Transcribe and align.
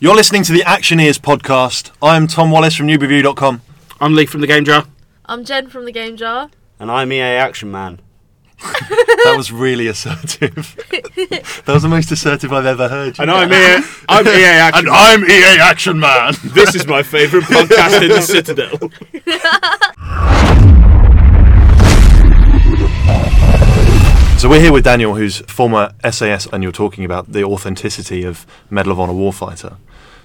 You're 0.00 0.14
listening 0.14 0.44
to 0.44 0.52
the 0.52 0.60
ActionEArs 0.60 1.18
podcast. 1.18 1.90
I 2.00 2.16
am 2.16 2.26
Tom 2.28 2.50
Wallis 2.50 2.76
from 2.76 2.86
newbreview.com. 2.86 3.62
I'm 4.00 4.14
Lee 4.14 4.26
from 4.26 4.40
the 4.40 4.46
Game 4.46 4.64
Jar. 4.64 4.84
I'm 5.26 5.44
Jen 5.44 5.68
from 5.68 5.84
the 5.86 5.92
Game 5.92 6.16
Jar. 6.16 6.50
And 6.78 6.90
I'm 6.90 7.12
EA 7.12 7.20
Action 7.20 7.70
Man. 7.70 8.00
That 9.24 9.36
was 9.36 9.50
really 9.50 9.88
assertive. 9.88 10.76
that 10.90 11.64
was 11.66 11.82
the 11.82 11.88
most 11.88 12.10
assertive 12.12 12.52
I've 12.52 12.64
ever 12.64 12.88
heard. 12.88 13.18
you. 13.18 13.22
And 13.22 13.30
I'm 13.32 13.52
EA. 13.52 13.84
I'm 14.08 14.26
EA 14.26 14.44
Action. 14.44 14.86
And 14.86 14.94
I'm 14.94 15.24
EA 15.24 15.58
Action 15.60 15.98
Man. 15.98 16.34
This 16.44 16.76
is 16.76 16.86
my 16.86 17.02
favourite 17.02 17.44
podcast 17.46 18.00
in 18.00 18.08
the 18.08 18.22
Citadel. 18.22 18.78
So 24.38 24.48
we're 24.48 24.60
here 24.60 24.72
with 24.72 24.84
Daniel, 24.84 25.16
who's 25.16 25.38
former 25.50 25.92
SAS, 26.08 26.46
and 26.52 26.62
you're 26.62 26.70
talking 26.70 27.04
about 27.04 27.32
the 27.32 27.42
authenticity 27.42 28.22
of 28.22 28.46
Medal 28.70 28.92
of 28.92 29.00
Honor 29.00 29.12
Warfighter. 29.12 29.78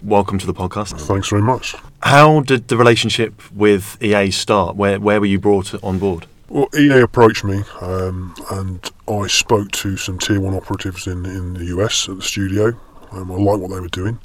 Welcome 0.03 0.37
to 0.37 0.45
the 0.45 0.53
podcast. 0.53 1.01
Thanks 1.01 1.29
very 1.29 1.41
much. 1.41 1.75
How 2.03 2.41
did 2.41 2.67
the 2.67 2.77
relationship 2.77 3.41
with 3.51 3.97
EA 4.03 4.29
start? 4.29 4.75
Where 4.75 4.99
where 4.99 5.19
were 5.19 5.25
you 5.25 5.39
brought 5.39 5.73
on 5.83 5.97
board? 5.97 6.27
Well, 6.47 6.67
EA 6.77 6.99
approached 6.99 7.43
me, 7.43 7.63
um, 7.81 8.35
and 8.51 8.87
I 9.07 9.25
spoke 9.25 9.71
to 9.71 9.97
some 9.97 10.19
tier 10.19 10.39
one 10.39 10.53
operatives 10.53 11.07
in, 11.07 11.25
in 11.25 11.55
the 11.55 11.65
US 11.77 12.07
at 12.07 12.17
the 12.17 12.21
studio. 12.21 12.79
Um, 13.13 13.31
I 13.31 13.35
liked 13.37 13.61
what 13.61 13.71
they 13.71 13.79
were 13.79 13.87
doing. 13.87 14.19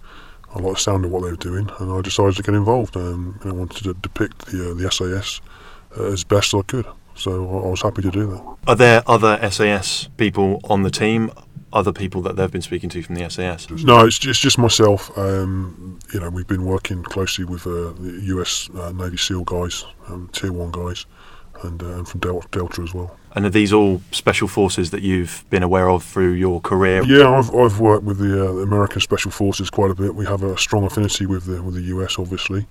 I 0.54 0.58
liked 0.58 0.76
the 0.76 0.82
sound 0.82 1.06
of 1.06 1.12
what 1.12 1.22
they 1.22 1.30
were 1.30 1.36
doing, 1.36 1.70
and 1.80 1.90
I 1.90 2.02
decided 2.02 2.36
to 2.36 2.42
get 2.42 2.54
involved. 2.54 2.94
Um, 2.94 3.38
and 3.40 3.52
I 3.52 3.54
wanted 3.54 3.84
to 3.84 3.94
depict 3.94 4.48
the 4.48 4.72
uh, 4.72 4.74
the 4.74 4.90
SAS 4.90 5.40
uh, 5.98 6.12
as 6.12 6.24
best 6.24 6.54
I 6.54 6.60
could. 6.60 6.84
So 7.18 7.64
I, 7.64 7.68
was 7.68 7.82
happy 7.82 8.00
to 8.02 8.10
do 8.10 8.26
that. 8.28 8.56
Are 8.68 8.76
there 8.76 9.02
other 9.06 9.38
SAS 9.50 10.08
people 10.16 10.60
on 10.64 10.84
the 10.84 10.90
team? 10.90 11.32
Other 11.72 11.92
people 11.92 12.22
that 12.22 12.36
they've 12.36 12.50
been 12.50 12.62
speaking 12.62 12.88
to 12.90 13.02
from 13.02 13.16
the 13.16 13.28
SAS? 13.28 13.68
No, 13.70 14.06
it's 14.06 14.18
just, 14.18 14.40
just 14.40 14.56
myself. 14.56 15.16
Um, 15.18 15.98
you 16.14 16.20
know, 16.20 16.30
we've 16.30 16.46
been 16.46 16.64
working 16.64 17.02
closely 17.02 17.44
with 17.44 17.66
uh, 17.66 17.92
the 17.98 18.20
US 18.36 18.70
uh, 18.70 18.92
Navy 18.92 19.18
SEAL 19.18 19.44
guys, 19.44 19.84
um, 20.06 20.30
tier 20.32 20.52
one 20.52 20.70
guys, 20.70 21.04
and, 21.62 21.82
uh, 21.82 21.98
and 21.98 22.08
from 22.08 22.20
Del- 22.20 22.44
Delta 22.52 22.82
as 22.82 22.94
well. 22.94 23.18
And 23.34 23.44
are 23.44 23.50
these 23.50 23.72
all 23.72 24.00
special 24.12 24.48
forces 24.48 24.90
that 24.92 25.02
you've 25.02 25.44
been 25.50 25.62
aware 25.62 25.90
of 25.90 26.02
through 26.02 26.32
your 26.32 26.60
career? 26.60 27.02
Yeah, 27.04 27.28
I've, 27.30 27.54
I've 27.54 27.80
worked 27.80 28.04
with 28.04 28.18
the, 28.18 28.48
uh, 28.48 28.52
the 28.52 28.62
American 28.62 29.00
Special 29.00 29.30
Forces 29.30 29.68
quite 29.68 29.90
a 29.90 29.94
bit. 29.94 30.14
We 30.14 30.24
have 30.24 30.42
a 30.42 30.56
strong 30.56 30.84
affinity 30.84 31.26
with 31.26 31.44
the 31.44 31.62
with 31.62 31.74
the 31.74 31.82
US, 31.96 32.18
obviously, 32.18 32.66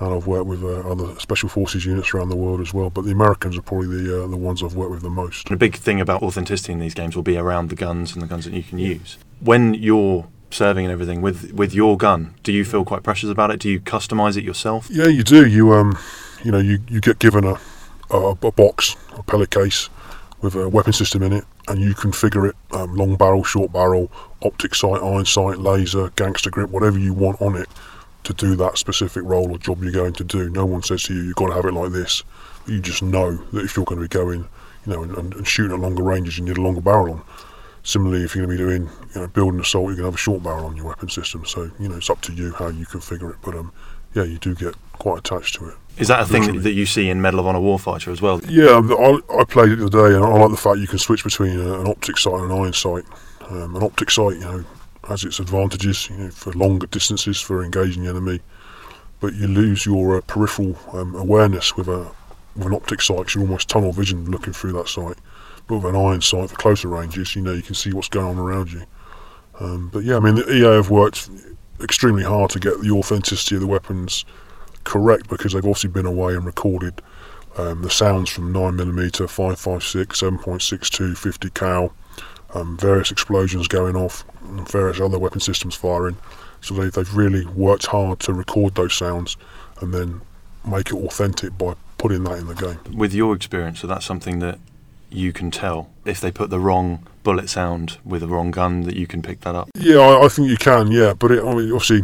and 0.00 0.14
I've 0.14 0.26
worked 0.26 0.46
with 0.46 0.64
uh, 0.64 0.80
other 0.90 1.18
Special 1.20 1.48
Forces 1.48 1.84
units 1.84 2.14
around 2.14 2.30
the 2.30 2.36
world 2.36 2.60
as 2.60 2.72
well. 2.72 2.90
But 2.90 3.04
the 3.04 3.12
Americans 3.12 3.56
are 3.56 3.62
probably 3.62 4.02
the 4.02 4.24
uh, 4.24 4.26
the 4.26 4.36
ones 4.36 4.62
I've 4.62 4.74
worked 4.74 4.90
with 4.92 5.02
the 5.02 5.10
most. 5.10 5.48
The 5.48 5.56
big 5.56 5.76
thing 5.76 6.00
about 6.00 6.22
authenticity 6.22 6.72
in 6.72 6.80
these 6.80 6.94
games 6.94 7.14
will 7.14 7.22
be 7.22 7.36
around 7.36 7.68
the 7.68 7.76
guns 7.76 8.14
and 8.14 8.22
the 8.22 8.26
guns 8.26 8.46
that 8.46 8.54
you 8.54 8.62
can 8.62 8.78
use. 8.78 9.18
When 9.40 9.74
you're 9.74 10.26
serving 10.50 10.86
and 10.86 10.92
everything 10.92 11.20
with 11.20 11.52
with 11.52 11.74
your 11.74 11.96
gun, 11.96 12.34
do 12.42 12.52
you 12.52 12.64
feel 12.64 12.84
quite 12.84 13.02
precious 13.02 13.30
about 13.30 13.50
it? 13.50 13.60
Do 13.60 13.68
you 13.68 13.78
customize 13.78 14.36
it 14.36 14.44
yourself? 14.44 14.88
Yeah, 14.90 15.06
you 15.06 15.22
do. 15.22 15.46
You 15.46 15.74
um, 15.74 15.98
you 16.42 16.50
know, 16.50 16.58
you, 16.58 16.78
you 16.88 17.00
get 17.00 17.18
given 17.18 17.44
a, 17.44 17.58
a 18.10 18.36
a 18.42 18.52
box, 18.52 18.96
a 19.16 19.22
pellet 19.22 19.50
case 19.50 19.90
with 20.40 20.54
a 20.54 20.66
weapon 20.70 20.94
system 20.94 21.22
in 21.22 21.34
it, 21.34 21.44
and 21.68 21.82
you 21.82 21.94
configure 21.94 22.48
it: 22.48 22.56
um, 22.72 22.96
long 22.96 23.16
barrel, 23.16 23.44
short 23.44 23.70
barrel, 23.70 24.10
optic 24.40 24.74
sight, 24.74 25.02
iron 25.02 25.26
sight, 25.26 25.58
laser, 25.58 26.08
gangster 26.16 26.48
grip, 26.48 26.70
whatever 26.70 26.98
you 26.98 27.12
want 27.12 27.40
on 27.42 27.54
it 27.54 27.68
to 28.24 28.34
do 28.34 28.56
that 28.56 28.78
specific 28.78 29.22
role 29.24 29.50
or 29.50 29.58
job 29.58 29.82
you're 29.82 29.92
going 29.92 30.12
to 30.14 30.24
do. 30.24 30.50
No 30.50 30.66
one 30.66 30.82
says 30.82 31.02
to 31.04 31.14
you, 31.14 31.22
"You've 31.22 31.36
got 31.36 31.48
to 31.48 31.54
have 31.54 31.64
it 31.64 31.72
like 31.72 31.92
this." 31.92 32.22
You 32.66 32.80
just 32.80 33.02
know 33.02 33.36
that 33.52 33.64
if 33.64 33.76
you're 33.76 33.86
going 33.86 34.00
to 34.00 34.08
be 34.08 34.08
going, 34.08 34.48
you 34.86 34.92
know, 34.92 35.02
and, 35.02 35.34
and, 35.34 35.46
shooting 35.46 35.72
at 35.72 35.80
longer 35.80 36.02
ranges, 36.02 36.38
you 36.38 36.44
need 36.44 36.58
a 36.58 36.62
longer 36.62 36.80
barrel 36.80 37.14
on. 37.14 37.22
Similarly, 37.82 38.24
if 38.24 38.36
you're 38.36 38.46
going 38.46 38.58
to 38.58 38.64
be 38.64 38.70
doing, 38.70 38.90
you 39.14 39.20
know, 39.22 39.26
building 39.28 39.60
assault, 39.60 39.86
you're 39.86 39.96
going 39.96 40.02
to 40.02 40.10
have 40.10 40.14
a 40.14 40.18
short 40.18 40.42
barrel 40.42 40.66
on 40.66 40.76
your 40.76 40.86
weapon 40.86 41.08
system. 41.08 41.46
So, 41.46 41.70
you 41.80 41.88
know, 41.88 41.96
it's 41.96 42.10
up 42.10 42.20
to 42.22 42.32
you 42.32 42.52
how 42.52 42.68
you 42.68 42.84
configure 42.84 43.30
it. 43.30 43.38
But 43.42 43.54
um, 43.54 43.72
yeah, 44.14 44.24
you 44.24 44.38
do 44.38 44.54
get 44.54 44.74
quite 44.92 45.18
attached 45.18 45.54
to 45.56 45.68
it. 45.70 45.76
Is 45.98 46.08
that 46.08 46.20
a 46.20 46.24
thing 46.24 46.42
Literally. 46.42 46.60
that 46.60 46.72
you 46.72 46.86
see 46.86 47.08
in 47.08 47.20
Medal 47.20 47.40
of 47.40 47.46
Honor 47.46 47.58
Warfighter 47.58 48.12
as 48.12 48.22
well? 48.22 48.40
Yeah, 48.48 48.80
I, 48.80 49.40
I 49.40 49.44
played 49.44 49.72
it 49.72 49.76
the 49.76 49.86
other 49.86 50.10
day, 50.10 50.16
and 50.16 50.24
I 50.24 50.28
like 50.28 50.50
the 50.50 50.56
fact 50.56 50.78
you 50.78 50.86
can 50.86 50.98
switch 50.98 51.24
between 51.24 51.58
uh, 51.58 51.80
an 51.80 51.86
optic 51.86 52.18
sight 52.18 52.34
and 52.34 52.50
an 52.50 52.58
iron 52.58 52.72
sight. 52.72 53.04
Um, 53.48 53.76
an 53.76 53.82
optic 53.82 54.10
sight, 54.10 54.34
you 54.34 54.40
know, 54.40 54.64
has 55.10 55.24
its 55.24 55.40
advantages, 55.40 56.08
you 56.08 56.16
know, 56.16 56.30
for 56.30 56.52
longer 56.52 56.86
distances 56.86 57.40
for 57.40 57.64
engaging 57.64 58.04
the 58.04 58.10
enemy, 58.10 58.40
but 59.20 59.34
you 59.34 59.46
lose 59.46 59.84
your 59.84 60.16
uh, 60.16 60.20
peripheral 60.22 60.78
um, 60.92 61.14
awareness 61.14 61.76
with 61.76 61.88
a 61.88 62.10
with 62.56 62.66
an 62.66 62.74
optic 62.74 63.00
sight. 63.00 63.34
you're 63.34 63.44
almost 63.44 63.68
tunnel 63.68 63.92
vision 63.92 64.30
looking 64.30 64.52
through 64.52 64.72
that 64.72 64.88
sight. 64.88 65.16
But 65.66 65.76
with 65.76 65.94
an 65.94 65.96
iron 65.96 66.20
sight 66.20 66.50
for 66.50 66.56
closer 66.56 66.88
ranges, 66.88 67.36
you 67.36 67.42
know, 67.42 67.52
you 67.52 67.62
can 67.62 67.74
see 67.74 67.92
what's 67.92 68.08
going 68.08 68.26
on 68.26 68.38
around 68.38 68.72
you. 68.72 68.82
Um, 69.60 69.90
but 69.92 70.04
yeah, 70.04 70.16
I 70.16 70.20
mean, 70.20 70.36
the 70.36 70.52
EA 70.52 70.76
have 70.76 70.90
worked 70.90 71.30
extremely 71.80 72.24
hard 72.24 72.50
to 72.50 72.58
get 72.58 72.80
the 72.80 72.90
authenticity 72.90 73.54
of 73.54 73.60
the 73.60 73.66
weapons 73.66 74.24
correct 74.84 75.28
because 75.28 75.52
they've 75.52 75.64
obviously 75.64 75.90
been 75.90 76.06
away 76.06 76.34
and 76.34 76.44
recorded 76.44 77.00
um, 77.56 77.82
the 77.82 77.90
sounds 77.90 78.30
from 78.30 78.52
9mm, 78.52 79.10
5.56, 79.10 80.06
7.62, 80.06 81.16
50 81.16 81.50
cal, 81.50 81.92
um, 82.54 82.76
various 82.76 83.10
explosions 83.10 83.68
going 83.68 83.96
off, 83.96 84.24
and 84.42 84.68
various 84.68 85.00
other 85.00 85.18
weapon 85.18 85.40
systems 85.40 85.74
firing. 85.74 86.16
So 86.60 86.74
they, 86.74 86.90
they've 86.90 87.14
really 87.14 87.46
worked 87.46 87.86
hard 87.86 88.20
to 88.20 88.32
record 88.32 88.74
those 88.74 88.94
sounds 88.94 89.36
and 89.80 89.94
then 89.94 90.20
make 90.66 90.90
it 90.90 90.94
authentic 90.94 91.56
by 91.56 91.74
putting 91.98 92.24
that 92.24 92.38
in 92.38 92.46
the 92.46 92.54
game. 92.54 92.78
With 92.96 93.14
your 93.14 93.34
experience, 93.34 93.80
so 93.80 93.86
that's 93.86 94.04
something 94.04 94.40
that 94.40 94.58
you 95.10 95.32
can 95.32 95.50
tell 95.50 95.90
if 96.04 96.20
they 96.20 96.30
put 96.30 96.50
the 96.50 96.60
wrong 96.60 97.06
bullet 97.22 97.50
sound 97.50 97.98
with 98.04 98.20
the 98.20 98.28
wrong 98.28 98.50
gun 98.50 98.82
that 98.82 98.96
you 98.96 99.06
can 99.06 99.22
pick 99.22 99.40
that 99.40 99.54
up. 99.54 99.70
Yeah, 99.74 99.98
I, 99.98 100.24
I 100.24 100.28
think 100.28 100.48
you 100.48 100.56
can. 100.56 100.90
Yeah, 100.90 101.14
but 101.14 101.30
it, 101.30 101.44
I 101.44 101.54
mean, 101.54 101.72
obviously, 101.72 102.02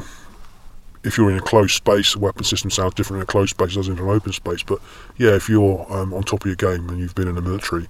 if 1.05 1.17
you're 1.17 1.31
in 1.31 1.39
a 1.39 1.43
closed 1.43 1.75
space, 1.75 2.15
the 2.15 2.19
weapon 2.19 2.45
system 2.45 2.71
sounds 2.71 2.95
different 2.95 3.19
in 3.19 3.23
a 3.23 3.27
closed 3.27 3.51
space 3.51 3.77
as 3.77 3.89
in 3.89 3.99
an 3.99 4.09
open 4.09 4.33
space. 4.33 4.62
But 4.62 4.81
yeah, 5.17 5.35
if 5.35 5.49
you're 5.49 5.87
um, 5.91 6.12
on 6.12 6.23
top 6.25 6.45
of 6.45 6.47
your 6.47 6.56
game 6.56 6.89
and 6.89 6.99
you've 6.99 7.15
been 7.15 7.29
in 7.29 7.37
the 7.37 7.43
military, 7.43 7.87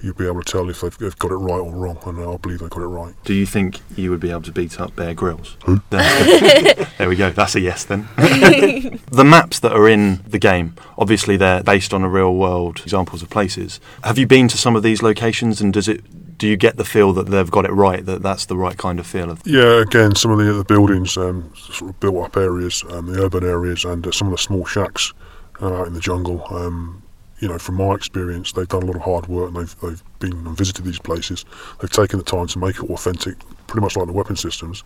you'll 0.00 0.14
be 0.14 0.26
able 0.26 0.42
to 0.42 0.50
tell 0.50 0.68
if 0.70 0.80
they've, 0.80 0.96
they've 0.98 1.18
got 1.18 1.30
it 1.30 1.36
right 1.36 1.58
or 1.58 1.72
wrong. 1.72 1.98
And 2.06 2.20
I 2.20 2.36
believe 2.36 2.60
they 2.60 2.68
got 2.68 2.82
it 2.82 2.86
right. 2.86 3.14
Do 3.24 3.34
you 3.34 3.46
think 3.46 3.80
you 3.96 4.10
would 4.10 4.20
be 4.20 4.30
able 4.30 4.42
to 4.42 4.52
beat 4.52 4.80
up 4.80 4.94
Bear 4.94 5.14
Grylls? 5.14 5.56
there 5.90 7.08
we 7.08 7.16
go. 7.16 7.30
That's 7.30 7.54
a 7.54 7.60
yes 7.60 7.84
then. 7.84 8.08
the 8.16 9.24
maps 9.26 9.58
that 9.60 9.72
are 9.72 9.88
in 9.88 10.22
the 10.26 10.38
game, 10.38 10.74
obviously 10.96 11.36
they're 11.36 11.62
based 11.62 11.92
on 11.92 12.02
a 12.02 12.08
real 12.08 12.34
world 12.34 12.80
examples 12.80 13.22
of 13.22 13.30
places. 13.30 13.80
Have 14.04 14.18
you 14.18 14.26
been 14.26 14.48
to 14.48 14.56
some 14.56 14.76
of 14.76 14.82
these 14.82 15.02
locations 15.02 15.60
and 15.60 15.72
does 15.72 15.88
it 15.88 16.04
do 16.38 16.46
you 16.46 16.56
get 16.56 16.76
the 16.76 16.84
feel 16.84 17.12
that 17.12 17.26
they've 17.26 17.50
got 17.50 17.64
it 17.64 17.72
right 17.72 18.06
that 18.06 18.22
that's 18.22 18.46
the 18.46 18.56
right 18.56 18.78
kind 18.78 19.00
of 19.00 19.06
feel 19.06 19.28
of 19.28 19.42
Yeah, 19.44 19.82
again, 19.82 20.14
some 20.14 20.30
of 20.30 20.38
the 20.38 20.52
the 20.52 20.64
buildings, 20.64 21.16
um, 21.16 21.52
sort 21.56 21.90
of 21.90 22.00
built 22.00 22.24
up 22.24 22.36
areas, 22.36 22.84
um, 22.90 23.06
the 23.06 23.24
urban 23.24 23.44
areas, 23.44 23.84
and 23.84 24.06
uh, 24.06 24.12
some 24.12 24.28
of 24.28 24.32
the 24.32 24.38
small 24.38 24.64
shacks 24.64 25.12
uh, 25.60 25.80
out 25.80 25.88
in 25.88 25.94
the 25.94 26.00
jungle. 26.00 26.44
Um, 26.50 27.02
you 27.40 27.48
know, 27.48 27.58
from 27.58 27.76
my 27.76 27.94
experience, 27.94 28.52
they've 28.52 28.68
done 28.68 28.82
a 28.82 28.86
lot 28.86 28.96
of 28.96 29.02
hard 29.02 29.26
work 29.26 29.48
and 29.48 29.56
they've, 29.56 29.80
they've 29.80 30.02
been 30.18 30.32
and 30.32 30.56
visited 30.56 30.84
these 30.84 30.98
places. 30.98 31.44
They've 31.80 31.90
taken 31.90 32.18
the 32.18 32.24
time 32.24 32.46
to 32.48 32.58
make 32.58 32.76
it 32.76 32.90
authentic, 32.90 33.36
pretty 33.66 33.82
much 33.82 33.96
like 33.96 34.06
the 34.06 34.12
weapon 34.12 34.36
systems, 34.36 34.82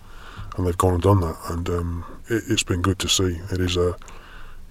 and 0.57 0.67
they've 0.67 0.77
gone 0.77 0.95
and 0.95 1.03
done 1.03 1.21
that. 1.21 1.37
And 1.51 1.69
um, 1.71 2.05
it, 2.29 2.45
it's 2.49 2.63
been 2.63 2.83
good 2.83 2.99
to 3.01 3.09
see. 3.09 3.39
It 3.51 3.61
is 3.61 3.77
a, 3.77 3.97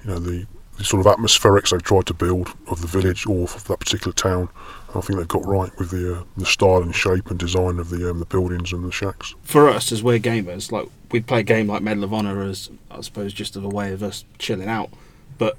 you 0.03 0.11
know, 0.11 0.19
the, 0.19 0.45
the 0.77 0.83
sort 0.83 1.05
of 1.05 1.11
atmospherics 1.11 1.71
they've 1.71 1.81
tried 1.81 2.05
to 2.07 2.13
build 2.13 2.53
of 2.67 2.81
the 2.81 2.87
village 2.87 3.25
or 3.25 3.43
of 3.43 3.63
that 3.67 3.79
particular 3.79 4.13
town. 4.13 4.49
I 4.93 5.01
think 5.01 5.19
they've 5.19 5.27
got 5.27 5.45
right 5.45 5.71
with 5.79 5.91
the 5.91 6.17
uh, 6.19 6.23
the 6.35 6.45
style 6.45 6.81
and 6.81 6.93
shape 6.93 7.29
and 7.29 7.39
design 7.39 7.79
of 7.79 7.89
the 7.89 8.09
um, 8.09 8.19
the 8.19 8.25
buildings 8.25 8.73
and 8.73 8.83
the 8.83 8.91
shacks. 8.91 9.35
For 9.43 9.69
us, 9.69 9.91
as 9.93 10.03
we're 10.03 10.19
gamers, 10.19 10.69
like 10.69 10.87
we'd 11.11 11.27
play 11.27 11.39
a 11.39 11.43
game 11.43 11.67
like 11.67 11.81
Medal 11.81 12.03
of 12.03 12.13
Honor 12.13 12.43
as 12.43 12.69
I 12.89 12.99
suppose 12.99 13.31
just 13.31 13.55
as 13.55 13.63
a 13.63 13.69
way 13.69 13.93
of 13.93 14.03
us 14.03 14.25
chilling 14.37 14.67
out. 14.67 14.89
But 15.37 15.57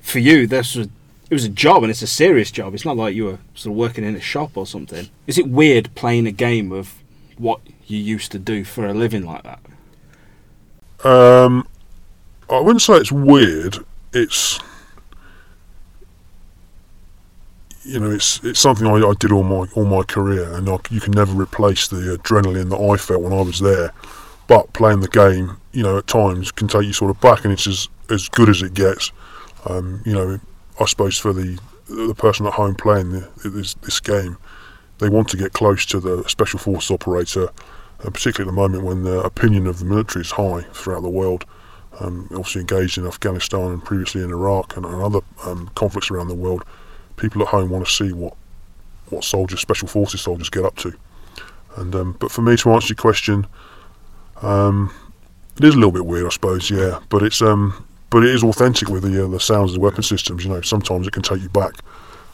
for 0.00 0.18
you, 0.18 0.48
this 0.48 0.74
was 0.74 0.88
it 1.30 1.34
was 1.34 1.44
a 1.44 1.48
job 1.48 1.82
and 1.82 1.90
it's 1.90 2.02
a 2.02 2.06
serious 2.06 2.50
job. 2.50 2.74
It's 2.74 2.84
not 2.84 2.96
like 2.96 3.14
you 3.14 3.24
were 3.24 3.38
sort 3.54 3.72
of 3.72 3.78
working 3.78 4.04
in 4.04 4.14
a 4.14 4.20
shop 4.20 4.56
or 4.56 4.66
something. 4.66 5.08
Is 5.26 5.38
it 5.38 5.48
weird 5.48 5.94
playing 5.94 6.26
a 6.26 6.32
game 6.32 6.70
of 6.72 6.94
what 7.38 7.60
you 7.86 7.98
used 7.98 8.32
to 8.32 8.38
do 8.38 8.64
for 8.64 8.86
a 8.86 8.94
living 8.94 9.24
like 9.24 9.42
that? 9.42 9.60
Um, 11.06 11.66
I 12.50 12.60
wouldn't 12.60 12.82
say 12.82 12.94
it's 12.94 13.12
weird. 13.12 13.78
It's 14.12 14.60
you 17.84 18.00
know, 18.00 18.10
it's 18.10 18.42
it's 18.42 18.60
something 18.60 18.86
I, 18.86 18.94
I 18.94 19.12
did 19.18 19.30
all 19.32 19.42
my 19.42 19.66
all 19.74 19.84
my 19.84 20.02
career, 20.02 20.52
and 20.54 20.68
I, 20.68 20.78
you 20.90 21.00
can 21.00 21.12
never 21.12 21.34
replace 21.34 21.88
the 21.88 22.18
adrenaline 22.18 22.70
that 22.70 22.78
I 22.78 22.96
felt 22.96 23.22
when 23.22 23.32
I 23.32 23.42
was 23.42 23.60
there. 23.60 23.92
But 24.46 24.72
playing 24.72 25.00
the 25.00 25.08
game, 25.08 25.56
you 25.72 25.82
know, 25.82 25.98
at 25.98 26.06
times 26.06 26.52
can 26.52 26.68
take 26.68 26.84
you 26.84 26.92
sort 26.92 27.10
of 27.10 27.20
back, 27.20 27.44
and 27.44 27.52
it's 27.52 27.66
as 27.66 27.88
as 28.10 28.28
good 28.28 28.48
as 28.48 28.62
it 28.62 28.74
gets. 28.74 29.12
Um, 29.66 30.02
you 30.04 30.12
know, 30.12 30.40
I 30.80 30.86
suppose 30.86 31.18
for 31.18 31.32
the 31.32 31.58
the 31.88 32.14
person 32.14 32.46
at 32.46 32.54
home 32.54 32.74
playing 32.74 33.24
this 33.44 33.74
this 33.74 34.00
game, 34.00 34.36
they 34.98 35.08
want 35.08 35.28
to 35.28 35.36
get 35.36 35.52
close 35.52 35.84
to 35.86 36.00
the 36.00 36.24
special 36.28 36.58
forces 36.58 36.90
operator, 36.90 37.48
uh, 38.04 38.10
particularly 38.10 38.48
at 38.48 38.52
the 38.54 38.60
moment 38.60 38.84
when 38.84 39.04
the 39.04 39.20
opinion 39.20 39.66
of 39.66 39.78
the 39.78 39.84
military 39.84 40.22
is 40.22 40.32
high 40.32 40.62
throughout 40.72 41.02
the 41.02 41.08
world. 41.10 41.44
Um, 42.00 42.26
obviously 42.32 42.62
engaged 42.62 42.98
in 42.98 43.06
Afghanistan 43.06 43.70
and 43.70 43.84
previously 43.84 44.22
in 44.24 44.30
Iraq 44.30 44.76
and, 44.76 44.84
and 44.84 45.00
other 45.00 45.20
um, 45.44 45.70
conflicts 45.76 46.10
around 46.10 46.26
the 46.26 46.34
world. 46.34 46.64
People 47.16 47.42
at 47.42 47.48
home 47.48 47.70
want 47.70 47.86
to 47.86 47.92
see 47.92 48.12
what 48.12 48.34
what 49.10 49.22
soldiers, 49.22 49.60
special 49.60 49.86
forces 49.86 50.22
soldiers, 50.22 50.50
get 50.50 50.64
up 50.64 50.76
to. 50.76 50.92
And 51.76 51.94
um, 51.94 52.16
but 52.18 52.32
for 52.32 52.42
me 52.42 52.56
to 52.56 52.72
answer 52.72 52.88
your 52.88 52.96
question, 52.96 53.46
um, 54.42 54.90
It 55.56 55.64
is 55.64 55.74
a 55.74 55.76
little 55.76 55.92
bit 55.92 56.06
weird, 56.06 56.26
I 56.26 56.30
suppose. 56.30 56.68
Yeah, 56.68 57.00
but 57.08 57.22
it's 57.22 57.40
um, 57.40 57.86
but 58.10 58.22
it 58.22 58.34
is 58.34 58.44
authentic 58.44 58.88
with 58.88 59.02
the 59.02 59.24
uh, 59.24 59.28
the 59.28 59.40
sounds 59.40 59.70
of 59.70 59.74
the 59.74 59.80
weapon 59.80 60.02
systems. 60.02 60.44
You 60.44 60.50
know, 60.50 60.60
sometimes 60.60 61.06
it 61.06 61.12
can 61.12 61.22
take 61.22 61.42
you 61.42 61.48
back 61.48 61.74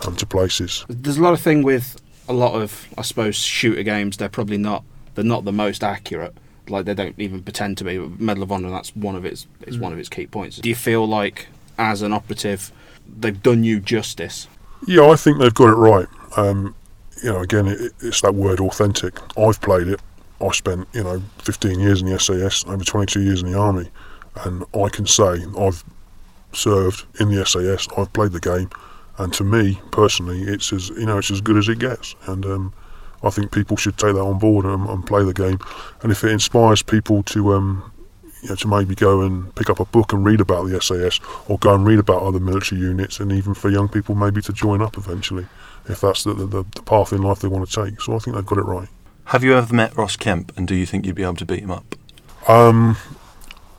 um, 0.07 0.17
to 0.17 0.27
places. 0.27 0.85
There's 0.89 1.19
a 1.19 1.23
lot 1.23 1.33
of 1.33 1.41
thing 1.41 1.63
with 1.63 2.01
a 2.29 2.33
lot 2.33 2.55
of, 2.55 2.89
I 2.97 3.03
suppose, 3.03 3.37
shooter 3.37 3.83
games. 3.83 4.17
They're 4.17 4.29
probably 4.29 4.59
not. 4.59 4.85
They're 5.15 5.25
not 5.25 5.45
the 5.45 5.53
most 5.53 5.83
accurate. 5.83 6.35
Like 6.69 6.85
they 6.85 6.95
don't 6.95 7.19
even 7.19 7.43
pretend 7.43 7.79
to 7.79 7.85
be. 7.85 7.99
Medal 7.99 8.45
of 8.45 8.53
Honor. 8.53 8.71
That's 8.71 8.95
one 8.95 9.17
of 9.17 9.25
its. 9.25 9.47
Is 9.67 9.79
one 9.79 9.93
of 9.93 9.99
its 9.99 10.09
key 10.09 10.27
points. 10.27 10.59
Do 10.59 10.69
you 10.69 10.75
feel 10.75 11.07
like, 11.07 11.49
as 11.79 12.03
an 12.03 12.13
operative, 12.13 12.73
they've 13.19 13.43
done 13.43 13.65
you 13.65 13.81
justice? 13.81 14.47
Yeah, 14.87 15.09
I 15.09 15.17
think 15.17 15.39
they've 15.39 15.53
got 15.53 15.71
it 15.71 15.75
right. 15.75 16.07
Um, 16.37 16.75
you 17.23 17.31
know, 17.31 17.41
again, 17.41 17.67
it, 17.67 17.93
it's 18.01 18.21
that 18.23 18.35
word 18.35 18.61
authentic. 18.61 19.19
I've 19.37 19.61
played 19.61 19.89
it. 19.89 20.01
I 20.41 20.51
spent, 20.53 20.89
you 20.95 21.05
know, 21.05 21.23
15 21.39 21.81
years 21.81 22.01
in 22.01 22.09
the 22.09 22.19
SAS, 22.19 22.65
over 22.67 22.83
22 22.83 23.21
years 23.21 23.43
in 23.43 23.53
the 23.53 23.59
army, 23.59 23.91
and 24.45 24.65
I 24.75 24.89
can 24.89 25.07
say 25.07 25.45
I've 25.59 25.85
served 26.53 27.05
in 27.21 27.35
the 27.35 27.45
SAS. 27.45 27.89
I've 27.97 28.13
played 28.13 28.33
the 28.33 28.41
game, 28.41 28.71
and 29.19 29.33
to 29.35 29.45
me 29.45 29.81
personally, 29.91 30.43
it's 30.43 30.73
as 30.73 30.91
you 30.91 31.07
know, 31.07 31.19
it's 31.19 31.31
as 31.31 31.41
good 31.41 31.57
as 31.57 31.69
it 31.69 31.79
gets. 31.79 32.15
And 32.27 32.45
um, 32.47 32.73
I 33.23 33.31
think 33.31 33.53
people 33.53 33.77
should 33.77 33.99
take 33.99 34.15
that 34.15 34.21
on 34.21 34.39
board 34.39 34.65
and, 34.65 34.89
and, 34.89 35.07
play 35.07 35.25
the 35.25 35.35
game. 35.35 35.59
And 36.03 36.11
if 36.11 36.25
it 36.25 36.31
inspires 36.31 36.83
people 36.83 37.23
to, 37.25 37.53
um, 37.53 37.93
you 38.43 38.49
know, 38.49 38.55
to 38.55 38.69
maybe 38.69 38.95
go 38.95 39.21
and 39.21 39.55
pick 39.55 39.69
up 39.69 39.79
a 39.79 39.85
book 39.85 40.13
and 40.13 40.25
read 40.25 40.41
about 40.41 40.69
the 40.69 40.81
SAS, 40.81 41.21
or 41.49 41.59
go 41.59 41.75
and 41.75 41.85
read 41.85 41.99
about 41.99 42.23
other 42.23 42.41
military 42.41 42.81
units, 42.81 43.21
and 43.21 43.31
even 43.33 43.55
for 43.55 43.69
young 43.69 43.89
people 43.89 44.15
maybe 44.15 44.41
to 44.43 44.53
join 44.53 44.81
up 44.81 44.97
eventually, 44.97 45.47
if 45.89 46.01
that's 46.01 46.25
the, 46.25 46.35
the, 46.35 46.47
the 46.47 46.83
path 46.83 47.13
in 47.13 47.23
life 47.23 47.41
they 47.41 47.49
want 47.49 47.69
to 47.69 47.85
take. 47.85 48.01
So 48.01 48.15
I 48.15 48.19
think 48.19 48.37
they've 48.37 48.47
got 48.47 48.59
it 48.59 48.65
right. 48.65 48.89
Have 49.27 49.45
you 49.45 49.55
ever 49.55 49.73
met 49.75 49.97
Ross 49.97 50.17
Kemp, 50.17 50.57
and 50.57 50.67
do 50.67 50.75
you 50.75 50.87
think 50.87 51.07
you'd 51.07 51.15
be 51.15 51.23
able 51.23 51.35
to 51.35 51.47
beat 51.47 51.61
him 51.61 51.71
up? 51.71 51.95
Um, 52.49 52.97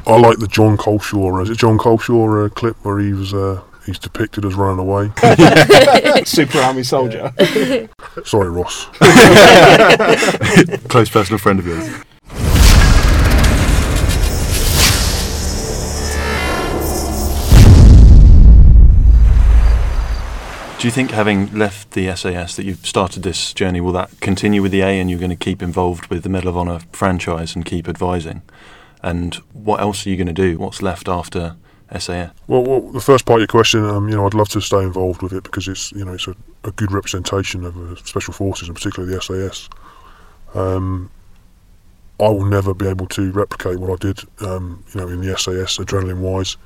I 0.08 0.18
like 0.18 0.40
the 0.40 0.48
John 0.48 0.78
Coleshaw. 0.78 1.44
Is 1.44 1.50
it 1.50 1.58
John 1.58 1.78
Coleshaw 1.78 2.46
uh, 2.46 2.50
clip 2.50 2.76
where 2.84 3.00
he 3.00 3.14
was 3.14 3.34
uh, 3.34 3.62
he's 3.86 4.00
depicted 4.00 4.46
as 4.46 4.56
running 4.56 4.80
away? 4.80 5.12
Super 6.26 6.60
Army 6.60 6.84
soldier. 6.84 7.32
Sorry, 8.26 8.50
Ross. 8.50 8.86
Close 10.88 11.10
personal 11.10 11.38
friend 11.38 11.60
of 11.60 11.68
yours. 11.68 11.88
Do 20.80 20.88
you 20.88 20.92
think, 20.92 21.12
having 21.12 21.56
left 21.56 21.92
the 21.92 22.16
SAS, 22.16 22.56
that 22.56 22.66
you've 22.66 22.88
started 22.88 23.22
this 23.22 23.54
journey, 23.54 23.82
will 23.82 23.92
that 23.92 24.20
continue 24.20 24.64
with 24.64 24.72
the 24.72 24.80
EA 24.80 25.00
and 25.00 25.12
you're 25.12 25.20
going 25.20 25.30
to 25.30 25.36
keep 25.36 25.62
involved 25.62 26.08
with 26.08 26.24
the 26.24 26.30
Medal 26.30 26.50
of 26.50 26.58
Honor 26.58 26.80
franchise 26.92 27.56
and 27.56 27.64
keep 27.64 27.88
advising? 27.88 28.42
And 29.04 29.36
what 29.54 29.82
else 29.82 30.06
are 30.06 30.10
you 30.10 30.18
going 30.18 30.28
to 30.28 30.34
do? 30.34 30.58
What's 30.58 30.82
left 30.82 31.08
after 31.08 31.56
SAS? 31.98 32.32
Well, 32.48 32.64
well 32.64 32.82
the 32.82 33.02
first 33.02 33.26
part 33.26 33.38
of 33.38 33.42
your 33.42 33.48
question, 33.48 33.84
um, 33.86 34.08
you 34.10 34.16
know, 34.16 34.26
I'd 34.26 34.34
love 34.34 34.50
to 34.50 34.62
stay 34.62 34.82
involved 34.82 35.22
with 35.22 35.34
it 35.34 35.44
because 35.44 35.68
it's, 35.68 35.92
you 35.92 36.06
know, 36.06 36.14
it's 36.14 36.28
a, 36.28 36.36
a 36.64 36.72
good 36.72 36.92
representation 36.92 37.66
of 37.66 37.78
uh, 37.78 37.96
special 37.96 38.34
forces 38.34 38.68
and 38.68 38.76
particularly 38.76 39.14
the 39.14 39.22
SAS. 39.22 39.70
Um, 40.54 41.10
I 42.20 42.30
will 42.30 42.46
never 42.46 42.74
be 42.76 42.88
able 42.88 43.08
to 43.08 43.32
replicate 43.32 43.80
what 43.80 43.92
I 43.92 43.96
did, 43.96 44.20
um, 44.42 44.84
you 44.94 45.02
know, 45.02 45.08
in 45.08 45.22
the 45.22 45.36
SAS, 45.38 45.78
adrenaline-wise. 45.78 46.58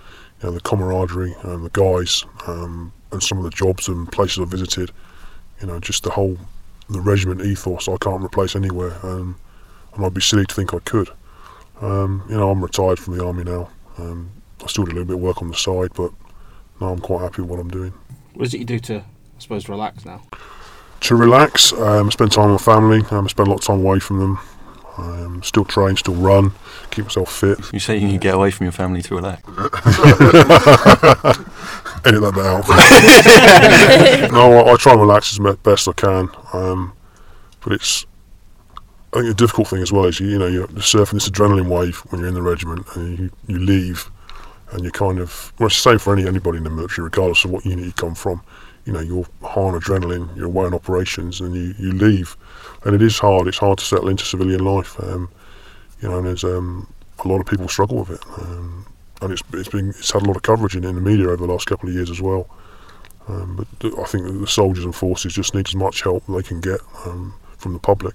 You 0.42 0.50
know, 0.50 0.56
the 0.56 0.60
camaraderie, 0.60 1.34
and 1.44 1.64
the 1.66 1.70
guys, 1.70 2.26
um, 2.46 2.92
and 3.14 3.24
some 3.24 3.38
of 3.38 3.46
the 3.46 3.52
jobs 3.52 3.88
and 3.88 4.12
places 4.12 4.40
I 4.40 4.46
visited, 4.46 4.92
you 5.62 5.68
know, 5.68 5.80
just 5.80 6.04
the 6.04 6.10
whole 6.10 6.38
the 6.90 7.00
regiment 7.00 7.42
ethos 7.42 7.88
I 7.88 7.98
can't 7.98 8.24
replace 8.24 8.56
anywhere, 8.56 8.98
um, 9.04 9.38
and 9.94 10.06
I'd 10.06 10.14
be 10.14 10.22
silly 10.22 10.46
to 10.46 10.54
think 10.54 10.74
I 10.74 10.80
could. 10.80 11.10
Um, 11.82 12.24
you 12.30 12.38
know, 12.38 12.50
I'm 12.50 12.64
retired 12.64 13.00
from 13.00 13.18
the 13.18 13.26
army 13.26 13.44
now. 13.44 13.70
Um, 13.98 14.32
I 14.64 14.68
still 14.68 14.86
do 14.86 14.92
a 14.92 14.94
little 14.94 15.06
bit 15.06 15.16
of 15.16 15.22
work 15.22 15.42
on 15.42 15.50
the 15.50 15.56
side, 15.56 15.92
but 15.96 16.12
now 16.80 16.90
I'm 16.90 17.00
quite 17.00 17.22
happy 17.22 17.42
with 17.42 17.52
what 17.52 17.60
I'm 17.60 17.70
doing. 17.70 17.94
What 18.34 18.48
is 18.48 18.54
it 18.54 18.60
you 18.60 18.66
do 18.66 18.80
to, 18.80 19.00
I 19.00 19.40
suppose, 19.40 19.70
relax 19.70 20.06
now? 20.06 20.22
To 21.02 21.16
relax, 21.16 21.74
um, 21.74 22.10
spend 22.12 22.32
time 22.32 22.52
with 22.52 22.66
my 22.66 22.74
family, 22.74 23.04
um, 23.12 23.30
spend 23.30 23.48
a 23.48 23.52
lot 23.52 23.60
of 23.60 23.66
time 23.66 23.80
away 23.80 24.00
from 24.00 24.20
them. 24.20 24.40
Um, 24.98 25.44
still 25.44 25.66
train, 25.66 25.98
still 25.98 26.16
run, 26.16 26.54
keep 26.90 27.04
myself 27.06 27.32
fit. 27.32 27.60
You 27.74 27.80
say 27.80 27.98
you 27.98 28.08
can 28.08 28.18
get 28.18 28.34
away 28.34 28.50
from 28.50 28.66
your 28.66 28.72
family 28.72 29.02
to 29.02 29.16
relax. 29.16 29.44
edit 32.06 32.22
that 32.22 32.34
bit 32.34 32.46
out. 32.46 34.32
no, 34.32 34.54
I, 34.54 34.72
I, 34.72 34.76
try 34.78 34.94
and 34.94 35.02
relax 35.02 35.38
as 35.38 35.56
best 35.58 35.90
I 35.90 35.92
can, 35.94 36.30
um, 36.54 36.94
but 37.62 37.74
it's 37.74 38.06
I 39.16 39.20
think 39.20 39.30
the 39.30 39.34
difficult 39.34 39.70
thing 39.70 39.82
as 39.82 39.94
well 39.94 40.04
is 40.06 40.20
you, 40.20 40.28
you 40.28 40.38
know 40.38 40.48
you're 40.48 40.68
surfing 40.68 41.14
this 41.14 41.30
adrenaline 41.30 41.70
wave 41.70 42.00
when 42.10 42.20
you're 42.20 42.28
in 42.28 42.34
the 42.34 42.42
regiment 42.42 42.86
and 42.96 43.18
you, 43.18 43.32
you 43.48 43.60
leave 43.60 44.12
and 44.74 44.84
you 44.84 44.92
kind 44.92 45.20
of 45.20 45.54
well 45.58 45.68
it's 45.68 45.82
the 45.82 45.92
same 45.92 46.00
for 46.00 46.12
any 46.12 46.28
anybody 46.28 46.58
in 46.58 46.66
the 46.66 46.70
military 46.70 47.06
regardless 47.06 47.46
of 47.46 47.52
what 47.52 47.66
unit 47.66 47.86
you 47.86 47.94
come 47.94 48.14
from. 48.14 48.42
You 48.84 48.92
know 48.92 49.00
you're 49.00 49.26
high 49.42 49.62
on 49.62 49.80
adrenaline 49.80 50.36
you're 50.36 50.48
away 50.48 50.66
on 50.66 50.74
operations 50.74 51.40
and 51.40 51.56
you, 51.56 51.74
you 51.80 51.94
leave. 51.94 52.36
And 52.84 52.94
it 52.94 53.02
is 53.02 53.18
hard 53.18 53.48
it's 53.48 53.58
hard 53.58 53.78
to 53.78 53.86
settle 53.86 54.10
into 54.10 54.26
civilian 54.26 54.66
life 54.66 55.02
um, 55.02 55.30
you 56.02 56.10
know 56.10 56.18
and 56.18 56.28
there's 56.28 56.44
um, 56.44 56.86
a 57.24 57.28
lot 57.30 57.40
of 57.40 57.46
people 57.46 57.70
struggle 57.70 58.00
with 58.00 58.10
it. 58.10 58.26
Um, 58.42 58.86
and 59.22 59.32
it's 59.32 59.44
it's 59.54 59.70
been 59.70 59.92
it's 59.92 60.12
had 60.12 60.24
a 60.24 60.26
lot 60.26 60.36
of 60.36 60.42
coverage 60.42 60.76
in, 60.76 60.84
in 60.84 60.96
the 60.96 61.02
media 61.02 61.28
over 61.28 61.38
the 61.38 61.54
last 61.54 61.68
couple 61.68 61.88
of 61.88 61.96
years 61.96 62.10
as 62.10 62.22
well. 62.22 62.50
Um, 63.30 63.56
but 63.56 63.98
I 63.98 64.04
think 64.04 64.28
the 64.28 64.46
soldiers 64.46 64.84
and 64.84 64.94
forces 64.94 65.34
just 65.34 65.56
need 65.56 65.70
as 65.70 65.76
much 65.76 66.02
help 66.02 66.30
as 66.30 66.36
they 66.36 66.44
can 66.44 66.60
get 66.60 66.82
um, 67.06 67.34
from 67.58 67.72
the 67.72 67.80
public 67.80 68.14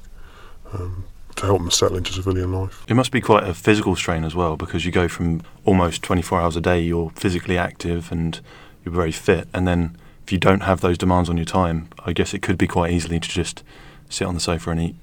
um, 0.73 1.05
to 1.37 1.47
help 1.47 1.59
them 1.59 1.71
settle 1.71 1.97
into 1.97 2.13
civilian 2.13 2.53
life. 2.53 2.85
It 2.89 2.95
must 2.95 3.13
be 3.13 3.21
quite 3.21 3.45
a 3.45 3.55
physical 3.55 3.97
strain 3.97 4.25
as 4.25 4.35
well 4.35 4.57
because 4.57 4.85
you 4.85 4.93
go 4.93 5.09
from 5.09 5.43
almost 5.65 6.03
24 6.03 6.41
hours 6.41 6.57
a 6.57 6.61
day, 6.61 6.81
you're 6.81 7.11
physically 7.11 7.57
active 7.57 8.11
and 8.13 8.41
you're 8.85 8.95
very 8.95 9.13
fit, 9.13 9.49
and 9.53 9.67
then 9.67 9.97
if 10.25 10.33
you 10.33 10.39
don't 10.39 10.61
have 10.61 10.81
those 10.81 10.97
demands 10.97 11.29
on 11.29 11.37
your 11.37 11.47
time, 11.47 11.89
I 12.07 12.13
guess 12.13 12.35
it 12.35 12.41
could 12.41 12.57
be 12.57 12.67
quite 12.67 12.93
easily 12.93 13.19
to 13.19 13.29
just 13.29 13.65
sit 14.09 14.27
on 14.27 14.35
the 14.35 14.41
sofa 14.41 14.71
and 14.71 14.81
eat 14.81 14.97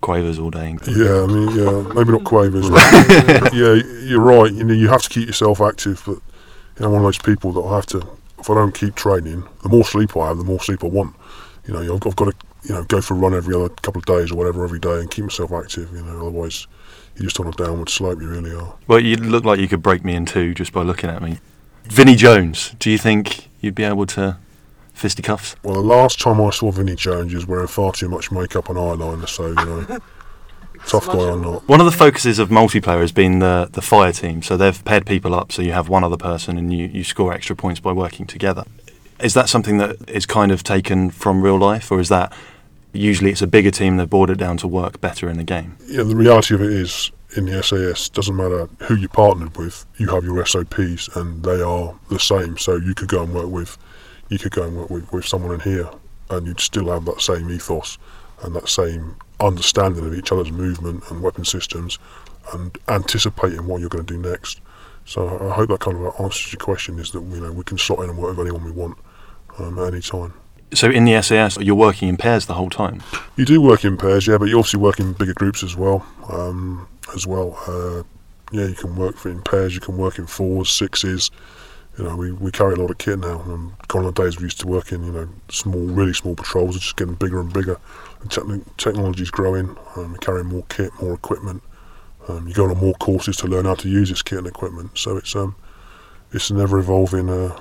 quavers 0.00 0.38
all 0.38 0.50
day. 0.50 0.76
Yeah, 0.86 1.22
I 1.22 1.26
mean, 1.26 1.56
yeah, 1.56 1.92
maybe 1.94 2.12
not 2.12 2.24
quavers. 2.24 2.68
yeah, 3.52 3.74
you're 4.04 4.20
right. 4.20 4.52
You 4.52 4.64
know, 4.64 4.74
you 4.74 4.88
have 4.88 5.02
to 5.02 5.08
keep 5.08 5.26
yourself 5.26 5.60
active, 5.60 6.02
but 6.04 6.14
you 6.14 6.80
know, 6.80 6.86
I'm 6.86 6.92
one 6.92 7.00
of 7.02 7.06
those 7.06 7.18
people 7.18 7.52
that 7.52 7.60
I 7.60 7.76
have 7.76 7.86
to. 7.86 7.98
If 8.38 8.50
I 8.50 8.54
don't 8.54 8.74
keep 8.74 8.94
training, 8.94 9.44
the 9.62 9.68
more 9.68 9.84
sleep 9.84 10.16
I 10.16 10.28
have, 10.28 10.38
the 10.38 10.44
more 10.44 10.60
sleep 10.60 10.84
I 10.84 10.88
want. 10.88 11.14
You 11.66 11.74
know, 11.74 11.94
I've, 11.94 12.06
I've 12.06 12.16
got 12.16 12.26
to, 12.26 12.46
you 12.64 12.74
know, 12.74 12.84
go 12.84 13.00
for 13.00 13.14
a 13.14 13.16
run 13.16 13.34
every 13.34 13.54
other 13.54 13.68
couple 13.68 14.00
of 14.00 14.06
days 14.06 14.30
or 14.32 14.36
whatever 14.36 14.64
every 14.64 14.78
day 14.78 15.00
and 15.00 15.10
keep 15.10 15.24
myself 15.24 15.52
active. 15.52 15.92
You 15.92 16.02
know, 16.02 16.18
otherwise 16.18 16.66
you're 17.16 17.24
just 17.24 17.40
on 17.40 17.46
a 17.46 17.52
downward 17.52 17.88
slope. 17.88 18.20
You 18.20 18.28
really 18.28 18.54
are. 18.54 18.74
Well, 18.86 19.00
you 19.00 19.16
look 19.16 19.44
like 19.44 19.60
you 19.60 19.68
could 19.68 19.82
break 19.82 20.04
me 20.04 20.14
in 20.14 20.26
two 20.26 20.54
just 20.54 20.72
by 20.72 20.82
looking 20.82 21.10
at 21.10 21.22
me. 21.22 21.38
Vinnie 21.84 22.16
Jones, 22.16 22.74
do 22.78 22.90
you 22.90 22.98
think 22.98 23.48
you'd 23.60 23.74
be 23.74 23.84
able 23.84 24.06
to 24.06 24.38
fisticuffs? 24.92 25.56
Well, 25.62 25.74
the 25.74 25.80
last 25.80 26.20
time 26.20 26.40
I 26.40 26.50
saw 26.50 26.70
Vinnie 26.70 26.96
Jones, 26.96 27.30
he 27.30 27.36
was 27.36 27.46
wearing 27.46 27.68
far 27.68 27.92
too 27.92 28.08
much 28.08 28.30
makeup 28.30 28.68
and 28.68 28.76
eyeliner, 28.76 29.28
so, 29.28 29.48
you 29.48 29.54
know. 29.54 29.98
tough 30.86 31.06
guy 31.06 31.18
or 31.18 31.36
not. 31.36 31.68
One 31.68 31.80
of 31.80 31.86
the 31.86 31.92
focuses 31.92 32.38
of 32.38 32.48
multiplayer 32.50 33.00
has 33.00 33.12
been 33.12 33.38
the, 33.38 33.68
the 33.72 33.82
fire 33.82 34.12
team. 34.12 34.42
So 34.42 34.56
they've 34.56 34.84
paired 34.84 35.06
people 35.06 35.34
up, 35.34 35.52
so 35.52 35.62
you 35.62 35.72
have 35.72 35.88
one 35.88 36.04
other 36.04 36.16
person 36.16 36.56
and 36.58 36.72
you, 36.72 36.86
you 36.86 37.04
score 37.04 37.32
extra 37.32 37.56
points 37.56 37.80
by 37.80 37.92
working 37.92 38.26
together. 38.26 38.64
Is 39.20 39.34
that 39.34 39.48
something 39.48 39.78
that 39.78 40.08
is 40.08 40.26
kind 40.26 40.52
of 40.52 40.62
taken 40.62 41.10
from 41.10 41.42
real 41.42 41.58
life, 41.58 41.90
or 41.90 41.98
is 41.98 42.08
that 42.08 42.32
usually 42.92 43.30
it's 43.30 43.42
a 43.42 43.46
bigger 43.46 43.70
team, 43.70 43.96
they've 43.96 44.08
brought 44.08 44.30
it 44.30 44.38
down 44.38 44.56
to 44.58 44.68
work 44.68 45.00
better 45.00 45.28
in 45.28 45.36
the 45.36 45.44
game? 45.44 45.76
Yeah, 45.86 46.02
the 46.02 46.16
reality 46.16 46.54
of 46.54 46.62
it 46.62 46.72
is 46.72 47.10
in 47.36 47.46
the 47.46 47.62
SAS, 47.62 48.08
doesn't 48.08 48.36
matter 48.36 48.68
who 48.80 48.96
you 48.96 49.08
partnered 49.08 49.56
with, 49.56 49.86
you 49.98 50.08
have 50.08 50.24
your 50.24 50.44
SOPs 50.44 51.08
and 51.16 51.42
they 51.42 51.60
are 51.60 51.94
the 52.10 52.18
same. 52.18 52.56
So 52.56 52.76
you 52.76 52.94
could 52.94 53.08
go 53.08 53.22
and 53.22 53.34
work 53.34 53.48
with 53.48 53.76
you 54.28 54.38
could 54.38 54.52
go 54.52 54.64
and 54.64 54.76
work 54.76 54.90
with, 54.90 55.12
with 55.12 55.24
someone 55.24 55.54
in 55.54 55.60
here 55.60 55.88
and 56.30 56.46
you'd 56.46 56.60
still 56.60 56.90
have 56.90 57.04
that 57.06 57.20
same 57.20 57.50
ethos 57.50 57.98
and 58.42 58.54
that 58.54 58.68
same 58.68 59.16
understanding 59.40 60.06
of 60.06 60.14
each 60.14 60.30
other's 60.32 60.52
movement 60.52 61.02
and 61.10 61.22
weapon 61.22 61.44
systems 61.44 61.98
and 62.52 62.76
anticipating 62.88 63.66
what 63.66 63.80
you're 63.80 63.88
going 63.88 64.04
to 64.04 64.14
do 64.14 64.20
next. 64.20 64.60
So 65.04 65.26
I 65.50 65.54
hope 65.54 65.70
that 65.70 65.80
kind 65.80 65.96
of 65.96 66.20
answers 66.20 66.52
your 66.52 66.60
question 66.60 66.98
is 66.98 67.10
that 67.12 67.22
you 67.22 67.40
know 67.40 67.50
we 67.50 67.64
can 67.64 67.78
slot 67.78 68.00
in 68.00 68.10
and 68.10 68.18
work 68.18 68.36
with 68.36 68.46
anyone 68.46 68.64
we 68.64 68.70
want 68.70 68.98
um, 69.58 69.78
at 69.78 69.94
any 69.94 70.02
time. 70.02 70.34
So 70.74 70.90
in 70.90 71.04
the 71.04 71.20
SAS, 71.22 71.56
you're 71.58 71.74
working 71.74 72.08
in 72.08 72.16
pairs 72.16 72.46
the 72.46 72.54
whole 72.54 72.70
time. 72.70 73.02
You 73.36 73.44
do 73.44 73.60
work 73.60 73.84
in 73.84 73.96
pairs, 73.96 74.26
yeah, 74.26 74.38
but 74.38 74.48
you 74.48 74.58
obviously 74.58 74.80
work 74.80 75.00
in 75.00 75.14
bigger 75.14 75.34
groups 75.34 75.62
as 75.62 75.76
well. 75.76 76.06
Um, 76.30 76.86
as 77.14 77.26
well, 77.26 77.58
uh, 77.66 78.02
yeah, 78.52 78.66
you 78.66 78.74
can 78.74 78.94
work 78.96 79.24
in 79.24 79.42
pairs. 79.42 79.74
You 79.74 79.80
can 79.80 79.96
work 79.96 80.18
in 80.18 80.26
fours, 80.26 80.70
sixes 80.70 81.30
you 81.98 82.04
know, 82.04 82.14
we, 82.14 82.30
we 82.30 82.52
carry 82.52 82.74
a 82.74 82.76
lot 82.76 82.90
of 82.90 82.98
kit 82.98 83.18
now. 83.18 83.40
And 83.42 83.72
gone 83.88 84.04
are 84.04 84.12
the 84.12 84.22
days 84.22 84.38
we 84.38 84.44
used 84.44 84.60
to 84.60 84.68
work 84.68 84.92
in, 84.92 85.02
you 85.04 85.12
know, 85.12 85.28
small, 85.48 85.80
really 85.80 86.14
small 86.14 86.36
patrols 86.36 86.76
are 86.76 86.78
just 86.78 86.96
getting 86.96 87.14
bigger 87.14 87.40
and 87.40 87.52
bigger. 87.52 87.78
And 88.20 88.30
te- 88.30 88.72
technology's 88.76 89.30
growing. 89.30 89.76
Um, 89.96 90.16
carrying 90.20 90.46
more 90.46 90.64
kit, 90.68 90.92
more 91.02 91.14
equipment. 91.14 91.62
Um, 92.28 92.46
you 92.46 92.54
go 92.54 92.70
on 92.70 92.76
more 92.78 92.94
courses 92.94 93.36
to 93.38 93.48
learn 93.48 93.64
how 93.64 93.74
to 93.74 93.88
use 93.88 94.10
this 94.10 94.22
kit 94.22 94.38
and 94.38 94.46
equipment. 94.46 94.96
So 94.96 95.16
it's 95.16 95.34
um, 95.34 95.56
it's 96.32 96.50
an 96.50 96.60
ever 96.60 96.78
evolving 96.78 97.28
uh, 97.28 97.58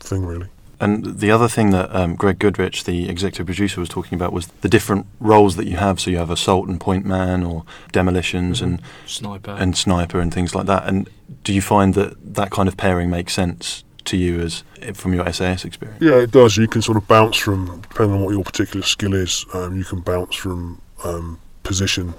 thing, 0.00 0.24
really. 0.24 0.48
And 0.78 1.20
the 1.20 1.30
other 1.30 1.48
thing 1.48 1.70
that 1.70 1.94
um, 1.94 2.16
Greg 2.16 2.38
Goodrich, 2.38 2.84
the 2.84 3.08
executive 3.08 3.46
producer, 3.46 3.80
was 3.80 3.88
talking 3.88 4.14
about 4.14 4.32
was 4.32 4.48
the 4.60 4.68
different 4.68 5.06
roles 5.20 5.56
that 5.56 5.66
you 5.66 5.76
have. 5.76 6.00
So 6.00 6.10
you 6.10 6.18
have 6.18 6.30
assault 6.30 6.68
and 6.68 6.78
point 6.78 7.06
man, 7.06 7.42
or 7.42 7.64
demolitions 7.92 8.60
and 8.60 8.82
Sniper. 9.06 9.52
and 9.52 9.76
sniper 9.76 10.20
and 10.20 10.32
things 10.32 10.54
like 10.54 10.66
that. 10.66 10.86
And 10.86 11.08
do 11.44 11.52
you 11.52 11.62
find 11.62 11.94
that 11.94 12.34
that 12.34 12.50
kind 12.50 12.68
of 12.68 12.76
pairing 12.76 13.08
makes 13.10 13.32
sense 13.32 13.84
to 14.04 14.16
you 14.16 14.40
as 14.40 14.64
from 14.94 15.14
your 15.14 15.30
SAS 15.32 15.64
experience? 15.64 16.00
Yeah, 16.02 16.16
it 16.16 16.30
does. 16.30 16.56
You 16.56 16.68
can 16.68 16.82
sort 16.82 16.96
of 16.96 17.08
bounce 17.08 17.36
from, 17.36 17.80
depending 17.88 18.16
on 18.18 18.24
what 18.24 18.32
your 18.32 18.44
particular 18.44 18.84
skill 18.84 19.14
is, 19.14 19.44
um, 19.54 19.76
you 19.76 19.84
can 19.84 20.00
bounce 20.00 20.34
from 20.36 20.80
um, 21.04 21.40
position 21.62 22.14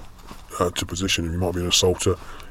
uh, 0.60 0.70
to 0.70 0.84
position. 0.84 1.30
You 1.30 1.38
might 1.38 1.54
be 1.54 1.60
an 1.60 1.68
assaulter, 1.68 2.10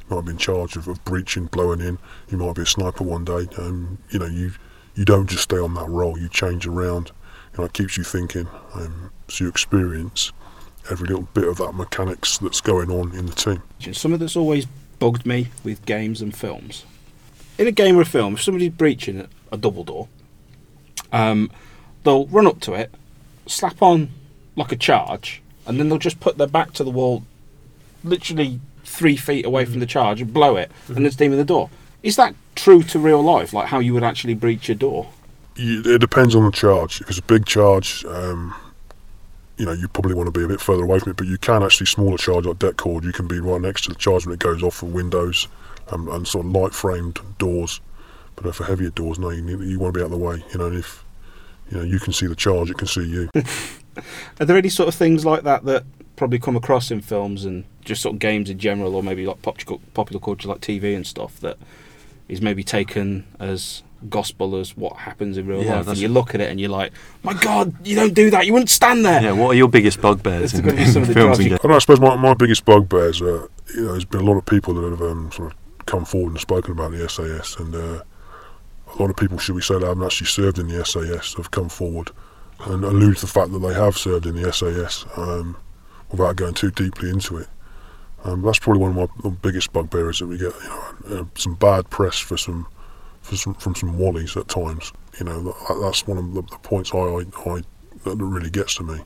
you 0.09 0.15
might 0.15 0.25
be 0.25 0.31
in 0.31 0.37
charge 0.37 0.75
of, 0.75 0.87
of 0.87 1.03
breaching, 1.05 1.45
blowing 1.45 1.81
in. 1.81 1.99
You 2.29 2.37
might 2.37 2.55
be 2.55 2.63
a 2.63 2.65
sniper 2.65 3.03
one 3.03 3.25
day. 3.25 3.47
Um, 3.57 3.97
you 4.09 4.19
know, 4.19 4.25
you 4.25 4.53
you 4.97 5.05
don't 5.05 5.29
just 5.29 5.43
stay 5.43 5.59
on 5.59 5.75
that 5.75 5.87
role. 5.87 6.17
You 6.17 6.27
change 6.27 6.65
around. 6.65 7.11
You 7.53 7.59
know, 7.59 7.65
it 7.65 7.73
keeps 7.73 7.97
you 7.97 8.03
thinking. 8.03 8.47
Um, 8.73 9.11
so 9.27 9.43
you 9.43 9.49
experience 9.49 10.31
every 10.89 11.07
little 11.07 11.27
bit 11.33 11.47
of 11.47 11.57
that 11.57 11.73
mechanics 11.73 12.39
that's 12.39 12.61
going 12.61 12.89
on 12.89 13.13
in 13.13 13.27
the 13.27 13.33
team. 13.33 13.61
Something 13.93 14.19
that's 14.19 14.35
always 14.35 14.65
bugged 14.97 15.25
me 15.25 15.49
with 15.63 15.85
games 15.85 16.21
and 16.21 16.35
films. 16.35 16.83
In 17.59 17.67
a 17.67 17.71
game 17.71 17.95
or 17.95 18.01
a 18.01 18.05
film, 18.05 18.33
if 18.33 18.41
somebody's 18.41 18.71
breaching 18.71 19.27
a 19.51 19.57
double 19.57 19.83
door, 19.83 20.07
um, 21.11 21.51
they'll 22.03 22.25
run 22.27 22.47
up 22.47 22.59
to 22.61 22.73
it, 22.73 22.91
slap 23.45 23.81
on 23.81 24.09
like 24.55 24.71
a 24.71 24.75
charge, 24.75 25.41
and 25.67 25.79
then 25.79 25.89
they'll 25.89 25.97
just 25.99 26.19
put 26.19 26.37
their 26.37 26.47
back 26.47 26.73
to 26.73 26.83
the 26.83 26.89
wall, 26.89 27.23
literally 28.03 28.59
three 28.83 29.15
feet 29.15 29.45
away 29.45 29.65
from 29.65 29.79
the 29.79 29.85
charge, 29.85 30.21
and 30.21 30.33
blow 30.33 30.55
it, 30.55 30.71
and 30.87 30.97
then 30.97 31.11
steam 31.11 31.31
in 31.31 31.37
the 31.37 31.45
door. 31.45 31.69
Is 32.03 32.15
that 32.15 32.35
true 32.55 32.83
to 32.83 32.99
real 32.99 33.21
life? 33.21 33.53
Like 33.53 33.67
how 33.67 33.79
you 33.79 33.93
would 33.93 34.03
actually 34.03 34.33
breach 34.33 34.69
a 34.69 34.75
door? 34.75 35.09
It 35.55 35.99
depends 35.99 36.35
on 36.35 36.45
the 36.45 36.51
charge. 36.51 37.01
If 37.01 37.09
it's 37.09 37.17
a 37.17 37.23
big 37.23 37.45
charge, 37.45 38.05
um, 38.05 38.53
you 39.57 39.65
know, 39.65 39.71
you 39.71 39.87
probably 39.87 40.13
want 40.13 40.27
to 40.27 40.39
be 40.39 40.45
a 40.45 40.47
bit 40.47 40.61
further 40.61 40.83
away 40.83 40.99
from 40.99 41.11
it, 41.11 41.17
but 41.17 41.25
you 41.25 41.37
can 41.37 41.63
actually 41.63 41.87
smaller 41.87 42.17
charge 42.17 42.45
like 42.45 42.59
det 42.59 42.77
cord. 42.77 43.03
You 43.03 43.11
can 43.11 43.27
be 43.27 43.39
right 43.39 43.59
next 43.59 43.85
to 43.85 43.89
the 43.89 43.95
charge 43.95 44.25
when 44.25 44.33
it 44.33 44.39
goes 44.39 44.61
off 44.61 44.75
for 44.75 44.85
windows 44.85 45.47
um, 45.89 46.07
and 46.09 46.27
sort 46.27 46.45
of 46.45 46.51
light 46.51 46.73
framed 46.73 47.19
doors. 47.39 47.81
But 48.35 48.45
uh, 48.45 48.51
for 48.51 48.65
heavier 48.65 48.91
doors, 48.91 49.17
no, 49.17 49.31
you 49.31 49.41
need, 49.41 49.59
you 49.61 49.79
want 49.79 49.95
to 49.95 49.99
be 49.99 50.03
out 50.03 50.11
of 50.11 50.11
the 50.11 50.17
way. 50.17 50.43
You 50.51 50.59
know, 50.59 50.67
and 50.67 50.77
if 50.77 51.03
you 51.71 51.77
know 51.77 51.83
you 51.83 51.99
can 51.99 52.13
see 52.13 52.27
the 52.27 52.35
charge, 52.35 52.69
it 52.69 52.77
can 52.77 52.87
see 52.87 53.05
you. 53.05 53.29
Are 54.39 54.45
there 54.45 54.57
any 54.57 54.69
sort 54.69 54.87
of 54.87 54.93
things 54.93 55.25
like 55.25 55.41
that 55.43 55.65
that 55.65 55.85
probably 56.15 56.37
come 56.37 56.55
across 56.55 56.91
in 56.91 57.01
films 57.01 57.45
and 57.45 57.63
just 57.83 58.01
sort 58.03 58.13
of 58.13 58.19
games 58.19 58.49
in 58.49 58.59
general, 58.59 58.95
or 58.95 59.01
maybe 59.01 59.25
like 59.25 59.41
pop- 59.41 59.57
popular 59.95 60.19
culture 60.19 60.47
like 60.47 60.61
TV 60.61 60.95
and 60.95 61.07
stuff 61.07 61.39
that 61.39 61.57
is 62.27 62.41
maybe 62.41 62.63
taken 62.63 63.25
as 63.39 63.83
gospel 64.09 64.55
as 64.55 64.77
what 64.77 64.95
happens 64.97 65.37
in 65.37 65.47
real 65.47 65.63
Yeah, 65.63 65.77
life? 65.77 65.87
And 65.87 65.97
you 65.97 66.07
look 66.07 66.35
at 66.35 66.41
it 66.41 66.49
and 66.49 66.59
you're 66.59 66.69
like, 66.69 66.91
my 67.23 67.33
God, 67.33 67.73
you 67.85 67.95
don't 67.95 68.13
do 68.13 68.29
that. 68.29 68.45
You 68.45 68.53
wouldn't 68.53 68.69
stand 68.69 69.05
there. 69.05 69.21
Yeah, 69.21 69.31
what 69.31 69.49
are 69.49 69.55
your 69.55 69.67
biggest 69.67 70.01
bugbears 70.01 70.53
in, 70.53 70.61
gonna 70.65 70.77
be 70.77 70.85
some 70.91 71.03
in 71.03 71.07
the 71.09 71.13
films 71.13 71.37
drives 71.37 71.51
and? 71.51 71.59
I 71.59 71.63
don't 71.63 71.71
I 71.71 71.79
suppose 71.79 71.99
my, 71.99 72.15
my 72.15 72.33
biggest 72.33 72.65
bugbears 72.65 73.21
are, 73.21 73.49
you 73.75 73.81
know, 73.81 73.91
there's 73.91 74.05
been 74.05 74.21
a 74.21 74.25
lot 74.25 74.37
of 74.37 74.45
people 74.45 74.73
that 74.75 74.89
have 74.89 75.01
um, 75.01 75.31
sort 75.31 75.51
of 75.51 75.85
come 75.85 76.05
forward 76.05 76.31
and 76.31 76.39
spoken 76.39 76.73
about 76.73 76.91
the 76.91 77.07
SAS, 77.09 77.55
and 77.57 77.73
uh, 77.73 78.01
a 78.87 78.95
lot 78.99 79.09
of 79.09 79.15
people, 79.15 79.37
should 79.37 79.55
we 79.55 79.61
say, 79.61 79.79
that 79.79 79.85
haven't 79.85 80.03
actually 80.03 80.27
served 80.27 80.59
in 80.59 80.67
the 80.67 80.83
SAS 80.85 81.33
have 81.35 81.51
come 81.51 81.69
forward 81.69 82.11
and 82.65 82.83
allude 82.83 83.15
to 83.15 83.21
the 83.21 83.27
fact 83.31 83.51
that 83.51 83.59
they 83.59 83.73
have 83.73 83.97
served 83.97 84.25
in 84.25 84.35
the 84.35 84.51
SAS 84.51 85.05
um, 85.15 85.55
without 86.11 86.35
going 86.35 86.53
too 86.53 86.71
deeply 86.71 87.09
into 87.09 87.37
it. 87.37 87.47
Um, 88.27 88.41
that's 88.41 88.59
probably 88.59 88.81
one 88.81 88.97
of 88.97 89.23
my 89.23 89.29
biggest 89.41 89.71
bugbears 89.71 90.19
that 90.19 90.27
we 90.27 90.37
get, 90.37 90.53
you 90.61 90.69
know, 90.69 91.21
uh, 91.21 91.23
some 91.35 91.55
bad 91.55 91.89
press 91.89 92.19
for 92.19 92.35
some, 92.35 92.67
for 93.21 93.37
some 93.37 93.53
from 93.53 93.73
some 93.73 93.97
wallies 93.97 94.35
at 94.35 94.49
times. 94.49 94.91
You 95.17 95.25
know, 95.25 95.43
that, 95.43 95.79
that's 95.81 96.05
one 96.05 96.17
of 96.17 96.33
the, 96.33 96.41
the 96.41 96.57
points 96.57 96.93
I, 96.93 96.97
I, 96.97 97.23
I 97.45 97.61
that 98.03 98.17
really 98.17 98.49
gets 98.49 98.75
to 98.75 98.83
me. 98.83 98.99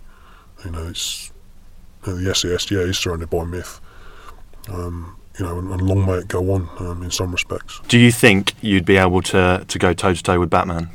You 0.65 0.71
know, 0.71 0.87
it's 0.87 1.31
you 2.05 2.13
know, 2.13 2.17
the 2.19 2.67
yeah, 2.71 2.79
is 2.79 2.97
surrounded 2.97 3.29
by 3.29 3.43
myth. 3.43 3.79
Um, 4.69 5.15
you 5.37 5.45
know, 5.45 5.59
and, 5.59 5.71
and 5.71 5.81
long 5.81 6.05
may 6.05 6.15
it 6.15 6.27
go 6.27 6.53
on 6.53 6.69
um, 6.79 7.03
in 7.03 7.11
some 7.11 7.31
respects. 7.31 7.79
Do 7.87 7.99
you 7.99 8.11
think 8.11 8.53
you'd 8.61 8.85
be 8.85 8.97
able 8.97 9.21
to, 9.23 9.63
to 9.67 9.79
go 9.79 9.93
toe 9.93 10.13
to 10.13 10.23
toe 10.23 10.39
with 10.39 10.49
Batman? 10.49 10.89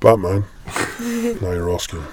Batman, 0.00 0.44
now 1.40 1.52
you're 1.52 1.72
asking. 1.72 2.04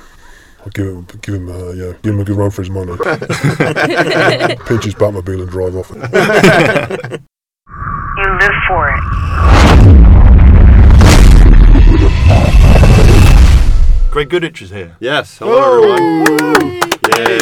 I'll 0.64 0.70
give 0.70 0.86
him, 0.86 1.08
give 1.24 1.34
him, 1.36 1.50
uh, 1.50 1.72
yeah, 1.72 1.94
give 2.04 2.14
him 2.14 2.20
a 2.20 2.24
good 2.24 2.38
run 2.38 2.52
for 2.52 2.62
his 2.62 2.70
money. 2.70 2.92
Pinch 2.98 4.84
his 4.86 4.94
Batmobile 4.94 5.42
and 5.42 5.50
drive 5.50 5.76
off. 5.76 5.90
You 5.90 5.98
live 8.38 8.52
for 8.68 8.90
it. 8.90 9.02
Greg 14.12 14.30
Goodrich 14.30 14.62
is 14.62 14.70
here. 14.70 14.98
Yes. 15.00 15.40
Hello, 15.40 15.82
everyone. 15.82 16.82
Yay. 17.18 17.40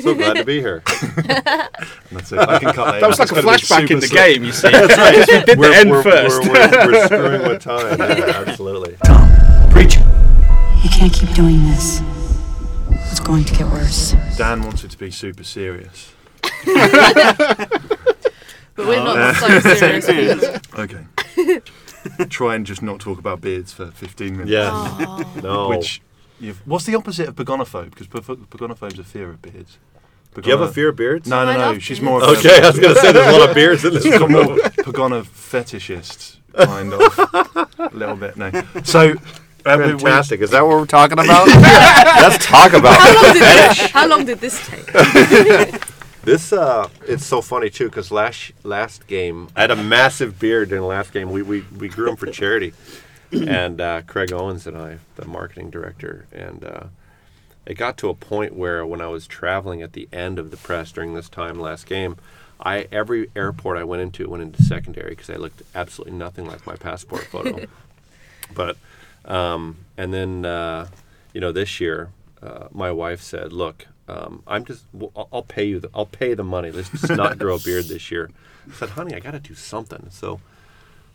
so 0.00 0.14
glad 0.14 0.36
to 0.36 0.44
be 0.44 0.60
here. 0.60 0.82
That's 0.86 2.32
it. 2.32 2.38
I 2.38 2.58
can 2.60 2.72
cut 2.72 2.92
that. 2.92 3.00
That 3.00 3.08
was 3.08 3.18
like 3.18 3.30
a 3.30 3.34
flashback 3.34 3.90
in 3.90 4.00
the 4.00 4.08
game, 4.08 4.44
you 4.44 4.52
see. 4.52 4.70
That's 4.72 4.96
right. 4.96 5.18
We 5.18 5.44
did 5.44 5.58
we're, 5.58 5.72
end 5.74 5.90
we're, 5.90 6.02
first. 6.02 6.40
We're, 6.44 6.52
we're, 6.52 6.92
we're 6.92 7.04
screwing 7.06 7.42
with 7.42 7.60
time. 7.60 7.98
Yeah, 7.98 8.44
absolutely. 8.46 8.96
You 11.02 11.08
can't 11.10 11.20
keep 11.26 11.34
doing 11.34 11.64
this. 11.66 12.00
It's 13.10 13.18
going 13.18 13.42
to 13.44 13.52
get 13.54 13.66
worse. 13.66 14.14
Dan 14.38 14.62
wants 14.62 14.84
it 14.84 14.92
to 14.92 14.98
be 14.98 15.10
super 15.10 15.42
serious. 15.42 16.12
But 18.74 18.86
we're 18.86 19.02
not 19.04 19.34
so 19.36 19.58
serious. 19.74 20.06
people. 20.06 20.60
Okay. 20.80 21.60
Try 22.28 22.54
and 22.54 22.64
just 22.64 22.82
not 22.82 23.00
talk 23.00 23.18
about 23.18 23.40
beards 23.40 23.72
for 23.72 23.90
15 23.90 24.32
minutes. 24.32 24.50
Yeah. 24.50 24.70
Aw. 24.72 25.40
No. 25.42 25.68
Which, 25.70 26.00
you've, 26.40 26.64
what's 26.66 26.86
the 26.86 26.94
opposite 26.94 27.28
of 27.28 27.34
pogonophobe? 27.34 27.90
Because 27.90 28.06
pogonophobe's 28.06 28.98
a 29.00 29.04
fear 29.04 29.28
of 29.30 29.42
beards. 29.42 29.78
Do 30.34 30.42
you 30.48 30.56
have 30.56 30.66
a 30.66 30.72
fear 30.72 30.88
of 30.90 30.96
beards? 30.96 31.28
No, 31.28 31.44
no, 31.44 31.58
no. 31.58 31.78
She's 31.80 31.98
beards. 31.98 32.04
more 32.10 32.22
of 32.22 32.38
Okay, 32.38 32.54
I 32.54 32.58
a, 32.58 32.66
was 32.70 32.78
going 32.78 32.94
to 32.94 33.00
say 33.00 33.10
there's 33.12 33.34
a 33.34 33.38
lot 33.38 33.48
of 33.50 33.54
beards 33.56 33.84
in 33.84 33.92
this 33.92 34.04
she's 34.04 34.12
got 34.18 34.30
room. 34.30 34.46
more 34.46 34.56
pogono 34.56 35.24
fetishist 35.24 36.36
kind 36.56 36.92
of. 36.92 37.18
A 37.78 37.90
little 37.92 38.16
bit, 38.16 38.36
no. 38.36 38.50
So, 38.84 39.00
uh, 39.00 39.12
we- 39.12 39.12
we- 39.14 39.20
Fantastic. 39.62 40.40
Is 40.40 40.50
that 40.50 40.62
what 40.62 40.76
we're 40.76 40.86
talking 40.86 41.12
about? 41.18 41.46
Let's 41.46 42.44
talk 42.44 42.72
about 42.72 42.98
How 43.00 43.14
long 43.14 43.32
did 43.32 43.42
this? 43.42 43.78
How 43.90 44.06
long 44.08 44.24
did 44.24 44.40
this 44.40 44.66
take? 44.66 45.82
This 46.24 46.52
uh, 46.52 46.88
it's 47.08 47.26
so 47.26 47.40
funny 47.42 47.68
too 47.68 47.86
because 47.86 48.12
last 48.12 48.52
last 48.62 49.08
game 49.08 49.48
I 49.56 49.62
had 49.62 49.72
a 49.72 49.76
massive 49.76 50.38
beard 50.38 50.68
during 50.68 50.82
the 50.82 50.88
last 50.88 51.12
game. 51.12 51.30
We 51.30 51.42
we, 51.42 51.64
we 51.76 51.88
grew 51.88 52.08
him 52.10 52.16
for 52.16 52.26
charity, 52.26 52.74
and 53.32 53.80
uh, 53.80 54.02
Craig 54.02 54.32
Owens 54.32 54.66
and 54.66 54.78
I, 54.78 54.98
the 55.16 55.26
marketing 55.26 55.70
director, 55.70 56.26
and 56.32 56.64
uh, 56.64 56.84
it 57.66 57.74
got 57.74 57.96
to 57.98 58.08
a 58.08 58.14
point 58.14 58.54
where 58.54 58.86
when 58.86 59.00
I 59.00 59.08
was 59.08 59.26
traveling 59.26 59.82
at 59.82 59.94
the 59.94 60.08
end 60.12 60.38
of 60.38 60.52
the 60.52 60.56
press 60.56 60.92
during 60.92 61.14
this 61.14 61.28
time 61.28 61.58
last 61.58 61.86
game, 61.86 62.16
I 62.60 62.86
every 62.92 63.28
airport 63.34 63.76
I 63.78 63.82
went 63.82 64.02
into 64.02 64.28
went 64.30 64.44
into 64.44 64.62
secondary 64.62 65.10
because 65.10 65.28
I 65.28 65.34
looked 65.34 65.62
absolutely 65.74 66.16
nothing 66.16 66.46
like 66.46 66.64
my 66.68 66.76
passport 66.76 67.24
photo. 67.24 67.66
but 68.54 68.76
um, 69.24 69.78
and 69.96 70.12
then 70.12 70.44
uh, 70.44 70.88
you 71.32 71.40
know 71.40 71.52
this 71.52 71.80
year, 71.80 72.10
uh, 72.42 72.68
my 72.72 72.90
wife 72.90 73.20
said, 73.20 73.52
"Look, 73.52 73.86
um, 74.08 74.42
I'm 74.46 74.64
just 74.64 74.84
well, 74.92 75.12
I'll, 75.16 75.28
I'll 75.32 75.42
pay 75.42 75.64
you. 75.64 75.80
The, 75.80 75.90
I'll 75.94 76.06
pay 76.06 76.34
the 76.34 76.44
money. 76.44 76.70
Let's 76.70 76.90
just 76.90 77.10
not 77.10 77.38
grow 77.42 77.56
a 77.56 77.58
beard 77.60 77.86
this 77.86 78.10
year." 78.10 78.30
I 78.70 78.74
said, 78.74 78.90
"Honey, 78.90 79.14
I 79.14 79.20
got 79.20 79.32
to 79.32 79.40
do 79.40 79.54
something." 79.54 80.08
So. 80.10 80.40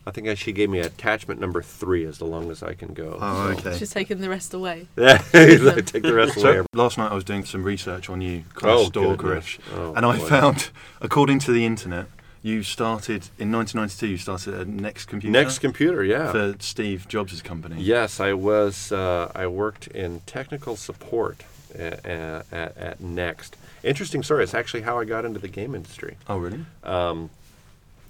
I 0.05 0.11
think 0.11 0.29
I, 0.29 0.35
she 0.35 0.53
gave 0.53 0.69
me 0.69 0.79
attachment 0.79 1.41
number 1.41 1.61
three 1.61 2.05
as 2.05 2.17
the 2.17 2.23
longest 2.23 2.63
I 2.63 2.75
can 2.75 2.93
go. 2.93 3.17
Oh, 3.19 3.51
so- 3.51 3.59
okay. 3.59 3.77
She's 3.77 3.89
taking 3.89 4.21
the 4.21 4.29
rest 4.29 4.53
away. 4.53 4.87
Yeah, 4.97 5.17
take 5.33 6.01
the 6.03 6.13
rest 6.13 6.37
away. 6.37 6.59
So 6.59 6.65
last 6.71 6.97
night 6.97 7.11
I 7.11 7.13
was 7.13 7.25
doing 7.25 7.43
some 7.43 7.61
research 7.61 8.09
on 8.09 8.21
you, 8.21 8.45
kind 8.53 8.71
Oh, 8.73 8.85
of 8.85 8.93
stalkerish, 8.93 9.17
goodness. 9.17 9.57
Oh, 9.75 9.93
and 9.95 10.05
I 10.05 10.17
boy. 10.17 10.25
found, 10.25 10.69
according 11.01 11.39
to 11.39 11.51
the 11.51 11.65
internet, 11.65 12.05
you 12.41 12.63
started 12.63 13.29
in 13.37 13.51
1992. 13.51 14.07
You 14.07 14.17
started 14.17 14.53
at 14.53 14.67
NeXT 14.67 15.07
Computer. 15.07 15.37
NeXT 15.37 15.59
computer, 15.59 16.03
yeah. 16.03 16.31
for 16.31 16.55
Steve 16.59 17.07
Jobs' 17.07 17.41
company. 17.41 17.81
Yes, 17.81 18.19
I 18.19 18.33
was. 18.33 18.91
Uh, 18.91 19.31
I 19.35 19.47
worked 19.47 19.87
in 19.87 20.21
technical 20.21 20.75
support 20.75 21.43
at, 21.75 22.05
at, 22.05 22.77
at 22.77 22.99
NeXT. 22.99 23.51
Interesting 23.83 24.23
story. 24.23 24.43
It's 24.43 24.53
actually 24.53 24.81
how 24.81 24.99
I 24.99 25.05
got 25.05 25.25
into 25.25 25.39
the 25.39 25.47
game 25.47 25.75
industry. 25.75 26.17
Oh, 26.27 26.37
really? 26.37 26.65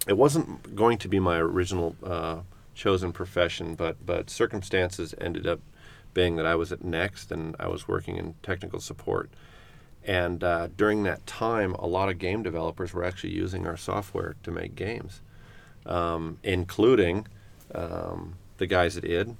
It 0.07 0.17
wasn't 0.17 0.75
going 0.75 0.97
to 0.99 1.09
be 1.09 1.19
my 1.19 1.37
original 1.37 1.95
uh, 2.03 2.39
chosen 2.73 3.11
profession, 3.11 3.75
but 3.75 4.05
but 4.05 4.29
circumstances 4.29 5.13
ended 5.19 5.45
up 5.45 5.59
being 6.13 6.37
that 6.37 6.45
I 6.45 6.55
was 6.55 6.71
at 6.71 6.79
NeXT 6.79 7.31
and 7.31 7.55
I 7.59 7.67
was 7.67 7.87
working 7.87 8.15
in 8.15 8.35
technical 8.41 8.79
support. 8.79 9.29
And 10.07 10.41
uh, 10.41 10.69
during 10.77 11.03
that 11.03 11.27
time, 11.27 11.73
a 11.73 11.85
lot 11.85 12.07
of 12.07 12.17
game 12.17 12.41
developers 12.41 12.93
were 12.93 13.03
actually 13.03 13.33
using 13.33 13.67
our 13.67 13.75
software 13.75 14.37
to 14.43 14.51
make 14.51 14.73
games, 14.73 15.21
um, 15.85 16.39
including 16.43 17.27
um, 17.75 18.35
the 18.57 18.67
guys 18.67 18.95
at 18.95 19.03
id 19.03 19.35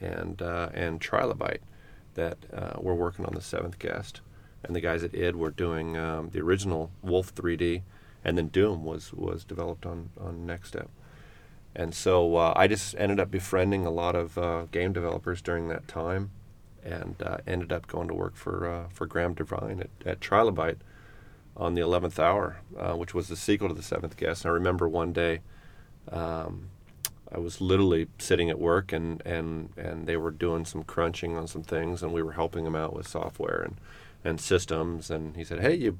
and 0.00 0.42
uh, 0.42 0.70
and 0.74 1.00
Trilobyte 1.00 1.60
that 2.14 2.36
uh, 2.52 2.72
were 2.80 2.96
working 2.96 3.26
on 3.26 3.34
the 3.34 3.40
Seventh 3.40 3.78
Guest, 3.78 4.20
and 4.64 4.74
the 4.74 4.80
guys 4.80 5.04
at 5.04 5.14
id 5.14 5.36
were 5.36 5.50
doing 5.50 5.96
um, 5.96 6.30
the 6.30 6.40
original 6.40 6.90
Wolf 7.00 7.32
3D, 7.32 7.82
and 8.24 8.36
then 8.36 8.48
Doom 8.48 8.84
was 8.84 9.12
was 9.12 9.44
developed 9.44 9.86
on 9.86 10.10
on 10.20 10.44
NeXTSTEP. 10.44 10.88
and 11.76 11.94
so 11.94 12.34
uh, 12.34 12.52
I 12.56 12.66
just 12.66 12.96
ended 12.98 13.20
up 13.20 13.30
befriending 13.30 13.86
a 13.86 13.90
lot 13.90 14.16
of 14.16 14.36
uh, 14.36 14.66
game 14.72 14.92
developers 14.92 15.40
during 15.40 15.68
that 15.68 15.86
time, 15.86 16.32
and 16.88 17.22
uh, 17.22 17.38
ended 17.46 17.72
up 17.72 17.86
going 17.86 18.08
to 18.08 18.14
work 18.14 18.36
for 18.36 18.68
uh, 18.68 18.88
for 18.92 19.06
Graham 19.06 19.34
Devine 19.34 19.80
at, 19.80 19.90
at 20.06 20.20
Trilobyte 20.20 20.78
on 21.56 21.74
the 21.74 21.82
Eleventh 21.82 22.18
Hour, 22.18 22.58
uh, 22.78 22.94
which 22.94 23.14
was 23.14 23.28
the 23.28 23.36
sequel 23.36 23.68
to 23.68 23.74
the 23.74 23.82
Seventh 23.82 24.16
Guest. 24.16 24.44
And 24.44 24.50
I 24.50 24.54
remember 24.54 24.88
one 24.88 25.12
day. 25.12 25.40
Um, 26.10 26.70
I 27.30 27.38
was 27.38 27.60
literally 27.60 28.08
sitting 28.18 28.48
at 28.48 28.58
work 28.58 28.90
and, 28.90 29.20
and, 29.26 29.68
and 29.76 30.06
they 30.06 30.16
were 30.16 30.30
doing 30.30 30.64
some 30.64 30.82
crunching 30.82 31.36
on 31.36 31.46
some 31.46 31.62
things 31.62 32.02
and 32.02 32.10
we 32.10 32.22
were 32.22 32.32
helping 32.32 32.64
them 32.64 32.74
out 32.74 32.94
with 32.94 33.06
software 33.06 33.60
and, 33.60 33.76
and 34.24 34.40
systems 34.40 35.10
and 35.10 35.36
he 35.36 35.44
said, 35.44 35.60
Hey, 35.60 35.74
you 35.74 35.98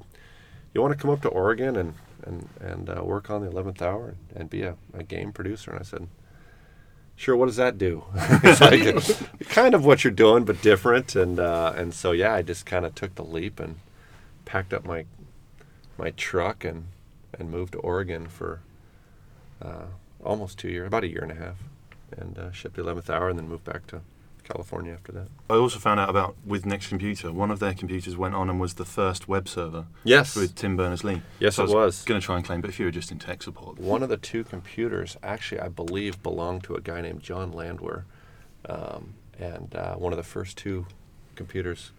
you 0.74 0.82
want 0.82 0.92
to 0.92 0.98
come 1.00 1.10
up 1.10 1.22
to 1.22 1.28
Oregon 1.28 1.76
and, 1.76 1.94
and, 2.24 2.48
and 2.60 2.90
uh, 2.90 3.02
work 3.04 3.30
on 3.30 3.42
the 3.42 3.48
eleventh 3.48 3.82
hour 3.82 4.08
and, 4.08 4.40
and 4.40 4.50
be 4.50 4.62
a, 4.62 4.76
a 4.94 5.02
game 5.02 5.32
producer? 5.32 5.70
And 5.70 5.80
I 5.80 5.82
said, 5.82 6.08
Sure, 7.18 7.36
what 7.36 7.46
does 7.46 7.56
that 7.56 7.78
do? 7.78 8.04
it's 8.14 8.60
like 8.60 9.40
kind 9.48 9.74
of 9.74 9.84
what 9.84 10.04
you're 10.04 10.12
doing, 10.12 10.44
but 10.44 10.62
different. 10.62 11.16
And 11.16 11.40
uh, 11.40 11.72
and 11.76 11.92
so 11.92 12.12
yeah, 12.12 12.32
I 12.32 12.42
just 12.42 12.64
kind 12.64 12.86
of 12.86 12.94
took 12.94 13.16
the 13.16 13.24
leap 13.24 13.58
and 13.58 13.80
packed 14.44 14.72
up 14.72 14.84
my 14.86 15.04
my 15.98 16.12
truck 16.12 16.64
and 16.64 16.86
and 17.36 17.50
moved 17.50 17.72
to 17.72 17.78
Oregon 17.78 18.28
for 18.28 18.60
uh, 19.60 19.86
almost 20.24 20.60
two 20.60 20.68
years, 20.68 20.86
about 20.86 21.02
a 21.02 21.08
year 21.08 21.22
and 21.22 21.32
a 21.32 21.34
half, 21.34 21.56
and 22.16 22.38
uh, 22.38 22.52
shipped 22.52 22.76
the 22.76 22.82
eleventh 22.82 23.10
hour, 23.10 23.28
and 23.28 23.36
then 23.36 23.48
moved 23.48 23.64
back 23.64 23.88
to 23.88 24.00
California 24.48 24.92
after 24.92 25.12
that. 25.12 25.28
I 25.50 25.54
also 25.54 25.78
found 25.78 26.00
out 26.00 26.08
about 26.08 26.36
with 26.44 26.64
NeXT 26.64 26.88
Computer, 26.88 27.32
one 27.32 27.50
of 27.50 27.58
their 27.60 27.74
computers 27.74 28.16
went 28.16 28.34
on 28.34 28.48
and 28.50 28.58
was 28.58 28.74
the 28.74 28.84
first 28.84 29.28
web 29.28 29.48
server 29.48 29.86
Yes, 30.04 30.34
with 30.34 30.54
Tim 30.54 30.76
Berners 30.76 31.04
Lee. 31.04 31.22
Yes, 31.38 31.56
so 31.56 31.64
it 31.64 31.70
I 31.70 31.74
was. 31.74 32.02
Going 32.04 32.20
to 32.20 32.24
try 32.24 32.36
and 32.36 32.44
claim, 32.44 32.60
but 32.60 32.70
if 32.70 32.78
you 32.78 32.86
were 32.86 32.90
just 32.90 33.10
in 33.12 33.18
tech 33.18 33.42
support, 33.42 33.78
one 33.78 34.02
of 34.02 34.08
the 34.08 34.16
two 34.16 34.44
computers 34.44 35.16
actually, 35.22 35.60
I 35.60 35.68
believe, 35.68 36.22
belonged 36.22 36.64
to 36.64 36.74
a 36.74 36.80
guy 36.80 37.00
named 37.00 37.22
John 37.22 37.52
Landwehr, 37.52 38.04
um, 38.68 39.14
and 39.38 39.74
uh, 39.74 39.94
one 39.94 40.12
of 40.12 40.16
the 40.16 40.22
first 40.24 40.56
two 40.56 40.86
computers 41.36 41.92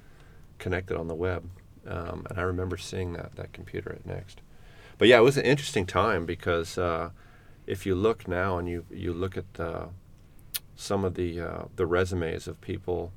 connected 0.58 0.98
on 0.98 1.08
the 1.08 1.16
web. 1.16 1.50
Um, 1.88 2.28
and 2.30 2.38
I 2.38 2.42
remember 2.42 2.78
seeing 2.78 3.14
that 3.14 3.36
that 3.36 3.54
computer 3.54 3.92
at 3.92 4.06
NeXT. 4.06 4.38
But 4.98 5.08
yeah, 5.08 5.18
it 5.18 5.24
was 5.24 5.38
an 5.38 5.46
interesting 5.46 5.86
time 5.86 6.26
because 6.26 6.78
uh, 6.78 7.12
if 7.66 7.86
you 7.86 7.96
look 7.96 8.28
now 8.28 8.58
and 8.58 8.68
you 8.68 8.86
you 8.92 9.14
look 9.14 9.38
at 9.38 9.54
the, 9.54 9.90
some 10.80 11.04
of 11.04 11.16
the 11.16 11.40
uh, 11.40 11.64
the 11.76 11.86
resumes 11.86 12.48
of 12.48 12.60
people 12.62 13.12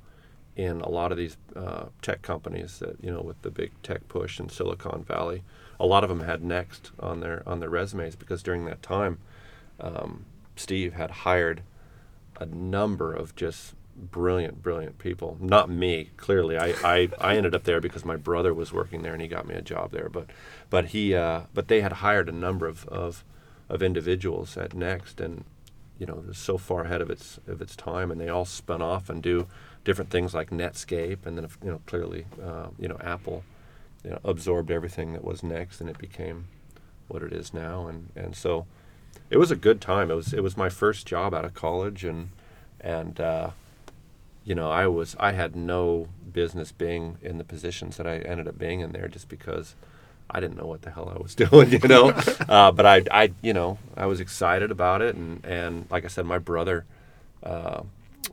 in 0.55 0.81
a 0.81 0.89
lot 0.89 1.11
of 1.11 1.17
these 1.17 1.37
uh, 1.55 1.85
tech 2.01 2.21
companies 2.21 2.79
that 2.79 3.01
you 3.01 3.09
know 3.09 3.21
with 3.21 3.41
the 3.41 3.49
big 3.49 3.71
tech 3.81 4.07
push 4.07 4.39
in 4.39 4.49
Silicon 4.49 5.03
Valley, 5.03 5.43
a 5.79 5.85
lot 5.85 6.03
of 6.03 6.09
them 6.09 6.21
had 6.21 6.41
NeXT 6.41 6.91
on 6.99 7.21
their 7.21 7.41
on 7.47 7.59
their 7.59 7.69
resumes 7.69 8.15
because 8.15 8.43
during 8.43 8.65
that 8.65 8.83
time, 8.83 9.19
um, 9.79 10.25
Steve 10.55 10.93
had 10.93 11.09
hired 11.11 11.61
a 12.39 12.45
number 12.45 13.13
of 13.13 13.35
just 13.35 13.75
brilliant, 13.95 14.61
brilliant 14.61 14.97
people. 14.97 15.37
Not 15.39 15.69
me, 15.69 16.09
clearly. 16.17 16.57
I, 16.57 16.73
I, 16.83 17.09
I 17.19 17.37
ended 17.37 17.53
up 17.55 17.63
there 17.63 17.79
because 17.79 18.03
my 18.03 18.15
brother 18.15 18.53
was 18.53 18.73
working 18.73 19.03
there 19.03 19.13
and 19.13 19.21
he 19.21 19.27
got 19.27 19.47
me 19.47 19.55
a 19.55 19.61
job 19.61 19.91
there. 19.91 20.09
But 20.09 20.27
but 20.69 20.87
he 20.87 21.15
uh, 21.15 21.43
but 21.53 21.69
they 21.69 21.81
had 21.81 21.93
hired 21.93 22.27
a 22.27 22.33
number 22.33 22.67
of, 22.67 22.87
of 22.89 23.23
of 23.69 23.81
individuals 23.81 24.57
at 24.57 24.71
NeXT 24.71 25.21
and 25.21 25.45
you 25.99 26.05
know, 26.05 26.23
so 26.31 26.57
far 26.57 26.85
ahead 26.85 27.01
of 27.01 27.09
its 27.09 27.39
of 27.47 27.61
its 27.61 27.75
time 27.75 28.11
and 28.11 28.19
they 28.19 28.29
all 28.29 28.45
spun 28.45 28.81
off 28.81 29.09
and 29.09 29.21
do 29.21 29.47
different 29.83 30.09
things 30.09 30.33
like 30.33 30.49
Netscape 30.49 31.25
and 31.25 31.37
then 31.37 31.47
you 31.63 31.71
know 31.71 31.81
clearly 31.85 32.25
uh, 32.43 32.67
you 32.79 32.87
know 32.87 32.97
Apple 33.01 33.43
you 34.03 34.11
know, 34.11 34.19
absorbed 34.23 34.69
everything 34.69 35.13
that 35.13 35.23
was 35.23 35.41
NeXT 35.41 35.81
and 35.81 35.89
it 35.89 35.97
became 35.97 36.47
what 37.07 37.23
it 37.23 37.31
is 37.31 37.53
now 37.53 37.87
and, 37.87 38.09
and 38.15 38.35
so 38.35 38.65
it 39.29 39.37
was 39.37 39.51
a 39.51 39.55
good 39.55 39.81
time. 39.81 40.11
It 40.11 40.15
was 40.15 40.33
it 40.33 40.43
was 40.43 40.57
my 40.57 40.69
first 40.69 41.07
job 41.07 41.33
out 41.33 41.45
of 41.45 41.53
college 41.53 42.03
and 42.03 42.29
and 42.79 43.19
uh, 43.19 43.51
you 44.43 44.55
know 44.55 44.69
I 44.69 44.87
was 44.87 45.15
I 45.19 45.31
had 45.31 45.55
no 45.55 46.09
business 46.31 46.71
being 46.71 47.17
in 47.21 47.37
the 47.37 47.43
positions 47.43 47.97
that 47.97 48.07
I 48.07 48.19
ended 48.19 48.47
up 48.47 48.57
being 48.57 48.81
in 48.81 48.91
there 48.91 49.07
just 49.07 49.29
because 49.29 49.75
I 50.29 50.39
didn't 50.39 50.57
know 50.57 50.65
what 50.65 50.81
the 50.81 50.89
hell 50.91 51.11
I 51.15 51.21
was 51.21 51.35
doing, 51.43 51.71
you 51.71 51.79
know. 51.87 52.09
uh, 52.49 52.71
but 52.71 52.85
I 52.85 53.03
I 53.11 53.33
you 53.41 53.53
know 53.53 53.77
I 53.95 54.05
was 54.05 54.19
excited 54.19 54.71
about 54.71 55.01
it 55.01 55.15
and 55.15 55.45
and 55.45 55.85
like 55.91 56.05
I 56.05 56.07
said, 56.07 56.25
my 56.25 56.39
brother 56.39 56.85
uh, 57.43 57.83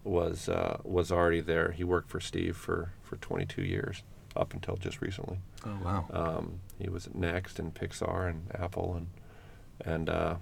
was 0.05 0.49
uh, 0.49 0.79
was 0.85 1.11
already 1.13 1.41
there. 1.41 1.73
He 1.73 1.85
worked 1.85 2.11
for 2.11 2.21
Steve 2.21 2.57
for 2.57 2.93
for 3.03 3.17
22 3.17 3.63
years 3.63 4.03
up 4.37 4.55
until 4.55 4.77
just 4.77 5.01
recently. 5.03 5.39
oh 5.67 5.79
wow, 5.85 6.05
Um, 6.13 6.61
he 6.79 6.89
was 6.89 7.07
at 7.09 7.15
NeXT 7.15 7.59
and 7.59 7.75
Pixar 7.75 8.29
and 8.31 8.43
Apple 8.55 8.95
and 8.97 9.09
and 9.85 10.09
uh, 10.09 10.35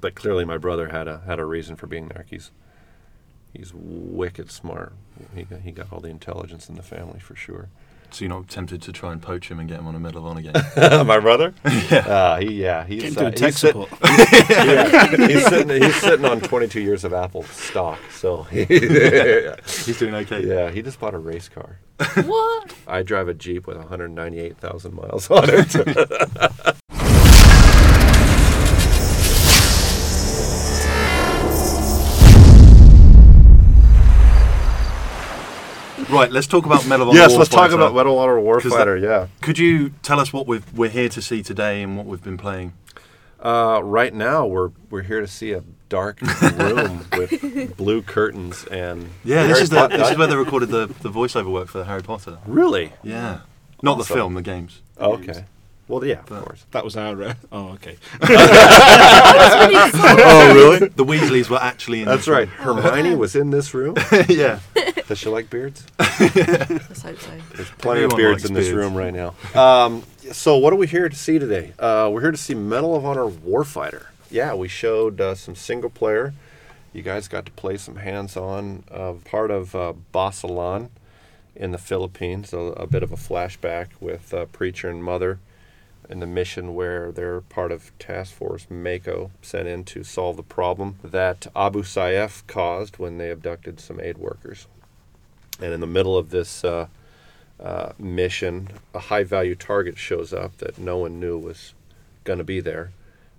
but 0.00 0.14
clearly 0.14 0.44
my 0.44 0.56
brother 0.58 0.88
had 0.88 1.06
a 1.06 1.20
had 1.26 1.38
a 1.38 1.44
reason 1.44 1.76
for 1.76 1.86
being 1.86 2.08
there. 2.08 2.24
He's 2.28 2.50
he's 3.52 3.72
wicked 3.74 4.50
smart. 4.50 4.92
He 5.34 5.42
got, 5.44 5.60
he 5.60 5.70
got 5.72 5.92
all 5.92 6.00
the 6.00 6.08
intelligence 6.08 6.68
in 6.68 6.74
the 6.76 6.82
family 6.82 7.20
for 7.20 7.34
sure. 7.36 7.68
So 8.10 8.24
you're 8.24 8.34
not 8.34 8.48
tempted 8.48 8.82
to 8.82 8.92
try 8.92 9.12
and 9.12 9.20
poach 9.20 9.50
him 9.50 9.58
and 9.58 9.68
get 9.68 9.78
him 9.80 9.86
on 9.86 9.94
a 9.94 10.00
Medal 10.00 10.20
of 10.20 10.26
Honor 10.26 10.42
game? 10.42 10.52
my 11.06 11.18
brother? 11.20 11.54
yeah. 11.90 11.98
Uh, 11.98 12.36
he 12.38 12.62
yeah 12.62 12.84
he's 12.84 13.02
Getting 13.14 13.18
uh, 13.18 13.30
tech 13.30 13.40
he's, 13.50 13.58
sit- 13.58 13.72
support. 13.72 13.90
yeah, 14.50 15.16
he's 15.26 15.46
sitting 15.46 15.82
he's 15.82 15.96
sitting 15.96 16.24
on 16.24 16.40
22 16.40 16.80
years 16.80 17.04
of 17.04 17.12
Apple 17.12 17.42
stock. 17.44 17.98
So 18.12 18.42
He's 18.44 19.98
doing 19.98 20.14
okay. 20.14 20.46
yeah, 20.46 20.70
he 20.70 20.82
just 20.82 20.98
bought 21.00 21.14
a 21.14 21.18
race 21.18 21.48
car. 21.48 21.78
What? 22.24 22.74
I 22.86 23.02
drive 23.02 23.28
a 23.28 23.34
Jeep 23.34 23.66
with 23.66 23.78
198,000 23.78 24.94
miles 24.94 25.30
on 25.30 25.44
it. 25.48 26.76
Right, 36.16 36.30
let's 36.32 36.46
talk 36.46 36.66
about 36.66 36.86
Medal 36.86 37.04
of 37.04 37.08
Honor. 37.10 37.18
yes, 37.20 37.36
let's 37.36 37.50
talk 37.50 37.70
about 37.72 37.94
Medal 37.94 38.18
Honor 38.18 38.40
'Cause 38.40 38.62
that- 38.64 38.72
Warfighter. 38.86 39.02
Yeah. 39.02 39.26
Could 39.40 39.58
you 39.58 39.90
tell 40.02 40.18
us 40.20 40.32
what 40.32 40.46
we've, 40.46 40.64
we're 40.74 40.90
here 40.90 41.08
to 41.08 41.22
see 41.22 41.42
today 41.42 41.82
and 41.82 41.96
what 41.96 42.06
we've 42.06 42.22
been 42.24 42.38
playing? 42.38 42.72
Uh, 43.40 43.80
right 43.82 44.12
now, 44.14 44.46
we're 44.46 44.70
we're 44.90 45.02
here 45.02 45.20
to 45.20 45.26
see 45.28 45.52
a 45.52 45.62
dark 45.88 46.20
room 46.20 47.04
with 47.16 47.76
blue 47.76 48.02
curtains 48.02 48.64
and 48.70 49.10
Yeah, 49.24 49.42
this 49.46 49.50
Harry 49.52 49.62
is 49.62 49.70
the 49.70 49.88
this 49.88 50.10
is 50.10 50.18
where 50.18 50.26
they 50.26 50.34
recorded 50.36 50.70
the, 50.70 50.86
the 51.02 51.10
voiceover 51.10 51.52
work 51.52 51.68
for 51.68 51.84
Harry 51.84 52.02
Potter. 52.02 52.38
really 52.46 52.92
Yeah, 53.04 53.40
not 53.82 53.98
the 53.98 54.04
film, 54.04 54.34
the 54.34 54.42
games. 54.42 54.80
okay. 54.98 55.44
Well, 55.88 56.04
yeah, 56.04 56.22
But- 56.26 56.38
of 56.38 56.44
course. 56.46 56.64
That 56.72 56.84
was 56.84 56.96
our. 56.96 57.22
Uh, 57.22 57.34
oh, 57.52 57.68
okay. 57.74 57.96
oh, 58.22 58.26
really? 60.54 60.88
The 60.88 61.04
Weasleys 61.04 61.48
were 61.48 61.62
actually 61.62 62.00
in. 62.00 62.06
That's 62.06 62.22
this 62.24 62.28
right. 62.28 62.48
Hermione 62.48 63.14
was 63.14 63.36
in 63.36 63.50
this 63.50 63.72
room. 63.72 63.94
room. 64.10 64.24
yeah. 64.28 64.58
Does 65.08 65.18
she 65.18 65.28
like 65.28 65.48
beards? 65.50 65.86
Let's 65.98 67.02
hope 67.02 67.18
so. 67.20 67.30
There's 67.54 67.70
plenty 67.78 68.02
of 68.02 68.10
beards 68.16 68.44
in 68.44 68.54
this 68.54 68.66
beards. 68.68 68.76
room 68.76 68.94
right 68.94 69.14
now. 69.14 69.34
Um, 69.54 70.02
so, 70.32 70.56
what 70.56 70.72
are 70.72 70.76
we 70.76 70.88
here 70.88 71.08
to 71.08 71.14
see 71.14 71.38
today? 71.38 71.72
Uh, 71.78 72.10
we're 72.12 72.22
here 72.22 72.32
to 72.32 72.36
see 72.36 72.54
Medal 72.54 72.96
of 72.96 73.04
Honor 73.04 73.26
Warfighter. 73.28 74.06
Yeah, 74.30 74.54
we 74.54 74.66
showed 74.66 75.20
uh, 75.20 75.36
some 75.36 75.54
single 75.54 75.90
player. 75.90 76.34
You 76.92 77.02
guys 77.02 77.28
got 77.28 77.46
to 77.46 77.52
play 77.52 77.76
some 77.76 77.96
hands 77.96 78.36
on 78.36 78.82
of 78.88 79.22
part 79.24 79.52
of 79.52 79.76
uh, 79.76 79.92
Basilan 80.12 80.88
in 81.54 81.70
the 81.70 81.78
Philippines. 81.78 82.48
So, 82.48 82.68
a 82.72 82.88
bit 82.88 83.04
of 83.04 83.12
a 83.12 83.16
flashback 83.16 83.88
with 84.00 84.34
uh, 84.34 84.46
Preacher 84.46 84.88
and 84.90 85.04
Mother 85.04 85.38
in 86.08 86.18
the 86.18 86.26
mission 86.26 86.74
where 86.74 87.12
they're 87.12 87.40
part 87.42 87.70
of 87.70 87.96
Task 88.00 88.32
Force 88.32 88.66
Mako 88.68 89.30
sent 89.42 89.68
in 89.68 89.84
to 89.84 90.02
solve 90.02 90.36
the 90.36 90.42
problem 90.42 90.98
that 91.04 91.46
Abu 91.54 91.82
Sayyaf 91.82 92.44
caused 92.48 92.98
when 92.98 93.18
they 93.18 93.30
abducted 93.30 93.78
some 93.78 94.00
aid 94.00 94.18
workers. 94.18 94.66
And 95.60 95.72
in 95.72 95.80
the 95.80 95.86
middle 95.86 96.18
of 96.18 96.30
this 96.30 96.64
uh, 96.64 96.88
uh, 97.58 97.92
mission, 97.98 98.68
a 98.94 98.98
high 98.98 99.24
value 99.24 99.54
target 99.54 99.96
shows 99.96 100.32
up 100.32 100.58
that 100.58 100.78
no 100.78 100.98
one 100.98 101.18
knew 101.18 101.38
was 101.38 101.74
going 102.24 102.38
to 102.38 102.44
be 102.44 102.60
there, 102.60 102.92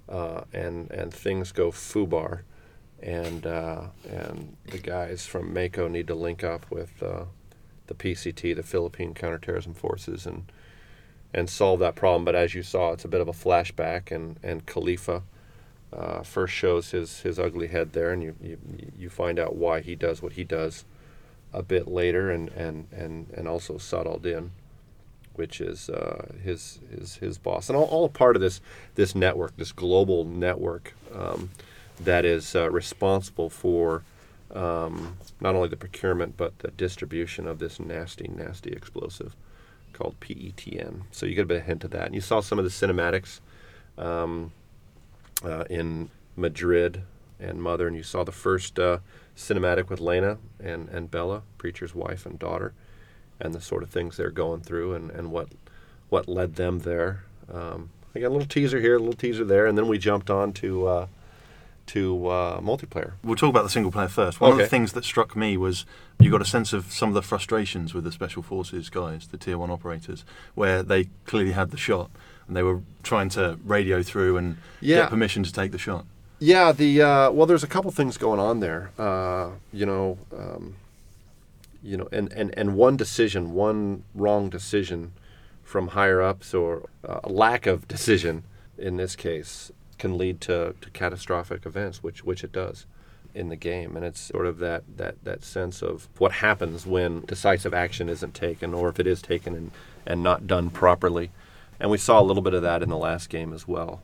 uh, 0.10 0.42
and 0.52 0.90
and 0.90 1.14
things 1.14 1.52
go 1.52 1.72
foobar, 1.72 2.42
and 3.02 3.46
uh, 3.46 3.82
and 4.10 4.56
the 4.66 4.80
guys 4.80 5.28
from 5.28 5.54
Mako 5.54 5.88
need 5.88 6.08
to 6.08 6.16
link 6.16 6.44
up 6.44 6.70
with 6.72 7.04
uh, 7.04 7.26
the 7.86 7.94
PCT, 7.94 8.56
the 8.56 8.64
Philippine 8.64 9.14
Counterterrorism 9.14 9.76
Forces, 9.76 10.26
and 10.26 10.52
and 11.34 11.50
solve 11.50 11.80
that 11.82 11.96
problem. 11.96 12.26
But 12.26 12.36
as 12.36 12.56
you 12.56 12.64
saw, 12.64 12.94
it's 12.94 13.06
a 13.06 13.10
bit 13.10 13.22
of 13.22 13.28
a 13.28 13.34
flashback, 13.34 14.12
and 14.12 14.40
and 14.42 14.66
Khalifa. 14.66 15.24
Uh, 15.94 16.22
first 16.22 16.54
shows 16.54 16.92
his, 16.92 17.22
his 17.22 17.40
ugly 17.40 17.68
head 17.68 17.94
there, 17.94 18.12
and 18.12 18.22
you, 18.22 18.36
you 18.42 18.58
you 18.98 19.10
find 19.10 19.40
out 19.40 19.56
why 19.56 19.80
he 19.80 19.96
does 19.96 20.22
what 20.22 20.34
he 20.34 20.44
does 20.44 20.84
a 21.58 21.64
bit 21.64 21.88
later, 21.88 22.30
and 22.30 22.50
and 22.50 22.88
and 22.92 23.30
and 23.32 23.48
also 23.48 23.74
Sadaldin, 23.76 24.50
which 25.34 25.60
is 25.60 25.90
uh, 25.90 26.34
his 26.44 26.80
his 26.92 27.16
his 27.16 27.38
boss, 27.38 27.70
and 27.70 27.76
all, 27.76 27.86
all 27.86 28.10
part 28.10 28.36
of 28.36 28.42
this 28.42 28.62
this 28.96 29.16
network, 29.16 29.58
this 29.58 29.72
global 29.72 30.24
network 30.24 30.94
um, 31.14 31.50
that 32.00 32.26
is 32.26 32.56
uh, 32.56 32.70
responsible 32.70 33.50
for 33.50 34.04
um, 34.54 35.18
not 35.42 35.56
only 35.56 35.68
the 35.68 35.76
procurement 35.76 36.38
but 36.38 36.60
the 36.60 36.70
distribution 36.72 37.48
of 37.48 37.60
this 37.60 37.80
nasty 37.80 38.28
nasty 38.28 38.72
explosive 38.72 39.36
called 39.94 40.16
PETN. 40.20 41.02
So 41.12 41.26
you 41.26 41.34
get 41.34 41.42
a 41.42 41.48
bit 41.48 41.58
of 41.58 41.66
hint 41.66 41.84
of 41.84 41.92
that, 41.92 42.06
and 42.06 42.16
you 42.16 42.22
saw 42.22 42.40
some 42.40 42.60
of 42.60 42.66
the 42.66 42.72
cinematics 42.72 43.40
um, 43.98 44.52
uh, 45.44 45.64
in 45.70 46.12
Madrid 46.36 47.02
and 47.40 47.62
mother, 47.62 47.88
and 47.88 47.96
you 47.96 48.04
saw 48.04 48.24
the 48.24 48.32
first 48.32 48.78
uh, 48.78 49.00
cinematic 49.38 49.88
with 49.90 50.02
Lena 50.02 50.38
and, 50.60 50.90
and 50.90 51.10
Bella, 51.10 51.44
preacher's 51.58 51.96
wife 51.96 52.26
and 52.26 52.38
daughter, 52.38 52.74
and 53.40 53.54
the 53.54 53.62
sort 53.62 53.84
of 53.84 53.90
things 53.90 54.18
they're 54.18 54.32
going 54.32 54.62
through 54.62 54.94
and, 54.96 55.12
and 55.12 55.32
what 55.32 55.50
what 56.10 56.28
led 56.28 56.56
them 56.56 56.80
there. 56.80 57.24
Um, 57.54 57.90
I 58.16 58.20
got 58.20 58.28
a 58.28 58.30
little 58.36 58.48
teaser 58.48 58.80
here, 58.80 58.96
a 58.96 59.00
little 59.00 59.14
teaser 59.14 59.46
there, 59.46 59.68
and 59.68 59.78
then 59.78 59.88
we 59.88 59.98
jumped 59.98 60.30
on 60.30 60.54
to 60.54 60.88
uh, 60.88 61.08
to 61.88 62.28
uh, 62.28 62.60
multiplayer. 62.60 63.14
We'll 63.24 63.36
talk 63.36 63.50
about 63.50 63.64
the 63.64 63.70
single 63.70 63.92
player 63.92 64.08
first. 64.08 64.42
One 64.42 64.52
of 64.52 64.58
the 64.58 64.68
things 64.68 64.94
that 64.94 65.06
struck 65.06 65.36
me 65.36 65.56
was 65.56 65.86
you 66.20 66.32
got 66.32 66.42
a 66.42 66.46
sense 66.46 66.74
of 66.74 66.92
some 66.92 67.10
of 67.10 67.16
the 67.16 67.22
frustrations 67.22 67.94
with 67.94 68.04
the 68.04 68.12
special 68.12 68.42
forces 68.42 68.90
guys, 68.90 69.28
the 69.28 69.38
tier 69.38 69.58
one 69.58 69.70
operators, 69.70 70.26
where 70.56 70.82
they 70.84 71.10
clearly 71.26 71.52
had 71.52 71.72
the 71.72 71.78
shot 71.78 72.10
and 72.48 72.56
they 72.56 72.64
were 72.64 72.82
trying 73.04 73.30
to 73.30 73.60
radio 73.64 74.02
through 74.02 74.38
and 74.38 74.58
Yeah. 74.82 75.02
get 75.02 75.10
permission 75.10 75.44
to 75.44 75.52
take 75.52 75.72
the 75.72 75.78
shot. 75.78 76.06
Yeah, 76.40 76.72
the 76.72 77.02
uh, 77.02 77.32
well, 77.32 77.48
there's 77.48 77.64
a 77.64 77.68
couple 77.68 77.90
things 77.92 78.18
going 78.18 78.40
on 78.40 78.60
there. 78.60 78.92
Uh, 78.98 79.52
you 79.74 79.88
know, 79.88 80.20
um, 80.36 80.76
you 81.82 81.98
know, 81.98 82.08
and, 82.12 82.32
and, 82.32 82.54
and 82.58 82.76
one 82.76 82.96
decision, 82.96 83.54
one 83.54 84.04
wrong 84.14 84.50
decision 84.50 85.14
from 85.64 85.90
higher 85.90 86.22
ups, 86.22 86.54
or 86.54 86.90
uh, 87.08 87.22
a 87.24 87.30
lack 87.30 87.66
of 87.66 87.88
decision 87.88 88.44
in 88.78 88.98
this 88.98 89.16
case, 89.16 89.72
can 89.98 90.16
lead 90.18 90.40
to, 90.42 90.76
to 90.80 90.90
catastrophic 90.92 91.66
events, 91.66 92.04
which 92.04 92.24
which 92.24 92.44
it 92.44 92.52
does 92.52 92.86
in 93.34 93.50
the 93.50 93.56
game, 93.56 93.96
and 93.96 94.06
it's 94.06 94.20
sort 94.20 94.48
of 94.48 94.58
that, 94.58 94.84
that, 94.98 95.24
that 95.24 95.44
sense 95.44 95.84
of 95.84 96.08
what 96.18 96.32
happens 96.32 96.88
when 96.88 97.22
decisive 97.22 97.72
action 97.74 98.10
isn't 98.10 98.34
taken, 98.34 98.74
or 98.74 98.90
if 98.90 99.00
it 99.00 99.06
is 99.06 99.22
taken 99.22 99.54
and, 99.54 99.72
and 100.08 100.24
not 100.24 100.48
done 100.48 100.72
properly. 100.72 101.30
And 101.80 101.92
we 101.92 102.00
saw 102.00 102.20
a 102.20 102.24
little 102.24 102.42
bit 102.42 102.56
of 102.56 102.64
that 102.64 102.82
in 102.82 102.90
the 102.90 102.98
last 102.98 103.30
game 103.30 103.54
as 103.54 103.68
well 103.68 104.02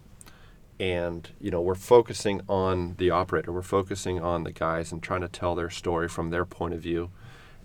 and 0.84 1.30
you 1.40 1.50
know 1.50 1.62
we're 1.62 1.76
focusing 1.76 2.42
on 2.50 2.96
the 2.98 3.10
operator. 3.10 3.52
We're 3.52 3.62
focusing 3.62 4.20
on 4.20 4.44
the 4.44 4.52
guys 4.52 4.92
and 4.92 5.02
trying 5.02 5.22
to 5.22 5.28
tell 5.28 5.56
their 5.56 5.70
story 5.70 6.10
from 6.10 6.30
their 6.30 6.46
point 6.46 6.74
of 6.74 6.82
view 6.82 7.10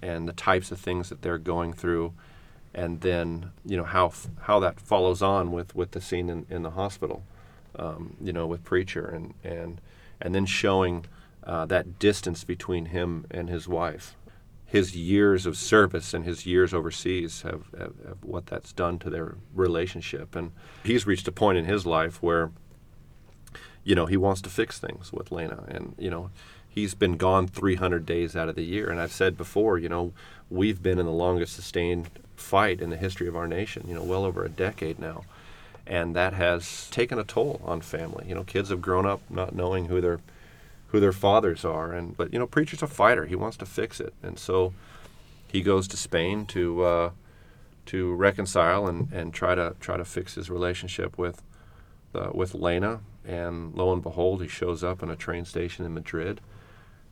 and 0.01 0.29
the 0.29 0.33
types 0.33 0.71
of 0.71 0.79
things 0.79 1.09
that 1.09 1.23
they're 1.23 1.39
going 1.39 1.73
through 1.73 2.15
and 2.73 3.01
then 3.01 3.51
you 3.65 3.77
know 3.77 3.85
how 3.85 4.13
how 4.43 4.61
that 4.61 4.79
follows 4.79 5.23
on 5.23 5.51
with 5.51 5.75
with 5.75 5.91
the 5.91 6.01
scene 6.01 6.29
in, 6.29 6.47
in 6.49 6.63
the 6.63 6.71
hospital 6.71 7.25
um, 7.77 8.15
you 8.21 8.33
know 8.33 8.47
with 8.47 8.63
preacher 8.63 9.07
and 9.07 9.35
and 9.43 9.81
and 10.21 10.35
then 10.35 10.47
showing 10.47 11.05
uh, 11.49 11.65
that 11.67 11.99
distance 11.99 12.45
between 12.45 12.87
him 12.87 13.27
and 13.31 13.49
his 13.49 13.67
wife. 13.67 14.15
His 14.67 14.95
years 14.95 15.47
of 15.47 15.57
service 15.57 16.13
and 16.13 16.27
his 16.27 16.45
years 16.45 16.75
overseas 16.75 17.41
have, 17.41 17.65
have, 17.79 17.95
have 18.07 18.19
what 18.23 18.47
that's 18.47 18.73
done 18.73 18.99
to 18.99 19.09
their 19.09 19.37
relationship. 19.55 20.37
And 20.37 20.53
he's 20.85 21.07
reached 21.07 21.27
a 21.27 21.33
point 21.33 21.57
in 21.57 21.65
his 21.65 21.87
life 21.87 22.23
where 22.23 22.51
you 23.89 23.95
know, 23.95 24.05
he 24.05 24.19
wants 24.19 24.43
to 24.43 24.51
fix 24.51 24.79
things 24.79 25.15
with 25.15 25.33
Lena. 25.33 25.65
And, 25.67 25.95
you 25.99 26.11
know, 26.11 26.29
he's 26.69 26.93
been 26.93 27.17
gone 27.17 27.49
300 27.49 28.05
days 28.05 28.37
out 28.37 28.51
of 28.51 28.55
the 28.55 28.63
year. 28.63 28.91
And 28.91 29.01
I've 29.01 29.13
said 29.13 29.39
before, 29.39 29.79
you 29.79 29.89
know, 29.89 30.13
we've 30.51 30.83
been 30.83 30.99
in 30.99 31.07
the 31.07 31.11
longest 31.11 31.55
sustained 31.55 32.11
fight 32.37 32.83
in 32.83 32.91
the 32.91 32.99
history 32.99 33.29
of 33.29 33.35
our 33.35 33.49
nation, 33.49 33.87
you 33.89 33.95
know, 33.95 34.03
well 34.03 34.27
over 34.27 34.45
a 34.45 34.51
decade 34.51 34.99
now. 34.99 35.25
And 35.87 36.15
that 36.15 36.35
has 36.35 36.91
taken 36.91 37.19
a 37.19 37.25
toll 37.25 37.63
on 37.65 37.81
family. 37.81 38.27
You 38.29 38.35
know, 38.35 38.45
kids 38.45 38.69
have 38.69 38.83
grown 38.83 39.07
up 39.07 39.23
not 39.31 39.55
knowing 39.55 39.87
who 39.87 40.03
their 40.03 40.21
who 40.89 41.01
their 41.01 41.13
fathers 41.13 41.65
are. 41.65 41.95
And 41.95 42.15
but 42.15 42.31
you 42.31 42.39
know, 42.39 42.47
preacher's 42.47 42.83
a 42.83 42.87
fighter. 42.87 43.25
He 43.25 43.37
wants 43.37 43.57
to 43.57 43.65
fix 43.67 44.01
it, 44.01 44.13
and 44.23 44.39
so 44.39 44.75
he 45.51 45.63
goes 45.63 45.89
to 45.89 45.97
Spain 45.97 46.45
to 46.47 46.83
uh, 46.83 47.11
to 47.87 48.15
reconcile 48.15 48.87
and, 48.87 49.11
and 49.13 49.33
try 49.33 49.55
to 49.55 49.77
try 49.81 49.97
to 49.97 50.05
fix 50.05 50.35
his 50.35 50.51
relationship 50.51 51.17
with 51.17 51.43
uh, 52.15 52.31
with 52.35 52.55
Lena, 52.55 53.01
and 53.29 53.75
lo 53.75 53.93
and 53.93 54.03
behold, 54.03 54.41
he 54.41 54.49
shows 54.49 54.83
up 54.83 55.03
in 55.03 55.11
a 55.11 55.17
train 55.17 55.45
station 55.45 55.85
in 55.85 55.93
Madrid, 55.93 56.41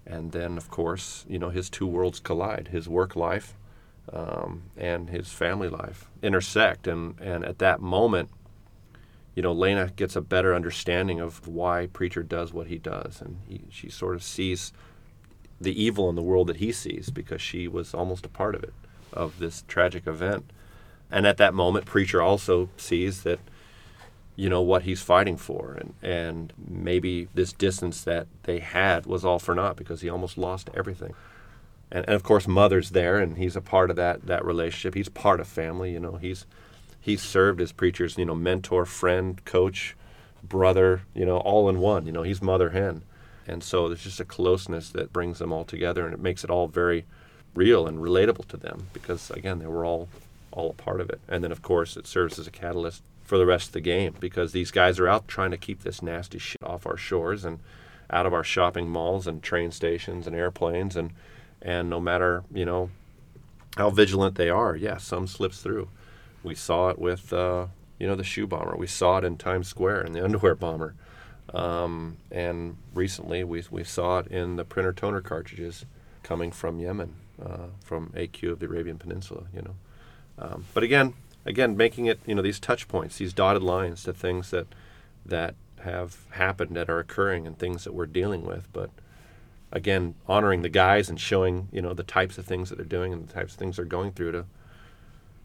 and 0.07 0.33
then 0.33 0.57
of 0.57 0.70
course, 0.70 1.26
you 1.29 1.38
know, 1.38 1.50
his 1.50 1.68
two 1.68 1.87
worlds 1.87 2.18
collide: 2.18 2.68
his 2.72 2.88
work 2.88 3.14
life 3.14 3.55
um, 4.12 4.62
and 4.76 5.11
his 5.11 5.31
family 5.31 5.68
life 5.68 6.09
intersect, 6.22 6.87
and 6.87 7.20
and 7.20 7.44
at 7.44 7.59
that 7.59 7.81
moment, 7.81 8.31
you 9.35 9.42
know, 9.42 9.52
Lena 9.52 9.90
gets 9.94 10.16
a 10.16 10.22
better 10.22 10.55
understanding 10.55 11.20
of 11.20 11.46
why 11.46 11.88
preacher 11.92 12.22
does 12.22 12.52
what 12.52 12.68
he 12.68 12.79
does, 12.79 13.20
and 13.20 13.37
he, 13.46 13.61
she 13.70 13.90
sort 13.90 14.14
of 14.14 14.22
sees 14.22 14.72
the 15.61 15.83
evil 15.83 16.09
in 16.09 16.16
the 16.16 16.22
world 16.22 16.46
that 16.46 16.57
he 16.57 16.72
sees 16.72 17.11
because 17.11 17.42
she 17.42 17.68
was 17.68 17.92
almost 17.94 18.24
a 18.24 18.31
part 18.31 18.55
of 18.55 18.62
it, 18.62 18.74
of 19.12 19.38
this 19.38 19.64
tragic 19.68 20.07
event. 20.07 20.50
And 21.11 21.26
at 21.26 21.37
that 21.37 21.55
moment, 21.55 21.85
preacher 21.85 22.20
also 22.20 22.68
sees 22.76 23.22
that 23.22 23.38
you 24.37 24.51
know 24.51 24.61
what 24.61 24.83
he's 24.83 25.01
fighting 25.01 25.38
for. 25.38 25.72
And 25.81 25.94
and 26.03 26.53
maybe 26.68 27.29
this 27.35 27.53
distance 27.53 28.05
that 28.05 28.27
they 28.44 28.61
had 28.61 29.07
was 29.07 29.25
all 29.25 29.38
for 29.38 29.55
naught 29.55 29.77
because 29.77 30.03
he 30.03 30.11
almost 30.11 30.38
lost 30.38 30.70
everything. 30.75 31.14
And, 31.90 32.05
and 32.05 32.14
of 32.14 32.22
course 32.22 32.46
mother's 32.46 32.90
there 32.90 33.18
and 33.18 33.38
he's 33.38 33.57
a 33.57 33.62
part 33.62 33.90
of 33.90 33.96
that 33.96 34.27
that 34.27 34.44
relationship. 34.44 34.94
He's 34.94 35.09
part 35.09 35.40
of 35.40 35.49
family 35.49 35.92
you 35.92 36.01
know. 36.01 36.16
He's 36.16 36.46
he's 37.01 37.22
served 37.22 37.61
as 37.61 37.72
preacher's 37.72 38.18
you 38.18 38.27
know 38.27 38.35
mentor 38.35 38.85
friend 38.85 39.42
coach 39.44 39.96
brother 40.42 41.03
you 41.14 41.25
know 41.25 41.38
all 41.38 41.68
in 41.70 41.81
one 41.81 42.07
you 42.07 42.12
know. 42.12 42.22
He's 42.22 42.42
mother 42.42 42.70
hen. 42.70 43.03
And 43.49 43.64
so 43.64 43.88
there's 43.88 44.03
just 44.03 44.20
a 44.20 44.25
closeness 44.25 44.90
that 44.90 45.12
brings 45.12 45.38
them 45.38 45.53
all 45.53 45.64
together 45.64 46.05
and 46.05 46.12
it 46.12 46.20
makes 46.20 46.44
it 46.44 46.51
all 46.51 46.68
very 46.68 47.07
real 47.55 47.87
and 47.87 48.01
relatable 48.01 48.46
to 48.49 48.59
them 48.59 48.88
because 48.92 49.31
again 49.31 49.61
they 49.61 49.66
were 49.66 49.85
all 49.87 50.11
all 50.51 50.70
a 50.70 50.75
part 50.75 51.01
of 51.01 51.09
it. 51.09 51.20
And 51.27 51.42
then 51.42 51.53
of 51.53 51.62
course 51.62 51.96
it 51.96 52.07
serves 52.07 52.38
as 52.38 52.46
a 52.46 52.51
catalyst 52.51 53.03
for 53.27 53.37
the 53.37 53.47
rest 53.47 53.69
of 53.69 53.73
the 53.73 53.81
game 53.81 54.15
because 54.21 54.53
these 54.53 54.71
guys 54.71 54.99
are 54.99 55.09
out 55.09 55.29
trying 55.29 55.51
to 55.51 55.57
keep 55.57 55.83
this 55.83 56.01
nasty 56.01 56.39
shit 56.39 56.62
off 56.62 56.87
our 56.87 56.97
shores 56.97 57.45
and 57.45 57.59
out 58.09 58.25
of 58.25 58.33
our 58.33 58.45
shopping 58.45 58.89
malls 58.89 59.27
and 59.27 59.43
train 59.43 59.71
stations 59.71 60.27
and 60.27 60.35
airplanes 60.35 60.97
and 60.97 61.11
and 61.61 61.91
no 61.91 62.01
matter 62.01 62.45
you 62.53 62.65
know 62.65 62.91
how 63.77 63.91
vigilant 63.91 64.37
they 64.37 64.49
are, 64.49 64.75
yeah, 64.75 64.97
some 64.97 65.27
slips 65.27 65.61
through. 65.61 65.89
We 66.43 66.55
saw 66.55 66.89
it 66.89 66.99
with 66.99 67.33
uh, 67.33 67.67
you 67.99 68.07
know 68.07 68.15
the 68.15 68.25
shoe 68.25 68.47
bomber. 68.47 68.77
We 68.77 68.87
saw 68.87 69.19
it 69.19 69.25
in 69.25 69.37
Times 69.37 69.69
Square 69.69 70.03
in 70.03 70.12
the 70.12 70.25
underwear 70.25 70.55
bomber, 70.55 70.95
um, 71.53 72.17
and 72.31 72.77
recently 72.95 73.45
we 73.45 73.62
we 73.71 73.85
saw 73.85 74.19
it 74.21 74.29
in 74.29 74.57
the 74.57 74.65
printer 74.65 74.93
toner 74.93 75.21
cartridges 75.21 75.85
coming 76.23 76.51
from 76.51 76.81
Yemen, 76.81 77.15
uh, 77.45 77.69
from 77.85 78.09
AQ 78.11 78.53
of 78.53 78.59
the 78.59 78.67
Arabian 78.67 78.99
Peninsula. 78.99 79.45
You 79.55 79.62
know, 79.62 79.75
um, 80.39 80.65
but 80.73 80.83
again, 80.83 81.15
again, 81.46 81.76
making 81.76 82.06
it 82.06 82.20
you 82.26 82.35
know 82.35 82.42
these 82.42 82.61
touch 82.61 82.88
points, 82.88 83.18
these 83.18 83.32
dotted 83.32 83.62
lines 83.62 84.02
to 84.04 84.12
things 84.12 84.50
that 84.50 84.66
that 85.24 85.54
have 85.80 86.24
happened 86.30 86.76
that 86.76 86.90
are 86.90 86.98
occurring 86.98 87.46
and 87.46 87.59
things 87.59 87.85
that 87.85 87.94
we're 87.94 88.06
dealing 88.06 88.44
with, 88.44 88.68
but 88.72 88.90
again, 89.72 90.14
honoring 90.26 90.62
the 90.62 90.68
guys 90.68 91.09
and 91.09 91.20
showing 91.20 91.68
you 91.72 91.80
know 91.80 91.94
the 91.94 92.02
types 92.02 92.37
of 92.38 92.44
things 92.44 92.68
that 92.68 92.76
they're 92.76 92.85
doing 92.85 93.12
and 93.12 93.28
the 93.28 93.32
types 93.32 93.54
of 93.54 93.59
things 93.59 93.76
they're 93.76 93.85
going 93.85 94.12
through 94.12 94.32
to 94.32 94.44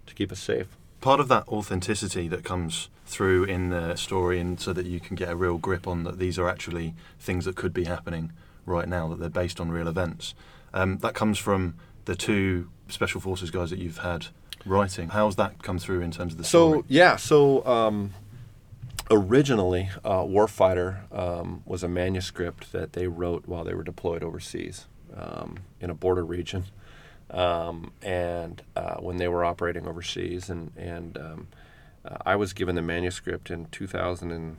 to 0.07 0.13
keep 0.13 0.31
us 0.31 0.39
safe. 0.39 0.75
Part 0.99 1.19
of 1.19 1.27
that 1.29 1.47
authenticity 1.47 2.27
that 2.27 2.43
comes 2.43 2.89
through 3.05 3.45
in 3.45 3.69
the 3.69 3.95
story, 3.95 4.39
and 4.39 4.59
so 4.59 4.73
that 4.73 4.85
you 4.85 4.99
can 4.99 5.15
get 5.15 5.29
a 5.29 5.35
real 5.35 5.57
grip 5.57 5.87
on 5.87 6.03
that 6.03 6.19
these 6.19 6.37
are 6.37 6.49
actually 6.49 6.93
things 7.19 7.45
that 7.45 7.55
could 7.55 7.73
be 7.73 7.85
happening 7.85 8.31
right 8.65 8.87
now, 8.87 9.07
that 9.07 9.19
they're 9.19 9.29
based 9.29 9.59
on 9.59 9.71
real 9.71 9.87
events. 9.87 10.35
Um, 10.73 10.99
that 10.99 11.13
comes 11.13 11.37
from 11.37 11.75
the 12.05 12.15
two 12.15 12.69
special 12.87 13.19
forces 13.19 13.51
guys 13.51 13.69
that 13.69 13.79
you've 13.79 13.99
had 13.99 14.27
writing. 14.65 15.09
How's 15.09 15.35
that 15.37 15.61
come 15.63 15.79
through 15.79 16.01
in 16.01 16.11
terms 16.11 16.33
of 16.33 16.37
the 16.37 16.43
story? 16.43 16.79
So 16.79 16.85
yeah, 16.87 17.15
so 17.15 17.65
um, 17.65 18.13
originally, 19.09 19.89
uh, 20.03 20.23
Warfighter 20.23 21.11
um, 21.15 21.63
was 21.65 21.83
a 21.83 21.87
manuscript 21.87 22.71
that 22.71 22.93
they 22.93 23.07
wrote 23.07 23.47
while 23.47 23.63
they 23.63 23.73
were 23.73 23.83
deployed 23.83 24.23
overseas 24.23 24.87
um, 25.15 25.57
in 25.79 25.89
a 25.89 25.93
border 25.93 26.23
region, 26.23 26.65
um, 27.29 27.91
and 28.01 28.61
uh, 28.75 28.95
when 28.95 29.17
they 29.17 29.27
were 29.27 29.43
operating 29.43 29.87
overseas, 29.87 30.49
and 30.49 30.71
and 30.77 31.17
um, 31.17 31.47
uh, 32.05 32.17
I 32.25 32.35
was 32.35 32.53
given 32.53 32.75
the 32.75 32.81
manuscript 32.81 33.51
in 33.51 33.65
2000 33.67 34.31
and 34.31 34.57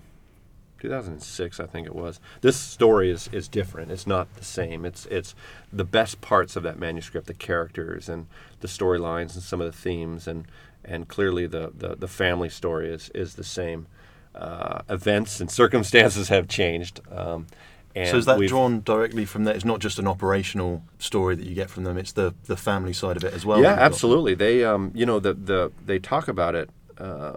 2006, 0.82 1.60
I 1.60 1.66
think 1.66 1.86
it 1.86 1.94
was. 1.94 2.18
This 2.40 2.56
story 2.56 3.08
is, 3.08 3.28
is 3.32 3.46
different. 3.46 3.92
It's 3.92 4.06
not 4.06 4.34
the 4.34 4.44
same. 4.44 4.84
It's 4.84 5.06
it's 5.06 5.34
the 5.72 5.84
best 5.84 6.20
parts 6.20 6.56
of 6.56 6.64
that 6.64 6.76
manuscript, 6.76 7.28
the 7.28 7.34
characters 7.34 8.08
and 8.08 8.26
the 8.60 8.68
storylines 8.68 9.34
and 9.34 9.44
some 9.44 9.60
of 9.60 9.66
the 9.66 9.78
themes, 9.78 10.26
and 10.26 10.46
and 10.84 11.06
clearly 11.06 11.46
the 11.46 11.72
the, 11.72 11.94
the 11.94 12.08
family 12.08 12.48
story 12.48 12.92
is 12.92 13.10
is 13.14 13.36
the 13.36 13.44
same. 13.44 13.86
Uh, 14.34 14.80
events 14.88 15.40
and 15.40 15.50
circumstances 15.50 16.28
have 16.28 16.48
changed. 16.48 17.00
Um, 17.10 17.46
and 17.94 18.08
so 18.08 18.16
is 18.16 18.24
that 18.24 18.40
drawn 18.48 18.80
directly 18.80 19.24
from 19.24 19.44
that? 19.44 19.54
It's 19.54 19.64
not 19.64 19.78
just 19.78 19.98
an 20.00 20.08
operational 20.08 20.82
story 20.98 21.36
that 21.36 21.46
you 21.46 21.54
get 21.54 21.70
from 21.70 21.84
them; 21.84 21.96
it's 21.96 22.12
the 22.12 22.34
the 22.46 22.56
family 22.56 22.92
side 22.92 23.16
of 23.16 23.22
it 23.22 23.34
as 23.34 23.46
well. 23.46 23.62
Yeah, 23.62 23.70
you've 23.70 23.78
got. 23.78 23.84
absolutely. 23.84 24.34
They, 24.34 24.64
um, 24.64 24.90
you 24.94 25.06
know, 25.06 25.20
the 25.20 25.34
the 25.34 25.70
they 25.86 26.00
talk 26.00 26.26
about 26.26 26.56
it. 26.56 26.70
Uh, 26.98 27.36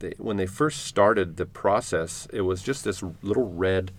they, 0.00 0.14
when 0.18 0.36
they 0.36 0.46
first 0.46 0.84
started 0.84 1.36
the 1.36 1.46
process, 1.46 2.26
it 2.32 2.42
was 2.42 2.62
just 2.62 2.84
this 2.84 3.02
little 3.22 3.50
red 3.50 3.92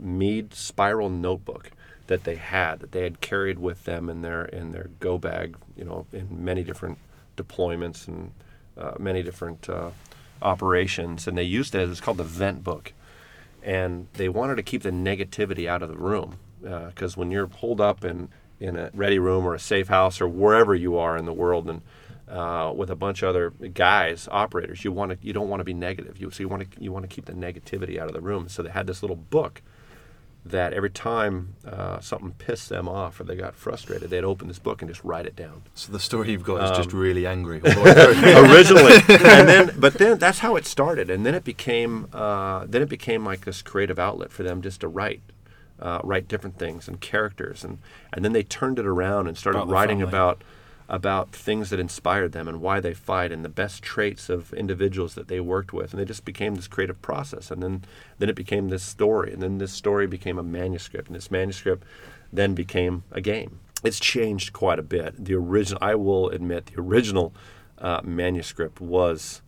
Mead 0.00 0.54
spiral 0.54 1.10
notebook 1.10 1.72
that 2.06 2.22
they 2.22 2.36
had 2.36 2.78
that 2.78 2.92
they 2.92 3.02
had 3.02 3.20
carried 3.20 3.58
with 3.58 3.84
them 3.84 4.08
in 4.08 4.22
their 4.22 4.44
in 4.44 4.70
their 4.70 4.90
go 5.00 5.18
bag. 5.18 5.56
You 5.76 5.84
know, 5.84 6.06
in 6.12 6.44
many 6.44 6.62
different 6.62 6.98
deployments 7.36 8.06
and 8.06 8.30
uh, 8.76 8.92
many 9.00 9.24
different 9.24 9.68
uh, 9.68 9.90
operations, 10.40 11.26
and 11.26 11.36
they 11.36 11.42
used 11.42 11.74
it. 11.74 11.90
It's 11.90 12.00
called 12.00 12.18
the 12.18 12.22
Vent 12.24 12.62
Book 12.62 12.92
and 13.62 14.06
they 14.14 14.28
wanted 14.28 14.56
to 14.56 14.62
keep 14.62 14.82
the 14.82 14.90
negativity 14.90 15.68
out 15.68 15.82
of 15.82 15.88
the 15.88 15.96
room 15.96 16.38
because 16.60 17.16
when 17.16 17.30
you're 17.30 17.46
holed 17.46 17.80
up 17.80 18.04
in 18.04 18.28
in 18.60 18.76
a 18.76 18.90
ready 18.92 19.18
room 19.20 19.46
or 19.46 19.54
a 19.54 19.58
safe 19.58 19.86
house 19.86 20.20
or 20.20 20.26
wherever 20.26 20.74
you 20.74 20.96
are 20.96 21.16
in 21.16 21.26
the 21.26 21.32
world 21.32 21.68
and 21.68 21.80
uh, 22.30 22.72
with 22.76 22.90
a 22.90 22.96
bunch 22.96 23.22
of 23.22 23.28
other 23.30 23.50
guys, 23.50 24.28
operators, 24.30 24.84
you 24.84 24.92
want 24.92 25.12
to 25.12 25.26
you 25.26 25.32
don't 25.32 25.48
want 25.48 25.60
to 25.60 25.64
be 25.64 25.74
negative. 25.74 26.18
You 26.20 26.30
so 26.30 26.42
you 26.42 26.48
want 26.48 26.70
to 26.70 26.82
you 26.82 26.92
want 26.92 27.08
to 27.08 27.14
keep 27.14 27.24
the 27.26 27.32
negativity 27.32 27.98
out 27.98 28.08
of 28.08 28.12
the 28.14 28.20
room. 28.20 28.48
So 28.48 28.62
they 28.62 28.70
had 28.70 28.86
this 28.86 29.02
little 29.02 29.16
book 29.16 29.62
that 30.44 30.72
every 30.72 30.88
time 30.90 31.54
uh, 31.66 32.00
something 32.00 32.32
pissed 32.38 32.68
them 32.70 32.88
off 32.88 33.20
or 33.20 33.24
they 33.24 33.34
got 33.36 33.54
frustrated, 33.54 34.08
they'd 34.08 34.24
open 34.24 34.48
this 34.48 34.58
book 34.58 34.80
and 34.80 34.88
just 34.90 35.04
write 35.04 35.26
it 35.26 35.36
down. 35.36 35.62
So 35.74 35.92
the 35.92 36.00
story 36.00 36.30
you've 36.30 36.44
got 36.44 36.62
is 36.64 36.76
just 36.76 36.92
Um, 36.94 37.00
really 37.00 37.26
angry. 37.26 37.60
all 37.62 37.70
the 37.70 37.80
way 37.82 38.14
through. 38.14 38.54
originally, 38.54 38.92
and 39.28 39.48
then 39.48 39.70
but 39.78 39.94
then 39.94 40.16
that's 40.18 40.38
how 40.38 40.56
it 40.56 40.64
started, 40.64 41.10
and 41.10 41.26
then 41.26 41.34
it 41.34 41.44
became 41.44 42.06
uh, 42.12 42.64
then 42.66 42.82
it 42.82 42.88
became 42.88 43.24
like 43.26 43.44
this 43.44 43.60
creative 43.62 43.98
outlet 43.98 44.30
for 44.30 44.42
them 44.42 44.62
just 44.62 44.80
to 44.82 44.88
write. 44.88 45.20
Uh, 45.80 46.00
write 46.02 46.26
different 46.26 46.58
things 46.58 46.88
and 46.88 47.00
characters 47.00 47.62
and, 47.62 47.78
and 48.12 48.24
then 48.24 48.32
they 48.32 48.42
turned 48.42 48.80
it 48.80 48.84
around 48.84 49.28
and 49.28 49.38
started 49.38 49.60
About 49.60 49.70
writing 49.72 49.98
family. 49.98 50.08
about 50.10 50.42
about 50.88 51.32
things 51.32 51.68
that 51.68 51.78
inspired 51.78 52.32
them 52.32 52.48
and 52.48 52.62
why 52.62 52.80
they 52.80 52.94
fight 52.94 53.30
and 53.30 53.44
the 53.44 53.48
best 53.48 53.82
traits 53.82 54.30
of 54.30 54.54
individuals 54.54 55.14
that 55.14 55.28
they 55.28 55.38
worked 55.38 55.72
with. 55.72 55.92
And 55.92 56.00
they 56.00 56.06
just 56.06 56.24
became 56.24 56.54
this 56.54 56.66
creative 56.66 57.00
process. 57.02 57.50
And 57.50 57.62
then 57.62 57.84
then 58.18 58.30
it 58.30 58.36
became 58.36 58.68
this 58.68 58.82
story. 58.82 59.32
And 59.32 59.42
then 59.42 59.58
this 59.58 59.72
story 59.72 60.06
became 60.06 60.38
a 60.38 60.42
manuscript. 60.42 61.08
And 61.08 61.16
this 61.16 61.30
manuscript 61.30 61.84
then 62.32 62.54
became 62.54 63.04
a 63.12 63.20
game. 63.20 63.60
It's 63.84 64.00
changed 64.00 64.52
quite 64.54 64.78
a 64.78 64.82
bit. 64.82 65.22
The 65.22 65.34
original 65.34 65.78
i 65.82 65.94
will 65.94 66.30
admit 66.30 66.66
the 66.66 66.80
original 66.80 67.34
uh, 67.78 68.00
manuscript 68.02 68.80
was 68.80 69.42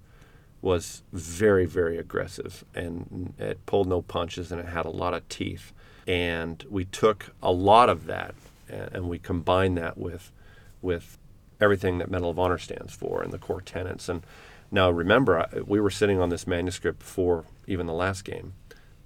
was 0.60 1.02
very 1.10 1.64
very 1.64 1.96
aggressive. 1.96 2.66
And 2.74 3.32
it 3.38 3.64
pulled 3.64 3.88
no 3.88 4.02
punches 4.02 4.52
and 4.52 4.60
it 4.60 4.66
had 4.66 4.84
a 4.84 4.90
lot 4.90 5.14
of 5.14 5.26
teeth. 5.30 5.72
And 6.06 6.62
we 6.68 6.84
took 6.84 7.32
a 7.42 7.50
lot 7.50 7.88
of 7.88 8.04
that 8.06 8.34
and, 8.68 8.90
and 8.92 9.08
we 9.08 9.18
combined 9.18 9.78
that 9.78 9.96
with 9.96 10.32
with 10.82 11.16
everything 11.60 11.98
that 11.98 12.10
Medal 12.10 12.30
of 12.30 12.38
Honor 12.38 12.58
stands 12.58 12.92
for 12.94 13.22
and 13.22 13.32
the 13.32 13.38
core 13.38 13.60
tenets. 13.60 14.08
And 14.08 14.22
now 14.70 14.90
remember, 14.90 15.38
I- 15.40 15.60
we 15.64 15.80
were 15.80 15.90
sitting 15.90 16.20
on 16.20 16.28
this 16.30 16.46
manuscript 16.46 17.00
before 17.00 17.44
even 17.66 17.86
the 17.86 17.92
last 17.92 18.24
game 18.24 18.54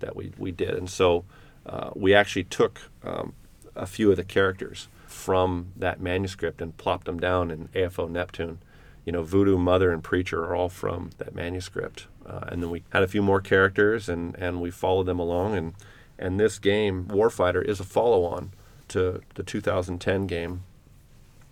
that 0.01 0.15
we, 0.17 0.33
we 0.39 0.53
did. 0.53 0.71
And 0.71 0.89
so 0.91 1.25
uh, 1.67 1.91
we 1.95 2.15
actually 2.15 2.45
took 2.45 2.81
um, 3.03 3.35
a 3.75 3.87
few 3.87 4.11
of 4.11 4.17
the 4.17 4.25
characters 4.25 4.89
from 5.07 5.69
that 5.77 6.01
manuscript 6.01 6.61
and 6.61 6.77
plopped 6.77 7.07
them 7.07 7.19
down 7.19 7.51
in 7.51 7.69
AFO 7.69 8.09
Neptune. 8.11 8.59
You 9.05 9.13
know, 9.13 9.23
Voodoo, 9.23 9.59
Mother, 9.59 9.93
and 9.93 10.03
Preacher 10.03 10.45
are 10.45 10.55
all 10.55 10.69
from 10.69 11.11
that 11.19 11.35
manuscript. 11.35 12.07
Uh, 12.27 12.47
and 12.49 12.63
then 12.63 12.71
we 12.71 12.85
had 12.91 13.03
a 13.03 13.09
few 13.09 13.23
more 13.23 13.41
characters 13.41 14.09
and, 14.09 14.35
and 14.37 14.61
we 14.61 14.71
followed 14.71 15.05
them 15.05 15.19
along. 15.19 15.57
And, 15.57 15.75
and 16.19 16.41
this 16.41 16.59
game, 16.59 17.07
Warfighter, 17.07 17.63
is 17.65 17.81
a 17.81 17.85
follow 17.85 18.25
on 18.25 18.53
to 18.89 19.21
the 19.35 19.43
2010 19.43 20.27
game 20.27 20.63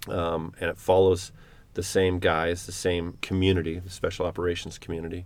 um, 0.09 0.55
and 0.61 0.71
it 0.71 0.79
follows 0.79 1.33
the 1.75 1.83
same 1.83 2.19
guys, 2.19 2.67
the 2.67 2.73
same 2.73 3.19
community, 3.23 3.79
the 3.79 3.91
special 3.91 4.27
operations 4.27 4.79
community. 4.79 5.25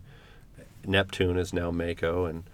Neptune 0.86 1.36
is 1.38 1.52
now 1.52 1.70
Mako, 1.70 2.26
and 2.26 2.44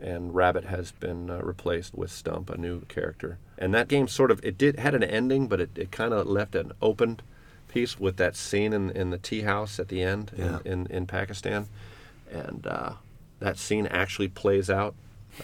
and 0.00 0.32
Rabbit 0.34 0.64
has 0.66 0.92
been 0.92 1.28
uh, 1.28 1.40
replaced 1.42 1.92
with 1.94 2.12
Stump, 2.12 2.50
a 2.50 2.56
new 2.56 2.82
character. 2.82 3.38
And 3.56 3.74
that 3.74 3.88
game 3.88 4.06
sort 4.06 4.30
of 4.30 4.44
it 4.44 4.56
did 4.56 4.78
had 4.78 4.94
an 4.94 5.02
ending, 5.02 5.48
but 5.48 5.60
it, 5.60 5.70
it 5.76 5.90
kind 5.90 6.12
of 6.14 6.26
left 6.26 6.54
an 6.54 6.72
open 6.80 7.18
piece 7.68 7.98
with 7.98 8.16
that 8.18 8.36
scene 8.36 8.72
in 8.72 8.90
in 8.90 9.10
the 9.10 9.18
tea 9.18 9.42
house 9.42 9.80
at 9.80 9.88
the 9.88 10.02
end 10.02 10.30
Yeah. 10.36 10.58
in, 10.64 10.86
in 10.86 10.86
in 10.88 11.06
Pakistan, 11.06 11.66
and 12.30 12.66
uh, 12.66 12.92
that 13.40 13.58
scene 13.58 13.86
actually 13.86 14.28
plays 14.28 14.68
out. 14.70 14.94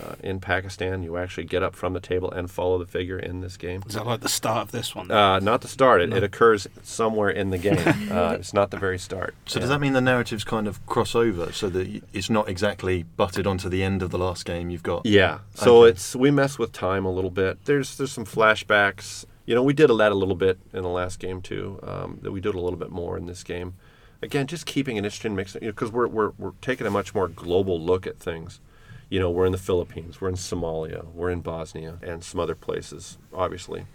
Uh, 0.02 0.14
in 0.22 0.40
Pakistan, 0.40 1.02
you 1.02 1.16
actually 1.16 1.44
get 1.44 1.62
up 1.62 1.74
from 1.76 1.92
the 1.92 2.00
table 2.00 2.30
and 2.30 2.50
follow 2.50 2.78
the 2.78 2.86
figure 2.86 3.18
in 3.18 3.40
this 3.40 3.56
game. 3.56 3.82
Is 3.86 3.94
that 3.94 4.06
like 4.06 4.20
the 4.20 4.28
start 4.28 4.62
of 4.62 4.72
this 4.72 4.94
one? 4.94 5.10
Uh, 5.10 5.38
not 5.40 5.60
the 5.60 5.68
start. 5.68 6.00
It, 6.00 6.12
it 6.12 6.22
occurs 6.22 6.66
somewhere 6.82 7.30
in 7.30 7.50
the 7.50 7.58
game. 7.58 7.74
Uh, 8.14 8.36
it's 8.38 8.52
not 8.52 8.70
the 8.70 8.76
very 8.76 8.98
start. 8.98 9.34
So 9.46 9.58
does 9.60 9.68
that 9.70 9.80
mean 9.80 9.92
the 9.92 10.00
narratives 10.00 10.44
kind 10.44 10.66
of 10.68 10.84
cross 10.86 11.14
over, 11.14 11.52
so 11.52 11.68
that 11.70 12.02
it's 12.12 12.30
not 12.30 12.48
exactly 12.48 13.02
butted 13.02 13.46
onto 13.46 13.68
the 13.68 13.82
end 13.82 14.02
of 14.02 14.10
the 14.10 14.18
last 14.18 14.44
game? 14.44 14.70
You've 14.70 14.82
got 14.82 15.04
Yeah. 15.06 15.38
So 15.54 15.82
Okay. 15.82 15.90
it's 15.90 16.14
we 16.14 16.30
mess 16.30 16.58
with 16.58 16.72
time 16.72 17.04
a 17.04 17.10
little 17.10 17.30
bit. 17.30 17.64
There's 17.64 17.96
there's 17.96 18.12
some 18.12 18.24
flashbacks. 18.24 19.24
You 19.46 19.54
know, 19.54 19.62
we 19.62 19.72
did 19.74 19.90
that 19.90 20.12
a 20.12 20.14
little 20.14 20.34
bit 20.34 20.58
in 20.72 20.82
the 20.82 20.88
last 20.88 21.18
game 21.18 21.40
too. 21.42 21.78
Um, 21.82 22.18
that 22.22 22.32
we 22.32 22.40
did 22.40 22.54
a 22.54 22.60
little 22.60 22.78
bit 22.78 22.90
more 22.90 23.16
in 23.18 23.26
this 23.26 23.42
game. 23.42 23.74
Again, 24.22 24.46
just 24.46 24.64
keeping 24.64 24.96
an 24.96 25.04
interesting 25.04 25.34
mix. 25.34 25.54
You 25.54 25.60
know, 25.62 25.66
because 25.68 25.90
we're 25.92 26.06
we're 26.08 26.32
we're 26.38 26.52
taking 26.62 26.86
a 26.86 26.90
much 26.90 27.14
more 27.14 27.28
global 27.28 27.80
look 27.80 28.06
at 28.06 28.18
things. 28.18 28.60
You 29.10 29.20
know, 29.20 29.30
we're 29.30 29.46
in 29.46 29.52
the 29.52 29.58
Philippines, 29.58 30.20
we're 30.20 30.28
in 30.30 30.34
Somalia, 30.34 31.04
we're 31.12 31.30
in 31.30 31.40
Bosnia, 31.40 31.98
and 32.02 32.24
some 32.24 32.40
other 32.40 32.54
places, 32.54 33.18
obviously. 33.32 33.86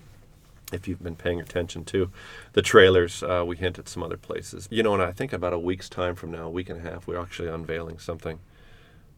if 0.72 0.88
you've 0.88 1.02
been 1.02 1.16
paying 1.16 1.42
attention 1.42 1.84
to 1.86 2.12
the 2.54 2.62
trailers, 2.62 3.24
uh, 3.24 3.44
we 3.46 3.58
hint 3.58 3.80
at 3.80 3.90
some 3.90 4.04
other 4.04 4.18
places. 4.18 4.68
You 4.70 4.84
know, 4.84 4.94
and 4.94 5.02
I 5.02 5.12
think 5.12 5.34
about 5.34 5.52
a 5.52 5.58
week's 5.60 5.90
time 5.90 6.14
from 6.16 6.32
now, 6.32 6.46
a 6.46 6.50
week 6.50 6.70
and 6.70 6.86
a 6.86 6.90
half, 6.90 7.08
we're 7.08 7.20
actually 7.20 7.50
unveiling 7.50 7.98
something 7.98 8.40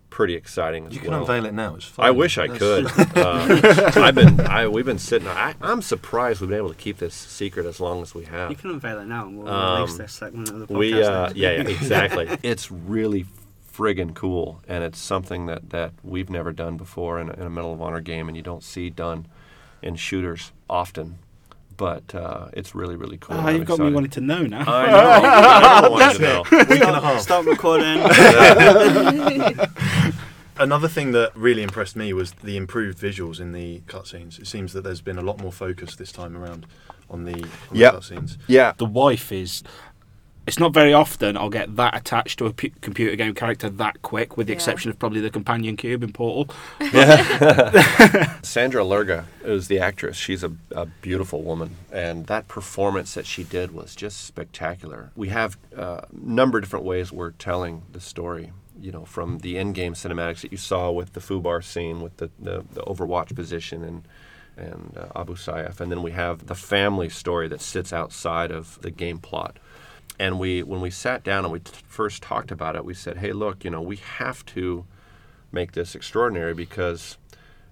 pretty 0.10 0.34
exciting 0.36 0.88
as 0.88 0.93
You 0.93 0.99
can 1.01 1.12
well. 1.12 1.21
unveil 1.21 1.45
it 1.45 1.54
now. 1.54 1.75
It's 1.75 1.86
fine. 1.86 2.06
I 2.06 2.12
wish 2.12 2.38
I 2.38 2.47
That's- 2.47 2.60
could. 2.93 3.17
uh, 3.17 3.91
I've 4.01 4.15
been, 4.15 4.39
I, 4.41 4.67
we've 4.67 4.86
been 4.86 4.97
sitting. 4.97 5.27
I, 5.27 5.56
I'm 5.62 5.82
surprised 5.82 6.39
we've 6.41 6.49
been 6.49 6.58
able 6.58 6.69
to 6.69 6.75
keep 6.75 6.97
this 6.97 7.13
secret 7.15 7.65
as 7.65 7.80
long 7.82 8.01
as 8.01 8.15
we 8.15 8.23
have. 8.25 8.49
You 8.49 8.56
can 8.58 8.71
unveil 8.71 8.99
it 8.99 9.06
now, 9.06 9.25
and 9.27 9.38
we'll 9.38 9.49
Um, 9.49 9.82
release 9.82 9.97
this 9.97 10.13
segment 10.13 10.49
of 10.49 10.60
the 10.60 10.67
podcast. 10.67 10.77
We, 10.77 11.04
uh, 11.04 11.32
yeah, 11.36 11.51
yeah, 11.51 11.62
exactly. 11.69 12.30
it's 12.43 12.71
really 12.71 13.25
friggin' 13.73 14.13
cool, 14.13 14.62
and 14.67 14.84
it's 14.84 14.99
something 14.99 15.45
that, 15.47 15.69
that 15.69 15.93
we've 16.03 16.29
never 16.29 16.51
done 16.51 16.77
before 16.77 17.19
in 17.19 17.29
a, 17.29 17.34
in 17.34 17.43
a 17.43 17.49
Medal 17.49 17.73
of 17.73 17.81
Honor 17.81 18.01
game, 18.01 18.27
and 18.27 18.36
you 18.36 18.43
don't 18.43 18.63
see 18.63 18.89
done 18.89 19.27
in 19.81 19.95
shooters 19.95 20.51
often. 20.69 21.19
But 21.77 22.13
uh, 22.13 22.49
it's 22.53 22.75
really, 22.75 22.95
really 22.95 23.17
cool. 23.17 23.38
I'm 23.38 23.55
you've 23.55 23.65
got 23.65 23.79
me 23.79 23.91
wanting 23.91 24.12
to 24.12 24.21
know 24.21 24.43
now. 24.43 24.65
I 24.67 24.88
know. 24.88 24.97
I 24.97 25.89
wanted 25.89 26.15
to 26.17 26.21
know. 26.21 26.43
Week 26.69 26.81
and 26.81 26.95
a 26.95 27.01
half. 27.01 27.21
Stop 27.21 27.45
recording. 27.45 27.97
Another 30.57 30.88
thing 30.88 31.12
that 31.13 31.36
really 31.36 31.63
impressed 31.63 31.95
me 31.95 32.13
was 32.13 32.34
the 32.34 32.55
improved 32.55 32.99
visuals 32.99 33.39
in 33.39 33.51
the 33.51 33.79
cutscenes. 33.88 34.39
It 34.39 34.45
seems 34.45 34.73
that 34.73 34.84
there's 34.84 35.01
been 35.01 35.17
a 35.17 35.23
lot 35.23 35.39
more 35.39 35.51
focus 35.51 35.95
this 35.95 36.12
time 36.12 36.38
around 36.38 36.67
on 37.10 37.23
the, 37.23 37.34
on 37.34 37.49
the 37.71 37.79
cutscenes. 37.79 38.38
Yeah. 38.47 38.73
the 38.77 38.86
wife 38.86 39.31
is. 39.31 39.63
It's 40.47 40.58
not 40.60 40.73
very 40.73 40.91
often 40.91 41.38
I'll 41.38 41.49
get 41.51 41.75
that 41.75 41.95
attached 41.95 42.39
to 42.39 42.47
a 42.47 42.54
p- 42.54 42.73
computer 42.82 43.15
game 43.15 43.34
character 43.36 43.69
that 43.69 44.01
quick, 44.01 44.38
with 44.38 44.47
the 44.47 44.54
Yeah. 44.54 44.58
exception 44.58 44.89
of 44.89 44.97
probably 44.97 45.21
the 45.21 45.30
companion 45.30 45.77
cube 45.77 46.04
in 46.04 46.12
Portal. 46.12 46.54
Sandra 48.41 48.84
Lerga 48.84 49.25
is 49.43 49.67
the 49.67 49.80
actress. 49.80 50.17
She's 50.17 50.43
a, 50.43 50.51
a 50.75 50.88
beautiful 50.88 51.43
woman, 51.43 51.75
and 51.91 52.25
that 52.27 52.47
performance 52.47 53.13
that 53.13 53.25
she 53.25 53.43
did 53.43 53.71
was 53.71 53.95
just 53.95 54.25
spectacular. 54.25 55.12
We 55.15 55.30
have 55.30 55.58
uh, 55.77 56.01
a 56.01 56.08
number 56.12 56.58
of 56.58 56.63
different 56.63 56.86
ways 56.86 57.12
we're 57.12 57.32
telling 57.32 57.84
the 57.91 57.99
story. 58.01 58.51
You 58.80 58.91
know, 58.91 59.06
from 59.06 59.39
the 59.39 59.58
in-game 59.58 59.93
cinematics 59.93 60.41
that 60.41 60.51
you 60.51 60.58
saw 60.58 60.89
with 60.89 61.13
the 61.13 61.19
Fubar 61.19 61.63
scene, 61.63 62.01
with 62.01 62.17
the, 62.17 62.32
the, 62.39 62.65
the 62.73 62.82
Overwatch 62.82 63.36
position 63.36 63.84
and 63.84 64.04
and 64.58 64.97
uh, 64.97 65.08
Abu 65.19 65.36
Sayyaf, 65.36 65.80
and 65.80 65.89
then 65.91 66.01
we 66.04 66.12
have 66.12 66.47
the 66.47 66.56
family 66.56 67.08
story 67.10 67.47
that 67.47 67.62
sits 67.62 67.93
outside 67.93 68.51
of 68.51 68.80
the 68.82 68.91
game 68.91 69.17
plot. 69.17 69.58
And 70.21 70.38
we, 70.38 70.62
when 70.62 70.81
we 70.81 70.91
sat 70.91 71.23
down 71.23 71.45
and 71.45 71.51
we 71.51 71.62
t- 71.62 71.71
first 71.88 72.21
talked 72.21 72.51
about 72.51 72.75
it, 72.75 72.86
we 72.86 72.93
said, 72.93 73.17
"Hey, 73.17 73.34
look, 73.34 73.63
you 73.63 73.71
know, 73.71 73.81
we 73.81 73.95
have 73.95 74.45
to 74.57 74.86
make 75.51 75.71
this 75.71 75.95
extraordinary 75.95 76.53
because 76.53 77.17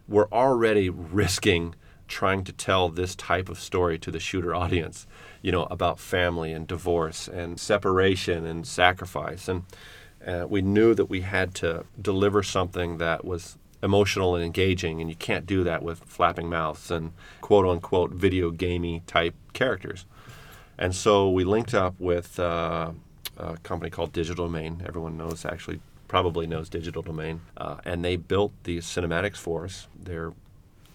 we're 0.08 0.28
already 0.32 0.90
risking 0.90 1.76
trying 2.08 2.44
to 2.46 2.52
tell 2.52 2.90
this 2.90 3.14
type 3.14 3.50
of 3.50 3.60
story 3.60 4.00
to 4.00 4.10
the 4.10 4.20
shooter 4.20 4.56
audience, 4.56 5.06
you 5.44 5.52
know, 5.52 5.66
about 5.66 6.00
family 6.00 6.52
and 6.52 6.66
divorce 6.66 7.28
and 7.28 7.60
separation 7.60 8.48
and 8.48 8.66
sacrifice. 8.66 9.48
And 9.48 9.66
uh, 10.26 10.48
we 10.50 10.64
knew 10.64 10.96
that 10.96 11.06
we 11.06 11.22
had 11.22 11.54
to 11.56 11.86
deliver 12.02 12.42
something 12.42 12.98
that 12.98 13.24
was 13.24 13.60
emotional 13.84 14.34
and 14.34 14.44
engaging, 14.44 15.00
and 15.02 15.08
you 15.08 15.16
can't 15.16 15.46
do 15.46 15.64
that 15.66 15.84
with 15.84 16.00
flapping 16.00 16.50
mouths 16.50 16.90
and 16.90 17.12
quote 17.42 17.68
unquote 17.68 18.10
video 18.10 18.50
gamey 18.50 19.04
type 19.06 19.36
characters. 19.54 20.08
And 20.80 20.96
so 20.96 21.30
we 21.30 21.44
linked 21.44 21.74
up 21.74 22.00
with 22.00 22.40
uh, 22.40 22.92
a 23.38 23.58
company 23.58 23.92
called 23.92 24.14
Digital 24.14 24.46
Domain. 24.46 24.82
Everyone 24.88 25.18
knows, 25.18 25.44
actually, 25.44 25.82
probably 26.08 26.48
knows 26.48 26.70
Digital 26.70 27.02
Domain. 27.02 27.42
Uh, 27.58 27.76
and 27.84 28.04
they 28.04 28.16
built 28.16 28.54
the 28.64 28.78
cinematics 28.78 29.36
for 29.36 29.66
us. 29.66 29.90
Their 30.02 30.32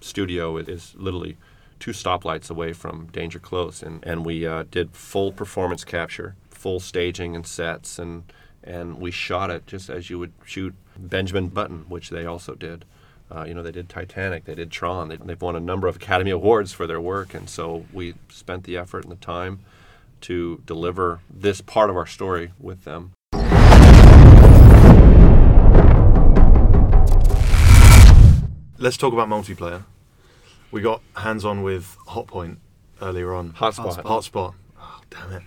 studio 0.00 0.56
is, 0.56 0.94
literally 0.96 1.36
two 1.80 1.90
stoplights 1.90 2.50
away 2.50 2.72
from 2.72 3.08
Danger 3.12 3.38
Close. 3.38 3.82
And, 3.82 4.02
and 4.06 4.24
we 4.24 4.46
uh, 4.46 4.64
did 4.70 4.96
full 4.96 5.32
performance 5.32 5.84
capture, 5.84 6.34
full 6.48 6.80
staging 6.80 7.36
and 7.36 7.46
sets. 7.46 7.98
And, 7.98 8.24
and 8.62 8.98
we 8.98 9.10
shot 9.10 9.50
it 9.50 9.66
just 9.66 9.90
as 9.90 10.08
you 10.08 10.18
would 10.18 10.32
shoot 10.46 10.74
Benjamin 10.96 11.48
Button, 11.48 11.84
which 11.90 12.08
they 12.08 12.24
also 12.24 12.54
did. 12.54 12.86
Uh, 13.30 13.44
you 13.44 13.52
know, 13.52 13.62
they 13.62 13.72
did 13.72 13.90
Titanic, 13.90 14.46
they 14.46 14.54
did 14.54 14.70
Tron. 14.70 15.08
They, 15.08 15.16
they've 15.16 15.40
won 15.40 15.56
a 15.56 15.60
number 15.60 15.88
of 15.88 15.96
Academy 15.96 16.30
Awards 16.30 16.72
for 16.72 16.86
their 16.86 17.00
work, 17.00 17.34
and 17.34 17.50
so 17.50 17.84
we 17.92 18.14
spent 18.28 18.64
the 18.64 18.76
effort 18.76 19.02
and 19.04 19.10
the 19.10 19.16
time 19.16 19.60
to 20.22 20.62
deliver 20.66 21.20
this 21.28 21.60
part 21.60 21.90
of 21.90 21.96
our 21.96 22.06
story 22.06 22.52
with 22.58 22.84
them. 22.84 23.12
let's 28.78 28.96
talk 28.96 29.12
about 29.12 29.28
multiplayer. 29.28 29.84
We 30.70 30.80
got 30.82 31.00
hands 31.16 31.44
on 31.44 31.62
with 31.62 31.96
Hotpoint 32.08 32.56
earlier 33.00 33.32
on. 33.34 33.52
Hotspot. 33.52 34.02
Hotspot. 34.02 34.54
Oh, 34.80 35.00
damn 35.10 35.32
it. 35.32 35.42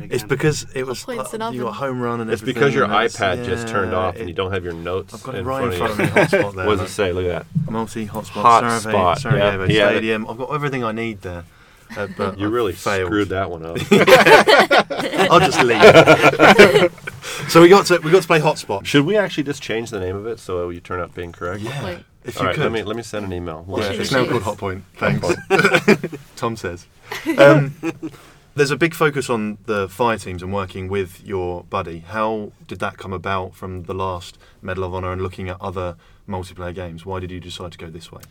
It 0.00 0.12
It's 0.12 0.24
because 0.24 0.66
it 0.74 0.86
was 0.86 1.02
Hotpoint's 1.04 1.34
uh, 1.34 1.50
you 1.52 1.62
got 1.62 1.72
home 1.74 2.00
run 2.00 2.20
and 2.20 2.30
It's 2.30 2.42
because 2.42 2.74
your 2.74 2.84
and 2.84 2.92
it's- 2.92 3.16
iPad 3.16 3.44
just 3.44 3.66
turned 3.68 3.92
yeah, 3.92 3.98
off 3.98 4.14
and 4.14 4.24
it- 4.24 4.28
you 4.28 4.34
don't 4.34 4.52
have 4.52 4.62
your 4.64 4.74
notes. 4.74 5.14
I've 5.14 5.22
got 5.22 5.34
it 5.34 5.38
in 5.38 5.44
right 5.44 5.64
in 5.72 5.78
front 5.78 5.94
front 5.94 6.10
of 6.10 6.14
me. 6.16 6.22
Hotspot 6.22 6.54
there. 6.54 6.66
What 6.66 6.78
does 6.78 6.90
it 6.90 6.92
say? 6.92 7.12
Look 7.12 7.26
at 7.26 7.46
that. 7.64 7.70
Multi 7.70 8.06
hotspot, 8.06 8.42
Hotspot, 8.62 8.78
Sarajevo, 8.80 9.14
Sarajevo 9.14 9.64
yeah, 9.64 9.72
yeah. 9.72 9.88
Stadium. 9.90 10.28
I've 10.28 10.38
got 10.38 10.52
everything 10.54 10.84
I 10.84 10.92
need 10.92 11.22
there. 11.22 11.44
Uh, 11.96 12.06
but 12.16 12.38
You 12.38 12.46
I 12.46 12.50
really 12.50 12.72
failed. 12.72 13.08
screwed 13.08 13.28
that 13.30 13.50
one 13.50 13.64
up. 13.64 13.76
I'll 15.30 15.40
just 15.40 15.62
leave. 15.62 16.92
so 17.50 17.60
we 17.60 17.68
got 17.68 17.86
to 17.86 17.98
we 17.98 18.10
got 18.10 18.22
to 18.22 18.26
play 18.26 18.40
hotspot. 18.40 18.84
Should 18.84 19.04
we 19.04 19.16
actually 19.16 19.44
just 19.44 19.62
change 19.62 19.90
the 19.90 20.00
name 20.00 20.16
of 20.16 20.26
it 20.26 20.38
so 20.38 20.70
you 20.70 20.80
turn 20.80 21.00
out 21.00 21.14
being 21.14 21.32
correct? 21.32 21.60
Yeah, 21.62 21.84
Wait. 21.84 21.98
if 22.24 22.36
All 22.38 22.42
you 22.44 22.46
right, 22.48 22.54
could. 22.54 22.62
let 22.64 22.72
me 22.72 22.82
let 22.82 22.96
me 22.96 23.02
send 23.02 23.24
an 23.26 23.32
email. 23.32 23.64
Yeah, 23.68 23.90
it's 23.92 24.10
now 24.12 24.24
choose? 24.24 24.42
called 24.42 24.58
Hotpoint. 24.58 24.82
Thanks. 24.96 26.18
Tom 26.36 26.56
says. 26.56 26.86
Um, 27.38 27.74
there's 28.54 28.70
a 28.70 28.76
big 28.76 28.94
focus 28.94 29.30
on 29.30 29.58
the 29.66 29.88
fire 29.88 30.18
teams 30.18 30.42
and 30.42 30.52
working 30.52 30.88
with 30.88 31.22
your 31.26 31.64
buddy. 31.64 32.00
How 32.00 32.52
did 32.68 32.78
that 32.80 32.98
come 32.98 33.12
about 33.12 33.54
from 33.54 33.84
the 33.84 33.94
last 33.94 34.38
Medal 34.60 34.84
of 34.84 34.94
Honor 34.94 35.12
and 35.12 35.22
looking 35.22 35.48
at 35.48 35.58
other 35.60 35.96
multiplayer 36.28 36.74
games? 36.74 37.04
Why 37.06 37.18
did 37.20 37.30
you 37.30 37.40
decide 37.40 37.72
to 37.72 37.78
go 37.78 37.88
this 37.88 38.12
way? 38.12 38.22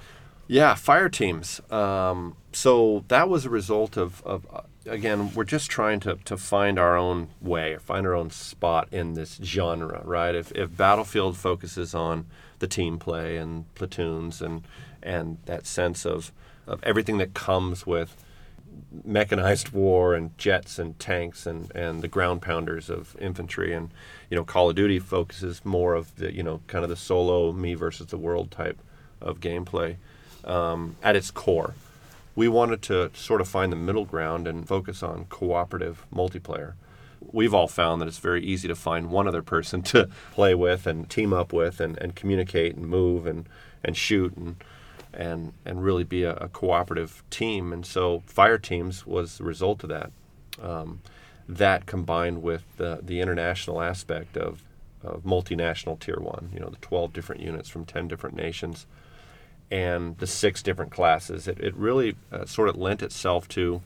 Yeah, 0.48 0.76
fire 0.76 1.10
teams. 1.10 1.62
Um, 1.72 2.36
so 2.52 3.06
that 3.08 3.30
was 3.30 3.46
a 3.46 3.50
result 3.50 3.96
of, 3.98 4.22
of 4.26 4.46
uh, 4.52 4.62
again, 4.86 5.34
we're 5.34 5.46
just 5.46 5.70
trying 5.70 6.00
to, 6.02 6.16
to 6.26 6.36
find 6.38 6.78
our 6.78 6.98
own 6.98 7.30
way, 7.42 7.78
find 7.78 8.06
our 8.06 8.14
own 8.14 8.32
spot 8.32 8.88
in 8.92 9.14
this 9.14 9.40
genre, 9.44 10.02
right? 10.04 10.36
If, 10.36 10.52
if 10.52 10.76
Battlefield 10.76 11.38
focuses 11.38 11.96
on 11.96 12.26
the 12.60 12.68
team 12.68 13.00
play 13.00 13.38
and 13.38 13.74
platoons 13.76 14.42
and 14.42 14.64
and 15.04 15.40
that 15.46 15.66
sense 15.66 16.06
of, 16.06 16.32
of 16.68 16.82
everything 16.84 17.18
that 17.18 17.34
comes 17.34 17.88
with 17.88 18.24
mechanized 19.04 19.70
war 19.70 20.14
and 20.14 20.38
jets 20.38 20.78
and 20.78 20.98
tanks 21.00 21.48
and, 21.48 21.72
and 21.76 22.02
the 22.02 22.08
ground 22.08 22.42
pounders 22.42 22.90
of 22.90 23.18
infantry 23.20 23.74
and 23.74 23.90
you 24.30 24.38
know 24.38 24.44
Call 24.44 24.70
of 24.70 24.76
Duty 24.76 25.00
focuses 25.00 25.66
more 25.66 25.96
of 25.96 26.16
the 26.18 26.34
you 26.34 26.44
know 26.44 26.62
kind 26.68 26.84
of 26.84 26.90
the 26.90 26.96
solo 26.96 27.52
me 27.52 27.74
versus 27.74 28.08
the 28.08 28.18
world 28.18 28.52
type 28.52 28.80
of 29.20 29.40
gameplay 29.40 29.96
um, 30.46 30.96
at 31.04 31.16
its 31.16 31.32
core. 31.32 31.76
We 32.36 32.48
wanted 32.48 32.82
to 32.84 33.12
sort 33.14 33.42
of 33.42 33.48
find 33.48 33.72
the 33.72 33.78
middle 33.78 34.06
ground 34.06 34.48
and 34.48 34.68
focus 34.68 35.04
on 35.04 35.26
cooperative 35.26 36.06
multiplayer. 36.14 36.74
We've 37.32 37.54
all 37.54 37.68
found 37.68 38.02
that 38.02 38.08
it's 38.08 38.18
very 38.18 38.44
easy 38.44 38.68
to 38.68 38.76
find 38.76 39.12
one 39.12 39.28
other 39.28 39.42
person 39.42 39.82
to 39.94 40.10
play 40.32 40.56
with 40.56 40.88
and 40.88 41.10
team 41.10 41.34
up 41.34 41.54
with 41.54 41.80
and, 41.80 41.98
and 41.98 42.16
communicate 42.16 42.76
and 42.76 42.88
move 42.88 43.26
and, 43.26 43.48
and 43.84 43.96
shoot 43.96 44.36
and 44.36 44.56
and 45.14 45.52
and 45.66 45.84
really 45.84 46.04
be 46.04 46.24
a, 46.24 46.34
a 46.36 46.48
cooperative 46.48 47.24
team. 47.30 47.74
And 47.74 47.86
so 47.86 48.24
fire 48.26 48.58
teams 48.58 49.06
was 49.06 49.38
the 49.38 49.44
result 49.44 49.84
of 49.84 49.90
that. 49.90 50.12
Um, 50.62 51.02
that 51.48 51.86
combined 51.86 52.42
with 52.42 52.64
the 52.78 53.00
the 53.02 53.20
international 53.20 53.82
aspect 53.82 54.38
of, 54.38 54.64
of 55.04 55.24
multinational 55.24 56.00
tier 56.00 56.20
one, 56.20 56.50
you 56.54 56.60
know, 56.60 56.70
the 56.70 56.78
12 56.78 57.14
different 57.14 57.42
units 57.42 57.68
from 57.68 57.86
10 57.86 58.08
different 58.08 58.36
nations, 58.36 58.86
and 59.72 60.18
the 60.18 60.28
six 60.28 60.62
different 60.62 60.92
classes, 60.92 61.48
it, 61.48 61.60
it 61.60 61.76
really 61.76 62.16
uh, 62.32 62.46
sort 62.46 62.70
of 62.70 62.76
lent 62.76 63.02
itself 63.02 63.48
to 63.50 63.82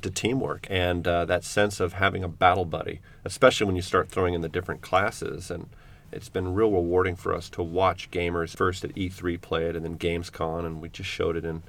to 0.00 0.10
teamwork 0.10 0.66
and 0.68 1.06
uh, 1.06 1.24
that 1.24 1.44
sense 1.44 1.78
of 1.78 1.92
having 1.92 2.24
a 2.24 2.28
battle 2.28 2.64
buddy, 2.64 2.98
especially 3.24 3.66
when 3.66 3.76
you 3.76 3.82
start 3.82 4.08
throwing 4.08 4.34
in 4.34 4.40
the 4.40 4.48
different 4.48 4.80
classes. 4.80 5.48
And 5.48 5.68
it's 6.10 6.28
been 6.28 6.54
real 6.54 6.72
rewarding 6.72 7.14
for 7.14 7.32
us 7.32 7.48
to 7.50 7.62
watch 7.62 8.10
gamers 8.10 8.56
first 8.56 8.82
at 8.82 8.92
E3 8.96 9.40
play 9.40 9.66
it 9.66 9.76
and 9.76 9.84
then 9.84 9.96
Gamescom, 9.96 10.66
and 10.66 10.80
we 10.80 10.88
just 10.88 11.08
showed 11.08 11.36
it 11.36 11.44
in 11.44 11.62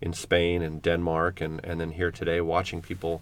in 0.00 0.12
Spain 0.14 0.62
and 0.62 0.80
Denmark, 0.80 1.40
and, 1.40 1.62
and 1.62 1.80
then 1.80 1.90
here 1.90 2.10
today 2.10 2.40
watching 2.40 2.80
people 2.80 3.20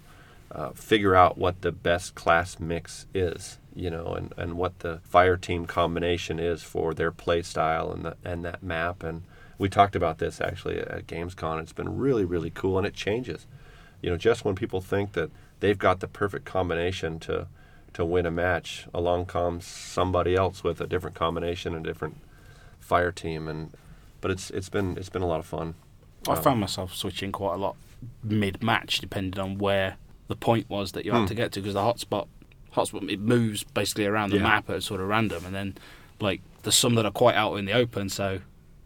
uh, 0.52 0.70
figure 0.70 1.14
out 1.14 1.36
what 1.36 1.60
the 1.60 1.72
best 1.72 2.14
class 2.14 2.58
mix 2.58 3.06
is, 3.12 3.58
you 3.74 3.90
know, 3.90 4.14
and, 4.14 4.32
and 4.36 4.54
what 4.54 4.78
the 4.78 5.00
fire 5.02 5.36
team 5.36 5.66
combination 5.66 6.38
is 6.38 6.62
for 6.62 6.94
their 6.94 7.10
play 7.10 7.42
style 7.42 7.92
and 7.92 8.04
the, 8.04 8.16
and 8.24 8.44
that 8.44 8.62
map. 8.62 9.02
And 9.02 9.24
we 9.58 9.68
talked 9.68 9.96
about 9.96 10.18
this 10.18 10.40
actually 10.40 10.78
at 10.78 11.06
Gamescom. 11.06 11.60
It's 11.60 11.72
been 11.72 11.98
really 11.98 12.24
really 12.24 12.50
cool, 12.50 12.78
and 12.78 12.86
it 12.86 12.94
changes. 12.94 13.46
You 14.00 14.10
know, 14.10 14.16
just 14.16 14.44
when 14.44 14.54
people 14.54 14.80
think 14.80 15.12
that 15.12 15.30
they've 15.60 15.78
got 15.78 16.00
the 16.00 16.08
perfect 16.08 16.44
combination 16.44 17.18
to 17.20 17.48
to 17.94 18.04
win 18.04 18.26
a 18.26 18.30
match, 18.30 18.86
along 18.94 19.26
comes 19.26 19.66
somebody 19.66 20.34
else 20.36 20.62
with 20.62 20.80
a 20.80 20.86
different 20.86 21.16
combination, 21.16 21.74
a 21.74 21.80
different 21.80 22.18
fire 22.78 23.10
team, 23.12 23.48
and 23.48 23.70
but 24.20 24.30
it's 24.30 24.50
it's 24.50 24.68
been 24.68 24.96
it's 24.96 25.08
been 25.08 25.22
a 25.22 25.26
lot 25.26 25.40
of 25.40 25.46
fun. 25.46 25.74
I 26.28 26.32
Um, 26.34 26.42
found 26.42 26.60
myself 26.60 26.94
switching 26.94 27.32
quite 27.32 27.54
a 27.54 27.58
lot 27.58 27.76
mid 28.22 28.62
match, 28.62 28.98
depending 28.98 29.40
on 29.40 29.58
where 29.58 29.96
the 30.28 30.36
point 30.36 30.68
was 30.68 30.92
that 30.92 31.04
you 31.04 31.12
had 31.12 31.20
Hmm. 31.20 31.26
to 31.26 31.34
get 31.34 31.52
to, 31.52 31.60
because 31.60 31.74
the 31.74 31.80
hotspot, 31.80 32.28
hotspot, 32.74 33.10
it 33.10 33.18
moves 33.18 33.64
basically 33.64 34.06
around 34.06 34.30
the 34.30 34.36
Yeah. 34.36 34.42
map 34.42 34.70
at 34.70 34.82
sort 34.82 35.00
of 35.00 35.08
random, 35.08 35.44
and 35.44 35.54
then 35.54 35.74
like 36.20 36.40
there's 36.62 36.74
some 36.76 36.94
that 36.96 37.04
are 37.06 37.10
quite 37.12 37.34
out 37.34 37.54
in 37.54 37.64
the 37.64 37.72
open, 37.72 38.08
so 38.08 38.40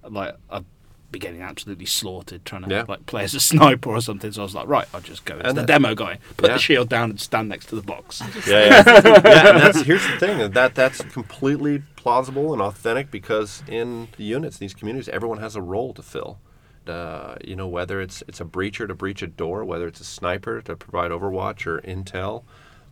like 0.08 0.34
I'd 0.50 0.64
be 1.10 1.18
getting 1.18 1.42
absolutely 1.42 1.84
slaughtered 1.84 2.44
trying 2.44 2.62
to 2.62 2.70
Yeah. 2.70 2.84
like 2.88 3.04
play 3.04 3.22
as 3.24 3.34
a 3.34 3.40
sniper 3.40 3.90
or 3.90 4.00
something. 4.00 4.32
So 4.32 4.40
I 4.40 4.44
was 4.44 4.54
like, 4.54 4.66
right, 4.66 4.88
I'll 4.94 5.00
just 5.02 5.24
go 5.26 5.36
as 5.36 5.46
And 5.50 5.58
the 5.58 5.64
demo 5.66 5.94
guy, 5.94 6.18
put 6.38 6.48
Yeah. 6.48 6.54
the 6.54 6.58
shield 6.58 6.88
down, 6.88 7.10
and 7.10 7.20
stand 7.20 7.48
next 7.50 7.66
to 7.66 7.74
the 7.76 7.82
box. 7.82 8.22
yeah, 8.46 8.64
yeah. 8.64 8.82
yeah 9.04 9.48
and 9.50 9.60
that's 9.60 9.82
here's 9.82 10.06
the 10.06 10.16
thing 10.18 10.50
that 10.52 10.74
that's 10.74 11.02
completely 11.12 11.82
plausible 11.96 12.52
and 12.52 12.62
authentic 12.62 13.10
because 13.10 13.62
in 13.68 14.08
the 14.16 14.24
units, 14.24 14.56
these 14.58 14.72
communities, 14.74 15.08
everyone 15.10 15.38
has 15.38 15.54
a 15.54 15.62
role 15.62 15.92
to 15.94 16.02
fill. 16.02 16.38
Uh, 16.86 17.36
you 17.44 17.54
know, 17.54 17.68
whether 17.68 18.00
it's 18.00 18.24
it's 18.26 18.40
a 18.40 18.44
breacher 18.44 18.88
to 18.88 18.94
breach 18.94 19.22
a 19.22 19.26
door, 19.28 19.64
whether 19.64 19.86
it's 19.86 20.00
a 20.00 20.04
sniper 20.04 20.60
to 20.62 20.74
provide 20.74 21.10
overwatch 21.12 21.64
or 21.66 21.80
intel, 21.82 22.42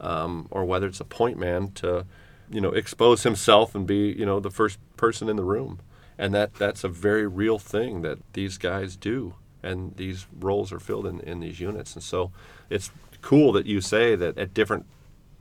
um, 0.01 0.47
or 0.51 0.65
whether 0.65 0.87
it's 0.87 1.01
a 1.01 1.05
point 1.05 1.37
man 1.39 1.73
to, 1.73 2.07
you 2.51 2.61
know, 2.61 2.71
expose 2.71 3.25
himself 3.25 3.75
and 3.75 3.87
be 3.89 4.15
you 4.17 4.25
know 4.25 4.39
the 4.39 4.51
first 4.51 4.79
person 4.97 5.29
in 5.29 5.35
the 5.35 5.43
room, 5.43 5.81
and 6.21 6.35
that 6.35 6.55
that's 6.55 6.85
a 6.85 6.89
very 6.89 7.27
real 7.27 7.59
thing 7.59 8.03
that 8.03 8.19
these 8.35 8.59
guys 8.59 8.95
do, 8.95 9.35
and 9.63 9.97
these 9.97 10.27
roles 10.39 10.71
are 10.71 10.79
filled 10.79 11.07
in 11.07 11.21
in 11.21 11.41
these 11.41 11.59
units, 11.59 11.95
and 11.95 12.05
so 12.05 12.31
it's 12.69 12.91
cool 13.23 13.53
that 13.53 13.67
you 13.67 13.81
say 13.81 14.15
that 14.15 14.37
at 14.39 14.55
different 14.55 14.85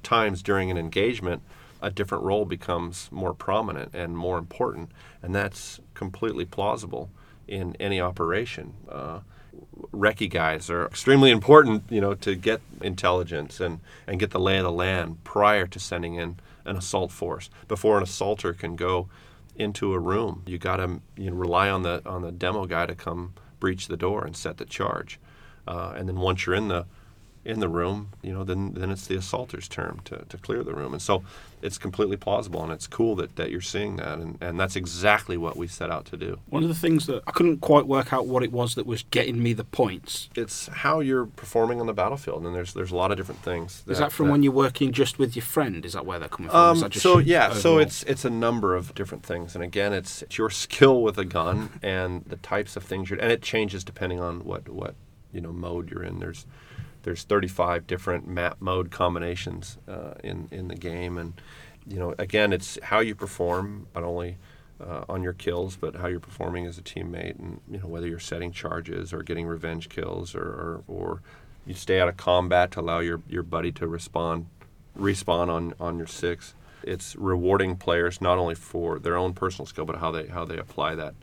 times 0.04 0.42
during 0.42 0.72
an 0.72 0.78
engagement, 0.78 1.42
a 1.82 1.92
different 1.92 2.24
role 2.24 2.46
becomes 2.46 3.10
more 3.12 3.34
prominent 3.34 3.94
and 3.94 4.18
more 4.18 4.38
important, 4.38 4.90
and 5.22 5.36
that's 5.36 5.82
completely 5.94 6.46
plausible 6.46 7.10
in 7.48 7.76
any 7.80 8.00
operation. 8.00 8.74
Uh, 8.90 9.20
recce 9.94 10.30
guys 10.30 10.70
are 10.70 10.86
extremely 10.86 11.32
important, 11.32 11.84
you 11.90 12.00
know, 12.00 12.14
to 12.14 12.36
get 12.36 12.62
intelligence 12.82 13.60
and, 13.60 13.80
and 14.08 14.20
get 14.20 14.32
the 14.32 14.40
lay 14.40 14.58
of 14.58 14.64
the 14.64 14.72
land 14.72 15.22
prior 15.24 15.68
to 15.68 15.80
sending 15.80 16.16
in 16.16 16.38
an 16.66 16.78
assault 16.78 17.12
force. 17.12 17.50
Before 17.68 17.98
an 17.98 18.04
assaulter 18.04 18.54
can 18.54 18.76
go 18.76 19.10
into 19.60 19.94
a 19.94 20.00
room, 20.00 20.42
you 20.48 20.58
got 20.58 20.78
to 20.78 21.02
you 21.18 21.30
know, 21.30 21.36
rely 21.36 21.70
on 21.70 21.84
the 21.84 22.02
on 22.06 22.22
the 22.22 22.32
demo 22.32 22.66
guy 22.66 22.86
to 22.86 22.96
come 22.96 23.34
breach 23.60 23.88
the 23.88 23.98
door 23.98 24.26
and 24.26 24.36
set 24.36 24.58
the 24.58 24.66
charge. 24.66 25.20
Uh, 25.68 25.94
and 25.96 26.08
then 26.08 26.20
once 26.20 26.46
you're 26.46 26.56
in 26.56 26.70
the 26.70 26.88
in 27.50 27.60
the 27.60 27.68
room, 27.68 28.10
you 28.22 28.32
know, 28.34 28.44
then 28.44 28.74
then 28.74 28.92
it's 28.92 29.08
the 29.08 29.16
assaulter's 29.16 29.68
turn 29.68 30.00
to, 30.06 30.24
to 30.30 30.38
clear 30.38 30.64
the 30.64 30.74
room. 30.74 30.94
And 30.94 31.02
so 31.02 31.24
it's 31.62 31.78
completely 31.78 32.16
plausible 32.16 32.64
and 32.64 32.72
it's 32.72 32.88
cool 32.88 33.16
that, 33.18 33.36
that 33.36 33.52
you're 33.52 33.60
seeing 33.60 33.98
that 33.98 34.18
and, 34.20 34.38
and 34.40 34.58
that's 34.58 34.78
exactly 34.78 35.36
what 35.36 35.58
we 35.58 35.68
set 35.68 35.90
out 35.92 36.06
to 36.06 36.16
do. 36.16 36.40
One 36.50 36.64
of 36.64 36.70
the 36.70 36.76
things 36.76 37.06
that 37.08 37.22
I 37.28 37.32
couldn't 37.32 37.58
quite 37.60 37.86
work 37.86 38.14
out 38.14 38.28
what 38.28 38.44
it 38.44 38.52
was 38.54 38.76
that 38.76 38.86
was 38.86 39.04
getting 39.12 39.44
me 39.44 39.52
the 39.52 39.66
points. 39.66 40.30
It's 40.36 40.68
how 40.68 41.02
you're 41.02 41.26
performing 41.26 41.82
on 41.82 41.88
the 41.88 41.94
battlefield 41.94 42.46
and 42.46 42.56
there's 42.56 42.74
there's 42.74 42.92
a 42.92 42.96
lot 42.96 43.12
of 43.12 43.18
different 43.18 43.42
things. 43.42 43.84
Is 43.88 44.00
that 44.00 44.12
from 44.12 44.30
when 44.30 44.44
you're 44.44 44.54
working 44.54 44.94
just 44.94 45.20
with 45.20 45.36
your 45.36 45.44
friend? 45.44 45.86
Is 45.86 45.94
that 45.94 46.06
where 46.06 46.20
they're 46.20 46.30
coming 46.30 46.50
from? 46.52 46.78
Is 46.78 46.78
Um, 46.78 46.82
that 46.84 46.92
just 46.92 47.04
so 47.04 47.18
yeah, 47.18 47.54
so 47.54 47.78
it's 47.80 48.04
it's 48.04 48.24
a 48.24 48.30
number 48.30 48.76
of 48.76 48.94
different 48.96 49.24
things, 49.26 49.56
and 49.56 49.64
again, 49.64 49.92
it's, 49.94 50.22
it's 50.22 50.38
your 50.38 50.50
skill 50.50 51.02
with 51.02 51.18
a 51.18 51.26
gun 51.26 51.70
and 51.84 52.24
the 52.26 52.38
types 52.38 52.76
of 52.78 52.84
things 52.84 53.10
you're, 53.10 53.20
and 53.20 53.32
it 53.32 53.42
changes 53.42 53.84
depending 53.84 54.20
on 54.20 54.46
what 54.46 54.70
what 54.70 54.96
you 55.34 55.42
know 55.42 55.52
mode 55.52 55.90
you're 55.92 56.04
in. 56.04 56.20
There's 56.20 56.46
there's 57.04 57.24
35 57.24 57.88
different 57.88 58.28
map 58.28 58.58
mode 58.60 58.92
combinations 58.92 59.78
uh, 59.88 60.14
in 60.24 60.48
in 60.52 60.68
the 60.68 60.76
game, 60.76 61.18
and 61.18 61.34
you 61.88 62.00
know 62.00 62.16
again, 62.18 62.54
it's 62.54 62.78
how 62.84 63.00
you 63.00 63.16
perform 63.16 63.88
not 63.96 64.04
only 64.04 64.38
uh, 64.82 65.04
on 65.10 65.24
your 65.24 65.34
kills, 65.34 65.76
but 65.76 65.96
how 65.96 66.08
you're 66.08 66.20
performing 66.20 66.66
as 66.66 66.78
a 66.78 66.82
teammate, 66.82 67.38
and 67.40 67.62
you 67.70 67.80
know 67.80 67.88
whether 67.88 68.08
you're 68.08 68.20
setting 68.20 68.52
charges 68.52 69.14
or 69.14 69.24
getting 69.24 69.48
revenge 69.48 69.90
kills, 69.90 70.36
or 70.36 70.42
or, 70.42 70.84
or 70.88 71.22
you 71.66 71.74
stay 71.74 72.00
out 72.00 72.10
of 72.10 72.18
combat 72.18 72.72
to 72.72 72.80
allow 72.80 73.00
your 73.00 73.22
your 73.28 73.44
buddy 73.44 73.72
to 73.74 73.88
respond 73.88 74.48
respawn 74.98 75.50
on 75.50 75.74
on 75.80 75.98
your 75.98 76.08
six. 76.08 76.54
It's 76.82 77.16
rewarding 77.16 77.76
players 77.76 78.22
not 78.22 78.38
only 78.38 78.56
for 78.56 79.00
their 79.00 79.18
own 79.18 79.34
personal 79.34 79.66
skill, 79.66 79.86
but 79.86 79.98
how 79.98 80.12
they 80.12 80.28
how 80.28 80.46
they 80.46 80.58
apply 80.58 80.96
that 80.96 81.14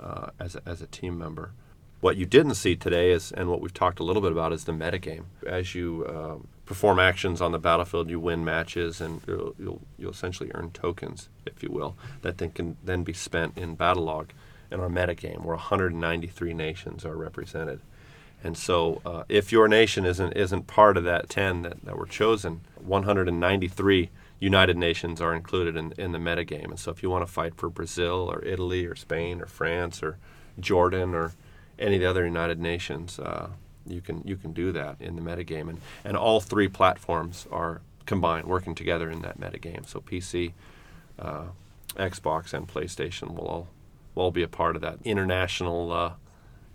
uh, 0.00 0.30
as 0.38 0.56
a, 0.56 0.62
as 0.66 0.82
a 0.82 0.86
team 0.86 1.18
member. 1.18 1.52
What 2.00 2.16
you 2.16 2.26
didn't 2.26 2.56
see 2.56 2.76
today 2.76 3.10
is, 3.10 3.32
and 3.32 3.48
what 3.48 3.60
we've 3.60 3.72
talked 3.72 4.00
a 4.00 4.04
little 4.04 4.20
bit 4.20 4.30
about, 4.30 4.52
is 4.52 4.64
the 4.64 4.72
metagame. 4.72 5.24
As 5.46 5.74
you 5.74 6.04
uh, 6.04 6.46
perform 6.66 6.98
actions 6.98 7.40
on 7.40 7.52
the 7.52 7.58
battlefield, 7.58 8.10
you 8.10 8.20
win 8.20 8.44
matches, 8.44 9.00
and 9.00 9.22
you'll, 9.26 9.54
you'll 9.58 9.80
you'll 9.98 10.10
essentially 10.10 10.50
earn 10.54 10.70
tokens, 10.72 11.30
if 11.46 11.62
you 11.62 11.70
will, 11.70 11.96
that 12.20 12.38
then 12.38 12.50
can 12.50 12.76
then 12.84 13.02
be 13.02 13.14
spent 13.14 13.56
in 13.56 13.76
Battlelog. 13.76 14.28
in 14.70 14.80
our 14.80 14.88
metagame, 14.88 15.40
where 15.42 15.56
193 15.56 16.52
nations 16.52 17.04
are 17.04 17.16
represented. 17.16 17.80
And 18.44 18.58
so, 18.58 19.00
uh, 19.06 19.22
if 19.28 19.50
your 19.50 19.66
nation 19.66 20.04
isn't 20.04 20.32
isn't 20.34 20.66
part 20.66 20.98
of 20.98 21.04
that 21.04 21.30
10 21.30 21.62
that, 21.62 21.84
that 21.84 21.96
were 21.96 22.06
chosen, 22.06 22.60
193 22.76 24.10
United 24.38 24.76
Nations 24.76 25.20
are 25.22 25.34
included 25.34 25.76
in, 25.76 25.92
in 25.96 26.12
the 26.12 26.18
metagame. 26.18 26.66
And 26.66 26.78
so, 26.78 26.90
if 26.90 27.02
you 27.02 27.08
want 27.08 27.26
to 27.26 27.32
fight 27.32 27.54
for 27.54 27.70
Brazil 27.70 28.30
or 28.30 28.44
Italy 28.44 28.84
or 28.84 28.94
Spain 28.94 29.40
or 29.40 29.46
France 29.46 30.02
or 30.02 30.18
Jordan 30.60 31.14
or 31.14 31.32
any 31.78 31.96
of 31.96 32.00
the 32.00 32.08
other 32.08 32.24
United 32.24 32.58
Nations, 32.58 33.18
uh, 33.18 33.48
you 33.86 34.00
can 34.00 34.22
you 34.24 34.36
can 34.36 34.52
do 34.52 34.72
that 34.72 34.96
in 35.00 35.16
the 35.16 35.22
metagame. 35.22 35.68
And 35.68 35.80
and 36.04 36.16
all 36.16 36.40
three 36.40 36.68
platforms 36.68 37.46
are 37.50 37.80
combined, 38.06 38.46
working 38.46 38.74
together 38.74 39.10
in 39.10 39.22
that 39.22 39.38
metagame. 39.40 39.86
So 39.86 40.00
PC, 40.00 40.52
uh, 41.18 41.46
Xbox, 41.96 42.52
and 42.52 42.66
PlayStation 42.68 43.34
will 43.34 43.46
all 43.46 43.68
will 44.14 44.24
all 44.24 44.30
be 44.30 44.42
a 44.42 44.48
part 44.48 44.76
of 44.76 44.82
that 44.82 44.98
international 45.04 45.92
uh, 45.92 46.12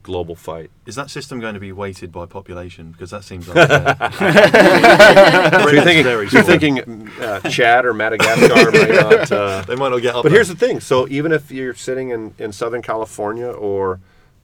global 0.04 0.36
fight. 0.36 0.72
Is 0.86 0.96
that 0.96 1.10
system 1.10 1.40
going 1.40 1.54
to 1.54 1.60
be 1.60 1.72
weighted 1.72 2.12
by 2.12 2.26
population? 2.26 2.92
Because 2.92 3.12
that 3.12 3.24
seems 3.24 3.48
unfair. 3.50 3.96
So 5.52 5.70
you're 5.70 5.84
thinking, 5.84 6.06
you're 6.06 6.44
thinking 6.44 7.10
uh, 7.22 7.40
Chad 7.50 7.86
or 7.86 7.94
Madagascar 7.94 8.72
might 8.72 8.90
not. 8.90 9.32
Uh, 9.32 9.62
they 9.64 9.76
might 9.76 9.90
not 9.90 10.02
get 10.02 10.16
up. 10.16 10.24
but 10.24 10.30
there. 10.30 10.38
here's 10.38 10.48
the 10.48 10.56
thing: 10.56 10.80
so 10.80 11.08
even 11.10 11.32
if 11.32 11.52
you're 11.52 11.74
sitting 11.74 12.10
in, 12.10 12.34
in 12.38 12.52
Southern 12.52 12.82
California 12.82 13.50
or 13.50 14.00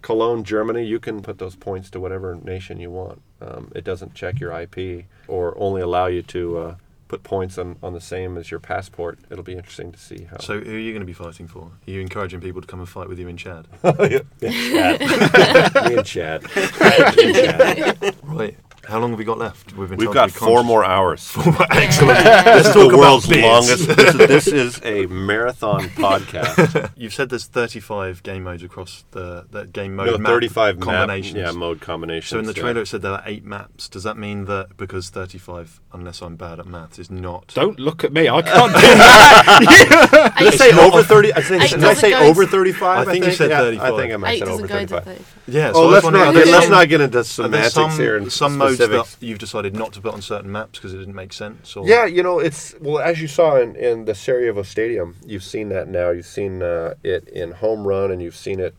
Cologne, 0.07 0.45
Germany, 0.45 0.85
you 0.85 1.01
can 1.01 1.21
put 1.21 1.37
those 1.37 1.57
points 1.57 1.89
to 1.89 1.99
whatever 1.99 2.33
nation 2.33 2.79
you 2.79 2.89
want. 2.89 3.21
Um, 3.41 3.69
it 3.75 3.83
doesn't 3.83 4.13
check 4.13 4.39
your 4.39 4.57
IP 4.57 5.03
or 5.27 5.53
only 5.59 5.81
allow 5.81 6.05
you 6.05 6.21
to 6.23 6.57
uh, 6.57 6.75
put 7.09 7.23
points 7.23 7.57
on, 7.57 7.75
on 7.83 7.91
the 7.91 7.99
same 7.99 8.37
as 8.37 8.49
your 8.49 8.61
passport. 8.61 9.19
It'll 9.29 9.43
be 9.43 9.57
interesting 9.57 9.91
to 9.91 9.99
see 9.99 10.23
how. 10.31 10.37
So 10.37 10.61
who 10.61 10.75
are 10.75 10.79
you 10.79 10.93
going 10.93 11.01
to 11.01 11.05
be 11.05 11.11
fighting 11.11 11.45
for? 11.49 11.63
Are 11.63 11.91
you 11.91 11.99
encouraging 11.99 12.39
people 12.39 12.61
to 12.61 12.67
come 12.67 12.79
and 12.79 12.87
fight 12.87 13.09
with 13.09 13.19
you 13.19 13.27
in 13.27 13.35
Chad? 13.35 13.67
Yeah, 13.83 14.95
Chad. 14.95 15.01
Me 15.89 15.97
and 15.97 16.05
Chad. 16.05 16.43
Me 16.55 17.23
and 17.25 17.35
Chad. 17.35 18.15
right. 18.23 18.57
How 18.87 18.99
long 18.99 19.09
have 19.09 19.19
we 19.19 19.25
got 19.25 19.37
left? 19.37 19.73
We've, 19.73 19.89
been 19.89 19.97
We've 19.97 20.05
told 20.05 20.15
got 20.15 20.29
to 20.29 20.33
be 20.33 20.39
four 20.45 20.63
more 20.63 20.85
hours. 20.85 21.33
Excellent. 21.71 22.23
This 22.23 22.67
is 22.67 22.73
talk 22.73 22.91
the 22.91 22.97
world's 22.97 23.27
beards. 23.27 23.43
longest. 23.43 23.87
This 23.97 24.15
is, 24.15 24.17
this 24.17 24.47
is 24.47 24.81
a 24.83 25.05
marathon 25.07 25.81
podcast. 25.89 26.91
You've 26.95 27.13
said 27.13 27.29
there's 27.29 27.47
35 27.47 28.23
game 28.23 28.43
modes 28.43 28.63
across 28.63 29.03
the, 29.11 29.45
the 29.51 29.65
game 29.65 29.95
mode 29.95 30.07
no, 30.07 30.17
map 30.17 30.31
35 30.31 30.77
map- 30.77 30.85
combinations. 30.85 31.35
yeah, 31.35 31.51
mode 31.51 31.81
combinations. 31.81 32.29
So 32.29 32.39
in 32.39 32.45
the 32.45 32.53
yeah. 32.53 32.61
trailer 32.61 32.81
it 32.81 32.87
said 32.87 33.01
there 33.01 33.11
are 33.11 33.23
eight 33.25 33.43
maps. 33.43 33.89
Does 33.89 34.03
that 34.03 34.17
mean 34.17 34.45
that 34.45 34.77
because 34.77 35.09
35, 35.09 35.81
unless 35.93 36.21
I'm 36.21 36.37
bad 36.37 36.59
at 36.59 36.65
maths, 36.65 36.97
is 36.97 37.11
not? 37.11 37.51
Don't 37.55 37.79
look 37.79 38.03
at 38.05 38.13
me. 38.13 38.29
I 38.29 38.41
can't 38.41 38.73
do 38.73 38.79
that. 38.79 40.35
Did 40.37 40.47
I 40.47 40.51
say 40.51 40.71
over 40.79 41.03
30? 41.03 41.33
I 41.33 41.41
think, 41.41 41.69
did 41.69 41.83
I 41.83 41.93
say 41.93 42.13
over 42.13 42.45
35? 42.45 43.07
I 43.07 43.11
think 43.11 43.25
you 43.25 43.31
said 43.33 43.49
Yeah, 43.49 43.59
35. 43.59 43.93
I 43.93 43.97
think 43.97 44.13
I 44.13 44.17
might 44.17 44.31
Eight 44.31 44.39
said 44.39 44.47
over 44.47 44.67
doesn't 44.67 44.89
go 44.89 44.97
to 44.99 45.05
35. 45.05 45.36
35. 45.47 45.53
Yeah. 45.53 45.71
so 45.71 45.83
Oh, 45.83 45.87
let's 45.87 46.05
not, 46.05 46.33
there 46.33 46.45
let's 46.45 46.69
not 46.69 46.89
get 46.89 47.01
into 47.01 47.23
semantics 47.23 47.73
some, 47.73 47.91
here 47.91 48.17
and 48.17 48.31
some 48.31 48.57
modes 48.57 48.75
specifics. 48.75 49.15
that 49.15 49.25
you've 49.25 49.39
decided 49.39 49.75
not 49.75 49.93
to 49.93 50.01
put 50.01 50.13
on 50.13 50.21
certain 50.21 50.51
maps 50.51 50.79
because 50.79 50.93
it 50.93 50.97
didn't 50.97 51.15
make 51.15 51.33
sense? 51.33 51.75
Or? 51.75 51.87
Yeah, 51.87 52.05
you 52.05 52.23
know, 52.23 52.39
it's 52.39 52.75
well 52.79 52.99
as 52.99 53.21
you 53.21 53.27
saw 53.27 53.57
in, 53.59 53.75
in 53.75 54.05
the 54.05 54.13
Sarajevo 54.13 54.63
Stadium. 54.63 55.15
You've 55.25 55.43
seen 55.43 55.69
that 55.69 55.87
now. 55.87 56.11
You've 56.11 56.25
seen 56.25 56.61
uh, 56.61 56.95
it 57.03 57.27
in 57.29 57.51
home 57.51 57.87
run, 57.87 58.11
and 58.11 58.21
you've 58.21 58.35
seen 58.35 58.59
it 58.59 58.75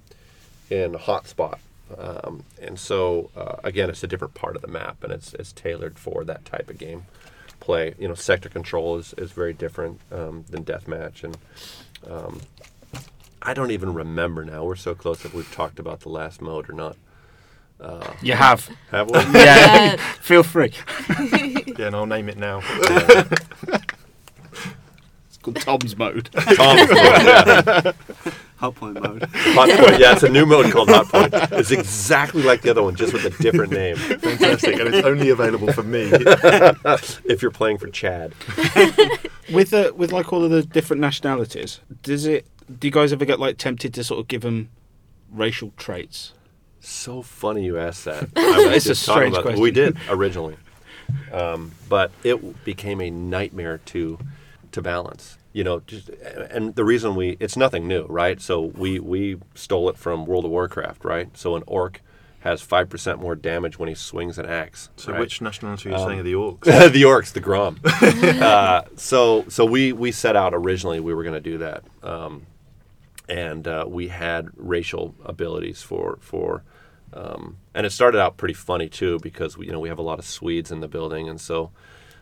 in 0.71 0.93
hotspot. 0.93 1.59
Um, 1.97 2.45
and 2.61 2.79
so 2.79 3.31
uh, 3.37 3.57
again, 3.65 3.89
it's 3.89 4.05
a 4.05 4.07
different 4.07 4.35
part 4.35 4.57
of 4.57 4.63
the 4.63 4.69
map, 4.69 5.03
and 5.03 5.13
it's 5.13 5.35
it's 5.35 5.53
tailored 5.53 5.99
for 5.99 6.25
that 6.25 6.45
type 6.45 6.69
of 6.69 6.79
game 6.79 7.07
play. 7.61 7.95
You 7.99 8.09
know, 8.09 8.15
sector 8.15 8.49
control 8.49 8.97
is, 8.97 9.15
is 9.19 9.33
very 9.33 9.53
different 9.53 10.01
um, 10.13 10.45
than 10.51 10.65
deathmatch, 10.65 11.25
and 11.25 11.37
um, 12.11 12.41
I 13.49 13.55
don't 13.55 13.71
even 13.71 13.95
remember 13.95 14.45
now. 14.45 14.63
We're 14.63 14.77
so 14.77 14.95
close 14.95 15.25
if 15.25 15.33
we've 15.33 15.51
talked 15.51 15.79
about 15.79 16.01
the 16.01 16.11
last 16.11 16.43
mode 16.43 16.69
or 16.69 16.75
not. 16.75 16.99
You 18.21 18.35
have. 18.35 18.69
Have 18.91 19.11
we? 19.11 19.19
Yeah. 19.39 19.95
Yeah. 19.95 19.97
Feel 20.21 20.43
free. 20.43 20.73
Yeah, 21.79 21.87
and 21.87 21.97
I'll 21.97 22.07
name 22.07 22.29
it 22.29 22.37
now. 22.37 22.61
It's 25.29 25.39
called 25.41 25.57
Tom's 25.61 25.97
mode. 25.97 26.29
Tom's 26.33 26.89
mode, 26.91 26.91
yeah. 26.91 27.93
Hot 28.57 28.75
point 28.75 29.01
mode. 29.01 29.23
Hot 29.33 29.71
point. 29.79 30.01
Yeah, 30.01 30.13
it's 30.15 30.25
a 30.25 30.29
new 30.29 30.45
mode 30.45 30.73
called 30.73 30.89
Hot 30.91 31.07
Point. 31.07 31.33
It's 31.53 31.71
exactly 31.71 32.43
like 32.43 32.63
the 32.63 32.71
other 32.71 32.83
one, 32.83 32.97
just 32.97 33.13
with 33.13 33.25
a 33.25 33.31
different 33.43 33.73
name. 33.73 33.95
Fantastic, 33.97 34.81
and 34.81 34.93
it's 34.93 35.07
only 35.07 35.29
available 35.31 35.73
for 35.73 35.85
me. 35.85 36.11
If 36.13 37.41
you're 37.43 37.53
playing 37.53 37.79
for 37.79 37.87
Chad, 37.89 38.35
with 39.53 39.73
uh, 39.73 39.93
with 39.95 40.11
like 40.11 40.33
all 40.33 40.43
of 40.45 40.51
the 40.51 40.65
different 40.65 41.01
nationalities, 41.01 41.79
does 42.03 42.27
it? 42.27 42.47
Do 42.77 42.87
you 42.87 42.93
guys 42.93 43.13
ever 43.13 43.25
get 43.25 43.41
like 43.41 43.57
tempted 43.59 43.95
to 43.95 44.05
sort 44.05 44.21
of 44.21 44.29
give 44.29 44.43
them 44.43 44.71
racial 45.31 45.73
traits? 45.77 46.33
so 46.81 47.23
funny 47.23 47.65
you 47.65 47.77
asked 47.77 48.05
that. 48.05 48.29
I 48.37 48.73
It's 48.75 48.87
a 48.87 48.95
strange 48.95 49.33
about 49.33 49.43
question. 49.43 49.61
we 49.63 49.71
did 49.73 49.97
originally, 50.09 50.57
um, 51.33 51.73
but 51.89 52.13
it 52.23 52.65
became 52.65 53.01
a 53.01 53.11
nightmare 53.11 53.79
to 53.87 54.19
to 54.73 54.81
balance. 54.83 55.39
You 55.53 55.65
know, 55.65 55.81
just 55.81 56.09
and 56.51 56.75
the 56.77 56.85
reason 56.85 57.17
we 57.17 57.37
it's 57.41 57.57
nothing 57.57 57.89
new, 57.89 58.05
right? 58.07 58.41
So 58.41 58.61
we 58.61 59.01
we 59.01 59.39
stole 59.55 59.89
it 59.89 59.97
from 59.97 60.25
World 60.27 60.45
of 60.45 60.51
Warcraft, 60.53 61.05
right? 61.05 61.37
So 61.37 61.57
an 61.57 61.65
orc 61.67 62.01
has 62.41 62.63
five 62.63 62.89
percent 62.89 63.19
more 63.21 63.35
damage 63.35 63.79
when 63.79 63.89
he 63.89 63.95
swings 63.97 64.39
an 64.39 64.47
axe. 64.47 64.89
So 64.97 65.11
right? 65.11 65.21
which 65.21 65.41
nationality 65.43 65.89
are 65.89 65.93
you 65.93 65.99
Um, 65.99 66.09
saying 66.09 66.21
are 66.21 66.23
the 66.23 66.35
orcs? 66.35 66.65
the 66.93 67.03
orcs, 67.03 67.33
the 67.33 67.41
Grom. 67.41 67.81
uh, 67.85 68.83
so 68.95 69.45
so 69.49 69.65
we 69.65 69.93
we 69.93 70.13
set 70.13 70.37
out 70.37 70.55
originally 70.55 71.01
we 71.01 71.13
were 71.13 71.25
going 71.25 71.35
to 71.35 71.41
do 71.51 71.59
that, 71.59 71.83
um, 72.05 72.47
and 73.29 73.67
uh, 73.69 73.85
we 73.89 74.09
had 74.09 74.49
racial 74.57 75.15
abilities 75.25 75.83
for 75.83 76.19
for, 76.21 76.63
um, 77.13 77.59
and 77.75 77.87
it 77.87 77.91
started 77.91 78.21
out 78.21 78.37
pretty 78.37 78.55
funny 78.55 78.89
too 78.89 79.19
because 79.23 79.57
we, 79.57 79.67
you 79.67 79.73
know 79.73 79.81
we 79.81 79.89
have 79.89 79.99
a 79.99 80.03
lot 80.03 80.19
of 80.19 80.25
Swedes 80.25 80.71
in 80.71 80.81
the 80.81 80.89
building, 80.89 81.29
and 81.29 81.41
so. 81.41 81.71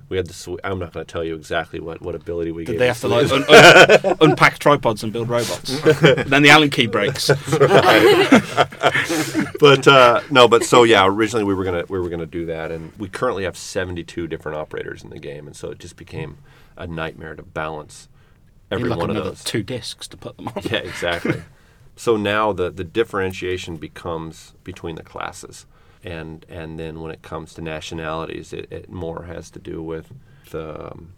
We 0.08 0.16
had 0.16 0.28
the. 0.28 0.58
I'm 0.62 0.78
not 0.78 0.92
going 0.92 1.04
to 1.04 1.12
tell 1.12 1.24
you 1.24 1.34
exactly 1.34 1.80
what, 1.80 2.00
what 2.00 2.14
ability 2.14 2.52
we 2.52 2.64
Did 2.64 2.74
gave. 2.74 2.78
they 2.78 2.86
have 2.86 3.00
to 3.00 3.08
like 3.08 3.28
un- 3.32 3.44
un- 3.48 4.16
unpack 4.20 4.60
tripods 4.60 5.02
and 5.02 5.12
build 5.12 5.28
robots? 5.28 5.80
then 5.82 6.42
the 6.42 6.50
Allen 6.50 6.70
key 6.70 6.86
breaks. 6.86 7.26
but 9.58 9.88
uh, 9.88 10.20
no, 10.30 10.46
but 10.46 10.62
so 10.62 10.84
yeah, 10.84 11.04
originally 11.06 11.42
we 11.44 11.54
were 11.54 11.64
gonna 11.64 11.84
we 11.88 11.98
were 11.98 12.08
gonna 12.08 12.24
do 12.24 12.46
that, 12.46 12.70
and 12.70 12.92
we 12.98 13.08
currently 13.08 13.42
have 13.42 13.56
72 13.56 14.28
different 14.28 14.56
operators 14.56 15.02
in 15.02 15.10
the 15.10 15.18
game, 15.18 15.48
and 15.48 15.56
so 15.56 15.70
it 15.70 15.80
just 15.80 15.96
became 15.96 16.38
a 16.76 16.86
nightmare 16.86 17.34
to 17.34 17.42
balance 17.42 18.08
every 18.70 18.88
like 18.88 18.98
one 18.98 19.10
of 19.10 19.16
those. 19.24 19.44
two 19.44 19.62
discs 19.62 20.08
to 20.08 20.16
put 20.16 20.36
them 20.36 20.48
on. 20.48 20.54
Yeah, 20.64 20.78
exactly. 20.78 21.42
so 21.96 22.16
now 22.16 22.52
the 22.52 22.70
the 22.70 22.84
differentiation 22.84 23.76
becomes 23.76 24.54
between 24.64 24.96
the 24.96 25.02
classes, 25.02 25.66
and 26.04 26.44
and 26.48 26.78
then 26.78 27.00
when 27.00 27.10
it 27.12 27.22
comes 27.22 27.54
to 27.54 27.62
nationalities, 27.62 28.52
it, 28.52 28.70
it 28.70 28.90
more 28.90 29.24
has 29.24 29.50
to 29.50 29.58
do 29.58 29.82
with 29.82 30.12
the 30.50 30.92
um, 30.92 31.12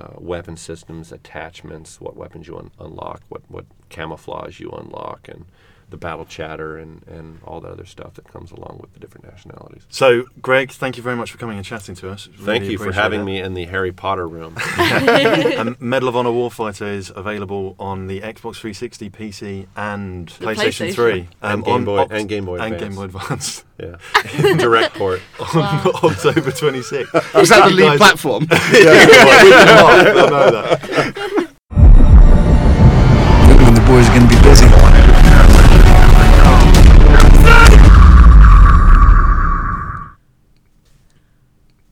uh, 0.00 0.14
weapon 0.16 0.56
systems, 0.56 1.10
attachments, 1.12 2.00
what 2.00 2.16
weapons 2.16 2.46
you 2.46 2.56
un- 2.58 2.70
unlock, 2.78 3.22
what 3.28 3.42
what 3.48 3.64
camouflage 3.88 4.60
you 4.60 4.70
unlock, 4.70 5.28
and 5.28 5.44
the 5.90 5.96
battle 5.96 6.24
chatter 6.24 6.76
and, 6.76 7.02
and 7.06 7.40
all 7.44 7.60
the 7.60 7.68
other 7.68 7.84
stuff 7.84 8.14
that 8.14 8.28
comes 8.28 8.50
along 8.50 8.78
with 8.80 8.92
the 8.92 9.00
different 9.00 9.26
nationalities. 9.26 9.86
So, 9.88 10.24
Greg, 10.42 10.70
thank 10.70 10.96
you 10.96 11.02
very 11.02 11.16
much 11.16 11.30
for 11.30 11.38
coming 11.38 11.56
and 11.56 11.64
chatting 11.64 11.94
to 11.96 12.10
us. 12.10 12.28
Thank 12.40 12.64
you 12.64 12.78
for 12.78 12.92
having 12.92 13.22
it. 13.22 13.24
me 13.24 13.40
in 13.40 13.54
the 13.54 13.64
Harry 13.66 13.92
Potter 13.92 14.28
room. 14.28 14.56
um, 14.78 15.76
Medal 15.80 16.08
of 16.08 16.16
Honor 16.16 16.30
Warfighter 16.30 16.92
is 16.92 17.10
available 17.14 17.74
on 17.78 18.06
the 18.06 18.20
Xbox 18.20 18.56
360, 18.56 19.10
PC, 19.10 19.66
and 19.76 20.28
PlayStation, 20.28 20.88
PlayStation. 20.88 20.94
3. 20.94 21.28
And 21.42 21.64
Game 21.64 21.74
on 21.74 21.84
Boy- 21.84 22.04
Oct- 22.04 22.10
and 22.10 22.28
Game 22.28 22.44
Boy 22.44 22.58
and 22.58 22.78
Game 22.78 22.94
Boy 22.94 23.04
Advance 23.04 23.64
yeah, 23.78 23.96
direct 24.56 24.94
port. 24.94 25.20
on 25.38 25.46
October 25.56 26.50
26th. 26.50 27.34
Was 27.34 27.48
that 27.50 27.68
the 27.68 27.74
lead 27.74 27.96
platform? 27.96 28.46
yeah, 28.50 29.06
well, 29.06 29.44
we 29.44 29.50
did 29.50 29.66
not. 29.66 29.90
I 29.90 30.04
don't 30.04 30.30
know 30.30 30.50
that. 30.50 31.27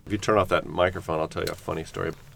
If 0.06 0.12
you 0.12 0.18
turn 0.18 0.38
off 0.38 0.48
that 0.50 0.66
microphone, 0.66 1.18
I'll 1.18 1.26
tell 1.26 1.42
you 1.42 1.50
a 1.50 1.56
funny 1.56 1.82
story. 1.82 2.12